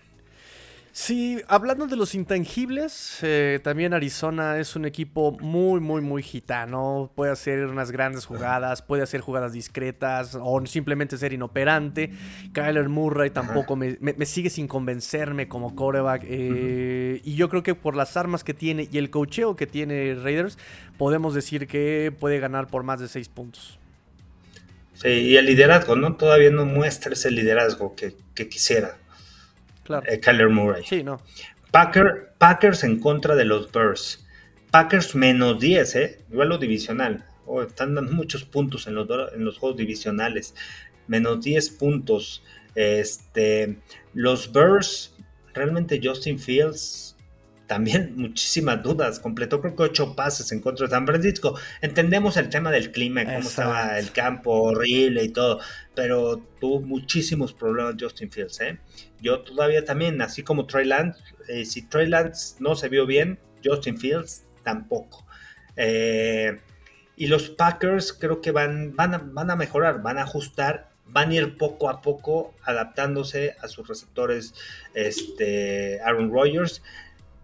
Sí, 0.99 1.38
hablando 1.47 1.86
de 1.86 1.95
los 1.95 2.15
intangibles, 2.15 3.19
eh, 3.21 3.60
también 3.63 3.93
Arizona 3.93 4.57
es 4.57 4.75
un 4.75 4.83
equipo 4.83 5.38
muy, 5.39 5.79
muy, 5.79 6.01
muy 6.01 6.23
gitano. 6.23 7.12
Puede 7.13 7.31
hacer 7.31 7.67
unas 7.67 7.91
grandes 7.91 8.25
jugadas, 8.25 8.81
puede 8.81 9.03
hacer 9.03 9.21
jugadas 9.21 9.53
discretas 9.53 10.36
o 10.41 10.65
simplemente 10.65 11.15
ser 11.19 11.33
inoperante. 11.33 12.10
Kyler 12.51 12.89
Murray 12.89 13.29
tampoco 13.29 13.75
me, 13.75 14.25
sigue 14.25 14.49
sin 14.49 14.67
convencerme 14.67 15.47
como 15.47 15.75
coreback. 15.75 16.23
Eh, 16.25 17.21
y 17.23 17.36
yo 17.36 17.47
creo 17.47 17.62
que 17.62 17.75
por 17.75 17.95
las 17.95 18.17
armas 18.17 18.43
que 18.43 18.55
tiene 18.55 18.89
y 18.91 18.97
el 18.97 19.12
cocheo 19.12 19.55
que 19.55 19.67
tiene 19.67 20.15
Raiders, 20.15 20.57
podemos 20.97 21.36
decir 21.36 21.67
que 21.67 22.12
puede 22.19 22.39
ganar 22.39 22.69
por 22.69 22.81
más 22.81 22.99
de 22.99 23.07
seis 23.07 23.29
puntos. 23.29 23.77
Sí, 24.95 25.10
y 25.10 25.38
el 25.38 25.45
liderazgo, 25.45 25.95
¿no? 25.95 26.15
Todavía 26.15 26.49
no 26.49 26.65
muestra 26.65 27.13
ese 27.13 27.29
liderazgo 27.29 27.95
que, 27.95 28.15
que 28.33 28.49
quisiera. 28.49 28.97
Eh, 30.08 30.19
Kyler 30.19 30.50
Murray. 30.50 30.84
Sí, 30.86 31.04
no. 31.04 31.21
Packers 31.71 32.84
en 32.84 33.00
contra 33.00 33.36
de 33.36 33.45
los 33.45 33.71
Bears. 33.71 34.26
Packers 34.71 35.15
menos 35.15 35.60
10, 35.60 35.95
¿eh? 35.95 36.19
Duelo 36.30 36.58
divisional. 36.58 37.26
Oh, 37.45 37.62
están 37.62 37.95
dando 37.95 38.12
muchos 38.12 38.43
puntos 38.43 38.88
en 38.88 38.95
los, 38.95 39.08
en 39.34 39.45
los 39.45 39.58
juegos 39.58 39.78
divisionales. 39.78 40.54
Menos 41.08 41.41
10 41.43 41.69
puntos. 41.71 42.43
Este, 42.76 43.78
los 44.13 44.52
Bears, 44.52 45.15
realmente 45.54 46.00
Justin 46.04 46.38
Fields 46.38 47.06
también 47.67 48.13
muchísimas 48.17 48.82
dudas. 48.82 49.19
Completó 49.19 49.62
creo 49.62 49.75
que 49.75 49.84
ocho 49.84 50.15
pases 50.15 50.51
en 50.51 50.62
contra 50.62 50.88
de 50.88 50.91
San 50.91 51.06
Francisco. 51.06 51.60
Entendemos 51.82 52.38
el 52.38 52.49
tema 52.49 52.71
del 52.71 52.91
clima, 52.91 53.23
cómo 53.25 53.39
estaba 53.39 53.99
el 53.99 54.12
campo 54.12 54.51
horrible 54.51 55.23
y 55.23 55.30
todo, 55.30 55.60
pero 55.93 56.38
tuvo 56.60 56.82
muchísimos 56.82 57.53
problemas 57.53 57.95
Justin 57.99 58.32
Fields. 58.32 58.62
¿eh? 58.62 58.80
Yo 59.21 59.41
todavía 59.41 59.86
también, 59.86 60.21
así 60.21 60.41
como 60.43 60.65
Trey 60.65 60.86
Lance, 60.86 61.19
eh, 61.47 61.65
si 61.65 61.84
Trey 61.84 62.08
Lance 62.08 62.56
no 62.60 62.75
se 62.75 62.89
vio 62.89 63.06
bien, 63.06 63.38
Justin 63.63 63.97
Fields 63.97 64.43
tampoco. 64.63 65.25
Eh, 65.75 66.60
y 67.15 67.27
los 67.27 67.49
Packers 67.49 68.13
creo 68.13 68.41
que 68.41 68.51
van, 68.51 68.95
van, 68.95 69.13
a, 69.13 69.17
van 69.17 69.51
a 69.51 69.56
mejorar, 69.56 70.01
van 70.01 70.17
a 70.17 70.23
ajustar 70.23 70.88
van 71.10 71.32
a 71.32 71.36
ir 71.36 71.58
poco 71.58 71.89
a 71.89 72.01
poco 72.01 72.53
adaptándose 72.63 73.56
a 73.62 73.67
sus 73.67 73.88
receptores 73.88 74.53
este, 74.93 76.01
Aaron 76.01 76.32
Rodgers 76.32 76.82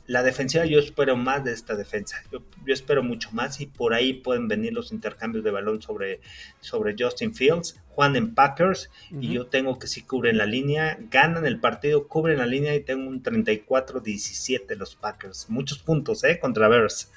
la 0.06 0.22
defensiva 0.24 0.66
yo 0.66 0.80
espero 0.80 1.16
más 1.16 1.44
de 1.44 1.54
esta 1.54 1.76
defensa. 1.76 2.24
Yo, 2.32 2.42
espero 2.68 3.04
mucho 3.04 3.30
más 3.32 3.62
y 3.62 3.68
por 3.68 3.94
ahí 3.94 4.14
pueden 4.14 4.48
venir 4.48 4.74
los 4.74 4.92
intercambios 4.92 5.44
de 5.44 5.52
balón 5.52 5.82
sobre, 5.82 6.20
sobre 6.60 6.96
Justin 6.98 7.34
Fields. 7.34 7.80
Juan 7.90 8.16
en 8.16 8.34
Packers 8.34 8.90
y 9.12 9.34
yo 9.34 9.46
tengo 9.46 9.78
que 9.78 9.86
si 9.86 10.02
cubren 10.02 10.40
la 10.40 10.48
línea, 10.48 10.98
ganan 11.12 11.46
el 11.46 11.60
partido, 11.60 12.08
cubren 12.08 12.40
la 12.40 12.48
línea 12.48 12.74
y 12.74 12.80
tengo 12.80 13.08
un 13.08 13.22
34-17 13.22 14.76
los 14.76 14.96
Packers. 14.96 15.48
Muchos 15.50 15.78
puntos, 15.78 16.24
¿eh? 16.24 16.40
Contra 16.40 16.68
Bears. 16.68 17.12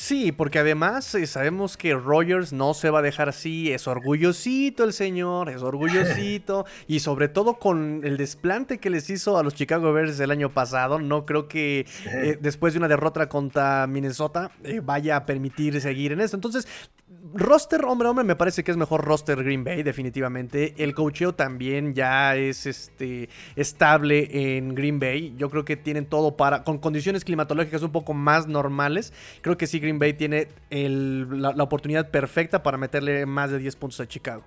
Sí, 0.00 0.30
porque 0.30 0.60
además 0.60 1.12
eh, 1.16 1.26
sabemos 1.26 1.76
que 1.76 1.92
Rogers 1.92 2.52
no 2.52 2.72
se 2.72 2.88
va 2.88 3.00
a 3.00 3.02
dejar 3.02 3.28
así, 3.28 3.72
es 3.72 3.88
orgullosito 3.88 4.84
el 4.84 4.92
señor, 4.92 5.50
es 5.50 5.60
orgullosito, 5.60 6.66
y 6.86 7.00
sobre 7.00 7.26
todo 7.26 7.58
con 7.58 8.02
el 8.04 8.16
desplante 8.16 8.78
que 8.78 8.90
les 8.90 9.10
hizo 9.10 9.36
a 9.38 9.42
los 9.42 9.56
Chicago 9.56 9.92
Bears 9.92 10.20
el 10.20 10.30
año 10.30 10.54
pasado, 10.54 11.00
no 11.00 11.26
creo 11.26 11.48
que 11.48 11.84
eh, 12.06 12.38
después 12.40 12.74
de 12.74 12.78
una 12.78 12.86
derrota 12.86 13.28
contra 13.28 13.88
Minnesota 13.88 14.52
eh, 14.62 14.80
vaya 14.80 15.16
a 15.16 15.26
permitir 15.26 15.80
seguir 15.80 16.12
en 16.12 16.20
eso. 16.20 16.36
Entonces, 16.36 16.68
roster 17.34 17.84
hombre 17.84 18.08
hombre 18.08 18.24
me 18.24 18.36
parece 18.36 18.64
que 18.64 18.70
es 18.70 18.76
mejor 18.76 19.04
roster 19.04 19.42
Green 19.42 19.64
Bay 19.64 19.82
definitivamente. 19.82 20.74
El 20.78 20.94
coacheo 20.94 21.34
también 21.34 21.94
ya 21.94 22.36
es 22.36 22.66
este 22.66 23.28
estable 23.56 24.56
en 24.56 24.74
Green 24.74 24.98
Bay. 24.98 25.34
Yo 25.36 25.50
creo 25.50 25.64
que 25.64 25.76
tienen 25.76 26.06
todo 26.06 26.36
para 26.36 26.64
con 26.64 26.78
condiciones 26.78 27.24
climatológicas 27.24 27.82
un 27.82 27.92
poco 27.92 28.14
más 28.14 28.46
normales. 28.46 29.12
Creo 29.42 29.56
que 29.56 29.66
sí 29.66 29.78
Green 29.78 29.98
Bay 29.98 30.14
tiene 30.14 30.48
la, 30.70 31.50
oportunidad 31.62 32.10
perfecta 32.10 32.62
para 32.62 32.78
meterle 32.78 33.26
más 33.26 33.50
de 33.50 33.58
10 33.58 33.76
puntos 33.76 34.00
a 34.00 34.06
Chicago. 34.06 34.44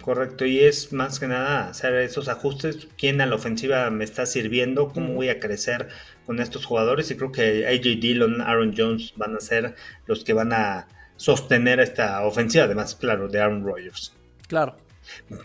Correcto, 0.00 0.46
y 0.46 0.60
es 0.60 0.92
más 0.92 1.18
que 1.18 1.26
nada 1.26 1.68
hacer 1.68 1.94
esos 1.96 2.28
ajustes, 2.28 2.88
quién 2.96 3.20
a 3.20 3.26
la 3.26 3.34
ofensiva 3.34 3.90
me 3.90 4.04
está 4.04 4.24
sirviendo, 4.24 4.88
cómo 4.88 5.12
voy 5.12 5.28
a 5.28 5.38
crecer 5.38 5.88
con 6.24 6.40
estos 6.40 6.64
jugadores 6.64 7.10
y 7.10 7.16
creo 7.16 7.30
que 7.30 7.66
AJ 7.66 8.00
Dillon, 8.00 8.40
Aaron 8.40 8.74
Jones 8.74 9.12
van 9.16 9.36
a 9.36 9.40
ser 9.40 9.74
los 10.06 10.24
que 10.24 10.32
van 10.32 10.54
a 10.54 10.86
sostener 11.18 11.80
esta 11.80 12.24
ofensiva, 12.24 12.64
además, 12.64 12.94
claro, 12.94 13.28
de 13.28 13.40
Aaron 13.40 13.62
Rodgers. 13.62 14.14
Claro. 14.46 14.76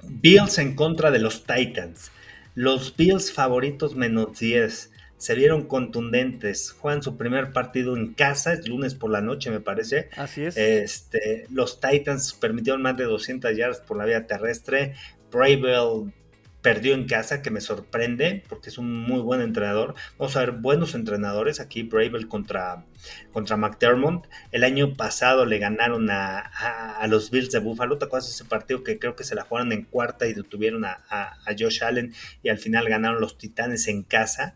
Bills 0.04 0.58
en 0.60 0.76
contra 0.76 1.12
de 1.12 1.20
los 1.20 1.44
Titans. 1.44 2.12
Los 2.56 2.96
Bills 2.96 3.34
favoritos 3.34 3.96
menos 3.96 4.40
10. 4.40 4.92
Se 5.18 5.36
vieron 5.36 5.66
contundentes. 5.66 6.72
Juegan 6.72 7.02
su 7.02 7.18
primer 7.18 7.52
partido 7.52 7.98
en 7.98 8.14
casa, 8.14 8.54
es 8.54 8.68
lunes 8.68 8.94
por 8.94 9.10
la 9.10 9.22
noche, 9.22 9.50
me 9.50 9.60
parece. 9.60 10.10
Así 10.16 10.44
es. 10.44 10.56
Este, 10.56 11.48
los 11.50 11.82
Titans 11.82 12.34
permitieron 12.34 12.82
más 12.82 12.96
de 12.96 13.06
200 13.06 13.56
yardas 13.58 13.82
por 13.82 13.98
la 13.98 14.06
vía 14.06 14.28
terrestre. 14.28 14.94
Bravel 15.32 16.14
perdió 16.64 16.96
en 16.96 17.06
casa, 17.06 17.42
que 17.42 17.52
me 17.52 17.62
sorprende, 17.62 18.44
porque 18.48 18.70
es 18.70 18.80
un 18.80 18.92
muy 18.92 19.20
buen 19.20 19.42
entrenador. 19.42 19.96
Vamos 20.18 20.36
a 20.36 20.40
ver 20.40 20.52
buenos 20.54 20.96
entrenadores 20.96 21.60
aquí, 21.60 21.84
Bravel 21.84 22.30
contra, 22.30 22.86
contra 23.34 23.58
McDermott. 23.58 24.28
El 24.52 24.64
año 24.64 24.96
pasado 24.96 25.46
le 25.46 25.60
ganaron 25.60 26.10
a, 26.10 27.06
los 27.08 27.30
Bills 27.30 27.52
de 27.52 27.60
Buffalo. 27.60 27.98
¿Te 27.98 28.06
acuerdas 28.06 28.30
ese 28.30 28.46
partido 28.46 28.82
que 28.82 28.98
creo 28.98 29.16
que 29.16 29.26
se 29.26 29.36
la 29.36 29.44
jugaron 29.44 29.74
en 29.74 29.84
cuarta 29.84 30.26
y 30.26 30.34
detuvieron 30.34 30.86
a, 30.86 31.04
a 31.10 31.56
Josh 31.60 31.84
Allen 31.84 32.14
y 32.42 32.50
al 32.50 32.58
final 32.58 32.88
ganaron 32.88 33.20
los 33.20 33.38
Titanes 33.38 33.90
en 33.90 34.04
casa? 34.04 34.56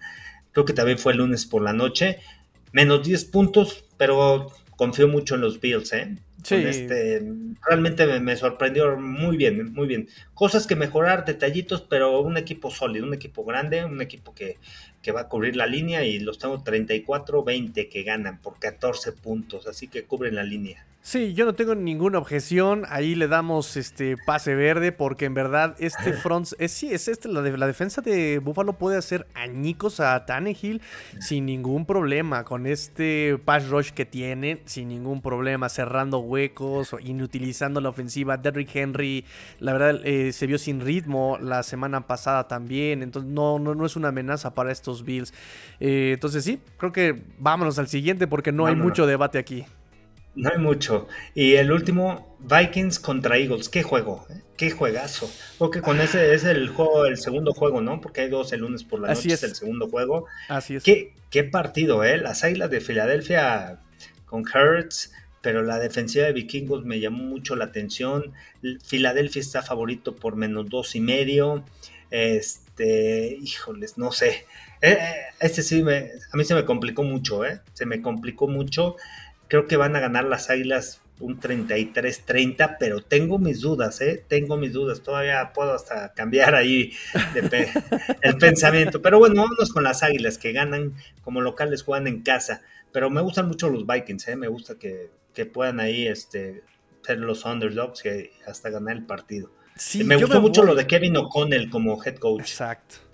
Creo 0.54 0.66
que 0.66 0.74
también 0.74 0.98
fue 0.98 1.12
el 1.12 1.20
lunes 1.20 1.46
por 1.46 1.62
la 1.62 1.74
noche. 1.74 2.20
Menos 2.72 3.06
10 3.06 3.26
puntos, 3.26 3.86
pero 3.98 4.48
confío 4.78 5.10
mucho 5.10 5.36
en 5.36 5.42
los 5.42 5.60
Bills, 5.60 5.92
¿eh? 5.92 6.16
Sí. 6.48 6.56
Este, 6.56 7.22
realmente 7.62 8.22
me, 8.22 8.38
sorprendió 8.38 8.96
muy 8.96 9.36
bien, 9.36 9.74
muy 9.74 9.86
bien. 9.86 10.08
Cosas 10.34 10.66
que 10.66 10.78
mejorar, 10.78 11.26
detallitos, 11.26 11.82
pero 11.82 12.22
un 12.22 12.38
equipo 12.38 12.72
sólido, 12.72 13.06
un 13.06 13.14
equipo 13.14 13.44
grande, 13.44 13.84
un 13.84 14.02
equipo 14.02 14.34
que, 14.34 14.56
que 15.02 15.12
va 15.12 15.22
a 15.22 15.28
cubrir 15.28 15.58
la 15.58 15.68
línea 15.68 16.06
y 16.06 16.20
los 16.20 16.40
tengo 16.40 16.64
34-20 16.64 17.90
que 17.90 18.04
ganan 18.04 18.40
por 18.40 18.60
14 18.60 19.12
puntos, 19.12 19.68
así 19.68 19.90
que 19.90 20.06
cubren 20.06 20.36
la 20.36 20.44
línea. 20.44 20.86
Sí, 21.08 21.34
yo 21.34 21.46
no 21.46 21.56
tengo 21.56 21.74
ninguna 21.74 22.18
objeción. 22.18 22.84
Ahí 22.90 23.16
le 23.16 23.30
damos 23.30 23.78
este 23.78 24.18
pase 24.18 24.56
verde 24.56 24.92
porque 24.92 25.24
en 25.24 25.34
verdad 25.34 25.74
este 25.80 26.12
front 26.22 26.50
es 26.60 26.74
sí, 26.74 26.92
es 26.92 27.08
este 27.08 27.30
la, 27.30 27.40
la 27.40 27.66
defensa 27.66 28.02
de 28.02 28.40
Buffalo 28.40 28.74
puede 28.74 28.98
hacer 28.98 29.26
añicos 29.34 30.02
a 30.02 30.26
Tannehill 30.26 30.82
sin 31.22 31.46
ningún 31.46 31.86
problema 31.86 32.44
con 32.44 32.68
este 32.68 33.40
pass 33.46 33.70
rush 33.70 33.92
que 33.92 34.06
tiene, 34.06 34.62
sin 34.66 34.90
ningún 34.90 35.22
problema 35.22 35.70
cerrando 35.70 36.20
huecos, 36.20 36.94
inutilizando 37.00 37.80
la 37.80 37.88
ofensiva. 37.88 38.36
Derrick 38.36 38.76
Henry, 38.76 39.24
la 39.60 39.72
verdad 39.72 40.02
eh, 40.04 40.34
se 40.34 40.46
vio 40.46 40.58
sin 40.58 40.82
ritmo 40.82 41.38
la 41.40 41.64
semana 41.64 42.06
pasada 42.06 42.50
también, 42.50 43.02
entonces 43.02 43.32
no 43.32 43.60
no, 43.60 43.76
no 43.76 43.86
es 43.86 43.96
una 43.96 44.10
amenaza 44.10 44.54
para 44.54 44.74
estos 44.74 45.06
Bills. 45.06 45.34
Eh, 45.80 46.12
entonces 46.16 46.44
sí, 46.44 46.60
creo 46.76 46.92
que 46.92 47.24
vámonos 47.40 47.80
al 47.80 47.88
siguiente 47.88 48.28
porque 48.28 48.52
no 48.52 48.66
hay 48.66 48.76
mucho 48.76 49.08
debate 49.08 49.38
aquí. 49.38 49.64
No 50.38 50.52
hay 50.52 50.60
mucho. 50.60 51.08
Y 51.34 51.56
el 51.56 51.72
último, 51.72 52.38
Vikings 52.40 53.00
contra 53.00 53.38
Eagles. 53.38 53.70
¿Qué 53.70 53.82
juego? 53.82 54.26
¿eh? 54.30 54.44
¿Qué 54.56 54.70
juegazo? 54.70 55.30
Porque 55.58 55.82
con 55.82 56.00
ese 56.00 56.36
es 56.36 56.44
el 56.44 56.70
juego, 56.70 57.08
el 57.08 57.18
segundo 57.18 57.54
juego, 57.54 57.82
¿no? 57.82 58.00
Porque 58.00 58.22
hay 58.22 58.30
dos 58.30 58.54
el 58.54 58.62
lunes 58.62 58.84
por 58.84 59.00
la 59.00 59.10
noche, 59.10 59.34
es. 59.34 59.44
el 59.44 59.56
segundo 59.56 59.90
juego. 59.90 60.28
Así 60.48 60.76
es. 60.76 60.84
¿Qué, 60.84 61.16
qué 61.32 61.44
partido, 61.44 62.04
¿eh? 62.04 62.18
Las 62.18 62.44
Águilas 62.44 62.70
de 62.70 62.82
Filadelfia 62.82 63.80
con 64.26 64.44
Hurts, 64.44 65.12
pero 65.42 65.64
la 65.64 65.80
defensiva 65.80 66.26
de 66.26 66.34
Vikingos 66.34 66.86
me 66.86 67.00
llamó 67.00 67.24
mucho 67.24 67.56
la 67.56 67.66
atención. 67.66 68.34
Filadelfia 68.86 69.40
está 69.40 69.64
favorito 69.64 70.16
por 70.16 70.36
menos 70.36 70.70
dos 70.70 70.96
y 70.96 71.02
medio. 71.02 71.66
Este, 72.12 73.38
híjoles, 73.42 73.98
no 73.98 74.12
sé. 74.12 74.46
Eh, 74.82 74.92
eh, 74.92 75.16
este 75.40 75.64
sí 75.64 75.82
me, 75.82 76.12
a 76.32 76.38
mí 76.38 76.44
se 76.44 76.54
me 76.54 76.66
complicó 76.66 77.04
mucho, 77.04 77.44
¿eh? 77.44 77.62
Se 77.74 77.86
me 77.86 78.02
complicó 78.02 78.48
mucho. 78.48 78.96
Creo 79.48 79.68
que 79.68 79.78
van 79.78 79.96
a 79.96 80.00
ganar 80.00 80.26
las 80.26 80.50
Águilas 80.50 81.02
un 81.20 81.40
33-30, 81.40 82.78
pero 82.80 83.02
tengo 83.02 83.40
mis 83.40 83.62
dudas, 83.62 84.02
¿eh? 84.02 84.24
Tengo 84.28 84.58
mis 84.58 84.74
dudas. 84.74 85.02
Todavía 85.02 85.52
puedo 85.54 85.74
hasta 85.74 86.14
cambiar 86.14 86.56
ahí 86.56 86.94
el 88.22 88.38
pensamiento. 88.38 89.02
Pero 89.02 89.20
bueno, 89.20 89.42
vámonos 89.42 89.72
con 89.72 89.84
las 89.84 90.04
Águilas 90.04 90.38
que 90.38 90.52
ganan 90.52 90.94
como 91.24 91.42
locales, 91.42 91.84
juegan 91.84 92.08
en 92.08 92.22
casa. 92.22 92.62
Pero 92.92 93.10
me 93.10 93.22
gustan 93.22 93.48
mucho 93.48 93.70
los 93.70 93.86
Vikings, 93.86 94.28
¿eh? 94.28 94.36
Me 94.36 94.48
gusta 94.48 94.76
que, 94.76 95.10
puedan 95.54 95.80
ahí 95.80 96.08
este, 96.08 96.64
ser 97.04 97.20
los 97.20 97.46
underdogs 97.46 98.04
y 98.06 98.32
hasta 98.48 98.70
ganar 98.70 98.96
el 98.96 99.06
partido. 99.06 99.52
Sí, 99.76 100.04
me 100.04 100.16
gustó 100.16 100.42
mucho 100.42 100.64
lo 100.64 100.74
de 100.74 100.88
Kevin 100.88 101.18
O'Connell 101.18 101.70
como 101.70 102.04
head 102.04 102.16
coach. 102.16 102.42
Exacto. 102.42 103.07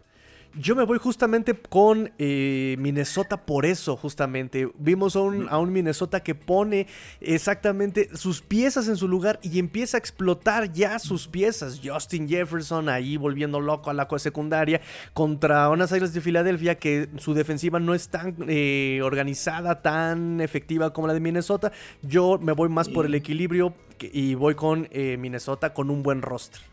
Yo 0.56 0.76
me 0.76 0.84
voy 0.84 0.99
justamente 0.99 1.56
con 1.56 2.12
eh, 2.20 2.76
Minnesota 2.78 3.43
por 3.43 3.66
eso, 3.66 3.97
justamente. 3.97 4.70
Vimos 4.78 5.16
a 5.16 5.22
un, 5.22 5.74
Minnesota 5.74 6.22
que 6.22 6.36
pone 6.36 6.86
exactamente 7.22 8.16
sus 8.16 8.41
piezas 8.41 8.88
en 8.88 8.95
su 8.95 9.08
lugar 9.08 9.39
y 9.41 9.58
empieza 9.58 9.97
a 9.97 9.99
explotar 9.99 10.72
ya 10.72 10.99
sus 10.99 11.28
piezas. 11.28 11.82
Justin 11.84 12.30
Jefferson 12.30 12.88
ahí 12.88 13.18
volviendo 13.18 13.60
loco 13.60 13.89
a 13.89 13.95
la 13.95 14.08
secundaria 14.20 14.80
contra 15.16 15.70
unas 15.70 15.91
Águilas 15.91 16.14
de 16.14 16.22
Filadelfia 16.22 16.76
que 16.76 17.10
su 17.18 17.34
defensiva 17.34 17.80
no 17.80 17.95
es 17.95 18.10
tan 18.10 18.36
eh, 18.47 19.01
organizada, 19.04 19.82
tan 19.82 20.39
efectiva 20.39 20.93
como 20.93 21.08
la 21.08 21.16
de 21.16 21.20
Minnesota. 21.20 21.72
Yo 22.04 22.38
me 22.38 22.51
voy 22.51 22.70
más 22.70 22.89
por 22.89 23.08
el 23.08 23.16
equilibrio 23.16 23.74
y 23.99 24.36
voy 24.36 24.54
con 24.54 24.88
eh, 24.91 25.18
Minnesota 25.18 25.74
con 25.74 25.89
un 25.89 26.04
buen 26.04 26.22
roster. 26.22 26.72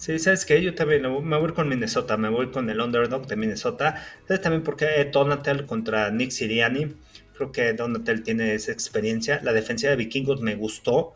Sí, 0.00 0.18
¿sabes 0.18 0.46
qué? 0.46 0.62
Yo 0.62 0.74
también 0.74 1.02
me 1.02 1.36
voy 1.36 1.52
con 1.52 1.68
Minnesota, 1.68 2.16
me 2.16 2.30
voy 2.30 2.50
con 2.50 2.70
el 2.70 2.80
underdog 2.80 3.26
de 3.26 3.36
Minnesota. 3.36 4.02
¿Sabes 4.26 4.40
también 4.40 4.62
porque 4.62 5.10
Donatel 5.12 5.66
contra 5.66 6.10
Nick 6.10 6.30
Siriani? 6.30 6.96
Creo 7.34 7.52
que 7.52 7.74
Donatel 7.74 8.22
tiene 8.22 8.54
esa 8.54 8.72
experiencia. 8.72 9.40
La 9.42 9.52
defensiva 9.52 9.90
de 9.90 9.96
Vikingos 9.96 10.40
me 10.40 10.54
gustó. 10.54 11.12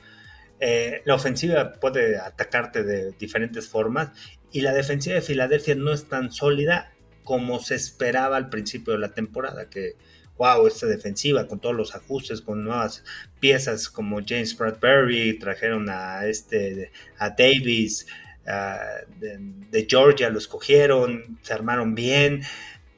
Eh, 0.60 1.00
la 1.06 1.14
ofensiva 1.14 1.72
puede 1.72 2.18
atacarte 2.18 2.82
de 2.82 3.12
diferentes 3.12 3.70
formas. 3.70 4.10
Y 4.52 4.60
la 4.60 4.74
defensiva 4.74 5.14
de 5.14 5.22
Filadelfia 5.22 5.76
no 5.76 5.90
es 5.90 6.06
tan 6.06 6.30
sólida 6.30 6.92
como 7.22 7.60
se 7.60 7.76
esperaba 7.76 8.36
al 8.36 8.50
principio 8.50 8.92
de 8.92 8.98
la 8.98 9.14
temporada. 9.14 9.70
Que, 9.70 9.96
wow, 10.36 10.66
esta 10.66 10.86
defensiva 10.86 11.48
con 11.48 11.58
todos 11.58 11.74
los 11.74 11.94
ajustes, 11.94 12.42
con 12.42 12.62
nuevas 12.62 13.02
piezas 13.40 13.88
como 13.88 14.20
James 14.22 14.54
Bradbury, 14.58 15.38
trajeron 15.38 15.88
a, 15.88 16.26
este, 16.26 16.92
a 17.16 17.30
Davis. 17.30 18.06
Ah, 18.46 18.78
de, 19.18 19.86
Georgia 19.88 20.30
lo 20.30 20.38
escogieron, 20.38 21.38
se 21.42 21.52
armaron 21.52 21.94
bien, 21.94 22.42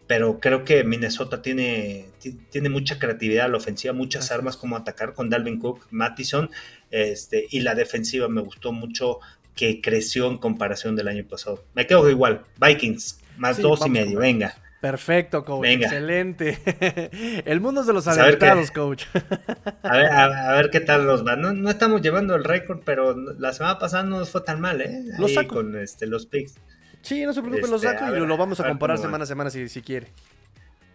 pero 0.07 0.41
creo 0.41 0.65
que 0.65 0.85
Minnesota 0.85 1.43
tiene, 1.43 2.07
tiene 2.51 2.69
mucha 2.69 2.99
creatividad 2.99 3.47
a 3.47 3.49
la 3.49 3.57
ofensiva, 3.57 3.93
muchas 3.93 4.31
armas 4.31 4.57
como 4.57 4.77
atacar 4.77 5.15
con 5.15 5.31
Dalvin 5.31 5.59
Cook, 5.59 5.87
Mattison, 5.91 6.51
este, 6.91 7.47
y 7.51 7.61
la 7.61 7.75
defensiva 7.75 8.29
me 8.29 8.41
gustó 8.41 8.73
mucho 8.73 9.21
que 9.55 9.81
creció 9.81 10.29
en 10.29 10.39
comparación 10.39 10.97
del 10.97 11.09
año 11.09 11.25
pasado. 11.27 11.65
Me 11.75 11.87
quedo 11.87 12.09
igual, 12.11 12.45
Vikings, 12.61 13.21
más 13.37 13.61
dos 13.61 13.87
y 13.87 13.91
medio, 13.91 14.19
venga. 14.19 14.55
Perfecto, 14.81 15.45
coach. 15.45 15.67
Excelente. 15.67 16.59
El 17.45 17.61
mundo 17.61 17.81
es 17.81 17.87
de 17.87 17.93
los 17.93 18.07
adelantados, 18.07 18.71
coach. 18.71 19.05
A 19.83 19.97
ver, 19.97 20.13
a, 20.13 20.53
ver, 20.53 20.71
qué 20.71 20.81
tal 20.81 21.07
nos 21.07 21.27
va. 21.27 21.37
No, 21.37 21.71
estamos 21.71 22.03
llevando 22.03 22.35
el 22.35 22.45
récord, 22.45 22.81
pero 22.85 23.17
la 23.17 23.53
semana 23.53 23.79
pasada 23.79 24.03
no 24.03 24.19
nos 24.19 24.31
fue 24.31 24.43
tan 24.43 24.61
mal, 24.61 24.81
¿eh? 24.81 25.05
Lo 25.19 25.29
saco. 25.29 25.57
con 25.57 25.77
este, 25.77 26.07
los 26.07 26.27
picks. 26.27 26.57
Sí, 27.01 27.25
no 27.25 27.33
se 27.33 27.41
preocupen, 27.41 27.75
este, 27.75 27.89
saco 27.89 28.17
y 28.17 28.27
lo 28.27 28.37
vamos 28.37 28.61
a, 28.61 28.69
comparar 28.69 28.99
semana 28.99 29.25
a 29.25 29.27
semana 29.27 29.51
si, 29.51 29.69
si 29.69 29.81
quiere. 29.81 30.09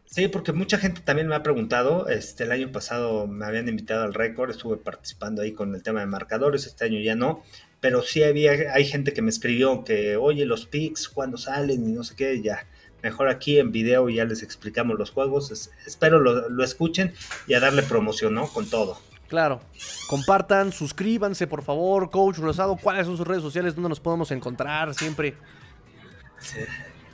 Sí, 0.06 0.28
porque 0.28 0.52
mucha 0.52 0.78
gente 0.78 1.00
también 1.00 1.30
me 1.30 1.36
ha 1.36 1.42
preguntado, 1.42 2.10
este, 2.10 2.44
el 2.44 2.52
año 2.52 2.70
pasado 2.70 3.28
me 3.28 3.46
habían 3.46 3.70
invitado 3.70 4.04
al 4.04 4.14
récord, 4.14 4.50
estuve 4.50 4.76
participando 4.76 5.42
ahí 5.42 5.54
con 5.54 5.74
el 5.74 5.84
tema 5.84 6.02
de 6.02 6.06
marcadores, 6.06 6.66
este 6.66 6.84
año 6.84 7.00
ya 7.00 7.16
no, 7.16 7.44
pero 7.80 8.02
sí 8.02 8.22
había, 8.22 8.74
hay 8.74 8.84
gente 8.84 9.14
que 9.14 9.22
me 9.22 9.30
escribió 9.30 9.86
que, 9.86 10.18
oye, 10.18 10.46
los 10.46 10.66
picks, 10.66 11.08
¿cuándo 11.08 11.38
salen? 11.38 11.88
Y 11.88 11.94
no 11.94 12.04
sé 12.04 12.18
qué, 12.18 12.42
ya, 12.42 12.68
mejor 13.04 13.30
aquí 13.30 13.60
en 13.60 13.72
video 13.72 14.10
ya 14.10 14.26
les 14.26 14.44
explicamos 14.44 14.98
los 14.98 15.12
juegos. 15.12 15.70
espero 15.86 16.20
lo, 16.20 16.64
escuchen 16.64 17.14
y 17.48 17.54
a 17.54 17.60
darle 17.60 17.84
promoción, 17.84 18.34
¿no? 18.34 18.48
Con 18.48 18.70
todo. 18.70 18.98
Claro. 19.28 19.62
Compartan, 20.08 20.72
suscríbanse, 20.72 21.48
por 21.48 21.64
favor. 21.64 22.10
Coach 22.10 22.38
Rosado, 22.38 22.76
¿cuáles 22.76 23.08
son 23.08 23.18
sus 23.18 23.28
redes 23.28 23.44
sociales? 23.44 23.76
¿Dónde 23.76 23.90
nos 23.90 24.00
podemos 24.00 24.32
encontrar 24.32 24.94
siempre? 24.94 25.36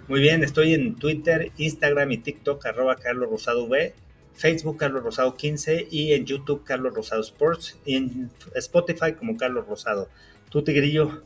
Muy 0.08 0.22
bien, 0.22 0.44
estoy 0.44 0.74
en 0.74 0.96
Twitter, 0.96 1.52
Instagram 1.58 2.12
y 2.12 2.18
TikTok, 2.18 2.66
arroba 2.66 2.96
Carlos 2.96 3.30
Rosado 3.30 3.66
V, 3.66 3.94
Facebook 4.34 4.78
Carlos 4.78 5.04
Rosado 5.04 5.36
15 5.36 5.88
y 5.92 6.14
en 6.14 6.26
YouTube 6.26 6.64
Carlos 6.64 6.94
Rosado 6.94 7.22
Sports 7.22 7.78
y 7.86 7.96
en 7.96 8.32
Spotify 8.56 9.14
como 9.14 9.36
Carlos 9.36 9.68
Rosado. 9.68 10.10
¿Tú, 10.50 10.64
Tigrillo? 10.64 11.24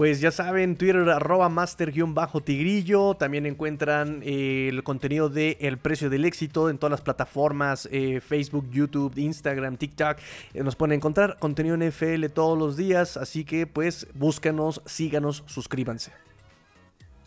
Pues 0.00 0.22
ya 0.22 0.30
saben, 0.30 0.76
Twitter 0.76 1.06
arroba 1.10 1.50
master-tigrillo. 1.50 3.16
También 3.16 3.44
encuentran 3.44 4.22
eh, 4.24 4.68
el 4.70 4.82
contenido 4.82 5.28
de 5.28 5.58
El 5.60 5.76
Precio 5.76 6.08
del 6.08 6.24
Éxito 6.24 6.70
en 6.70 6.78
todas 6.78 6.90
las 6.90 7.02
plataformas, 7.02 7.86
eh, 7.92 8.22
Facebook, 8.22 8.70
YouTube, 8.70 9.12
Instagram, 9.18 9.76
TikTok. 9.76 10.16
Eh, 10.54 10.62
nos 10.62 10.74
pueden 10.74 10.94
encontrar 10.94 11.36
contenido 11.38 11.76
NFL 11.76 12.24
todos 12.32 12.58
los 12.58 12.78
días. 12.78 13.18
Así 13.18 13.44
que 13.44 13.66
pues 13.66 14.06
búscanos, 14.14 14.80
síganos, 14.86 15.44
suscríbanse. 15.44 16.12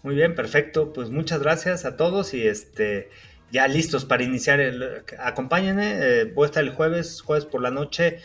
Muy 0.01 0.15
bien, 0.15 0.33
perfecto. 0.33 0.93
Pues 0.93 1.11
muchas 1.11 1.43
gracias 1.43 1.85
a 1.85 1.95
todos 1.95 2.33
y 2.33 2.47
este 2.47 3.11
ya 3.51 3.67
listos 3.67 4.03
para 4.03 4.23
iniciar 4.23 4.59
el... 4.59 5.03
Acompáñenme, 5.19 6.23
voy 6.33 6.45
a 6.45 6.47
estar 6.47 6.63
el 6.63 6.71
jueves, 6.71 7.21
jueves 7.21 7.45
por 7.45 7.61
la 7.61 7.69
noche 7.69 8.17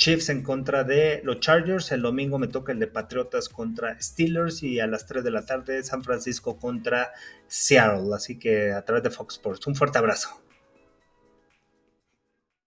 Chiefs 0.00 0.30
en 0.30 0.42
contra 0.42 0.82
de 0.82 1.20
los 1.24 1.40
Chargers. 1.40 1.92
El 1.92 2.00
domingo 2.00 2.38
me 2.38 2.48
toca 2.48 2.72
el 2.72 2.78
de 2.78 2.86
Patriotas 2.86 3.50
contra 3.50 4.00
Steelers 4.00 4.62
y 4.62 4.80
a 4.80 4.86
las 4.86 5.04
3 5.04 5.22
de 5.22 5.30
la 5.30 5.44
tarde 5.44 5.82
San 5.82 6.02
Francisco 6.02 6.56
contra 6.56 7.12
Seattle. 7.46 8.14
Así 8.14 8.38
que 8.38 8.72
a 8.72 8.82
través 8.82 9.02
de 9.02 9.10
Fox 9.10 9.34
Sports. 9.34 9.66
Un 9.66 9.76
fuerte 9.76 9.98
abrazo. 9.98 10.40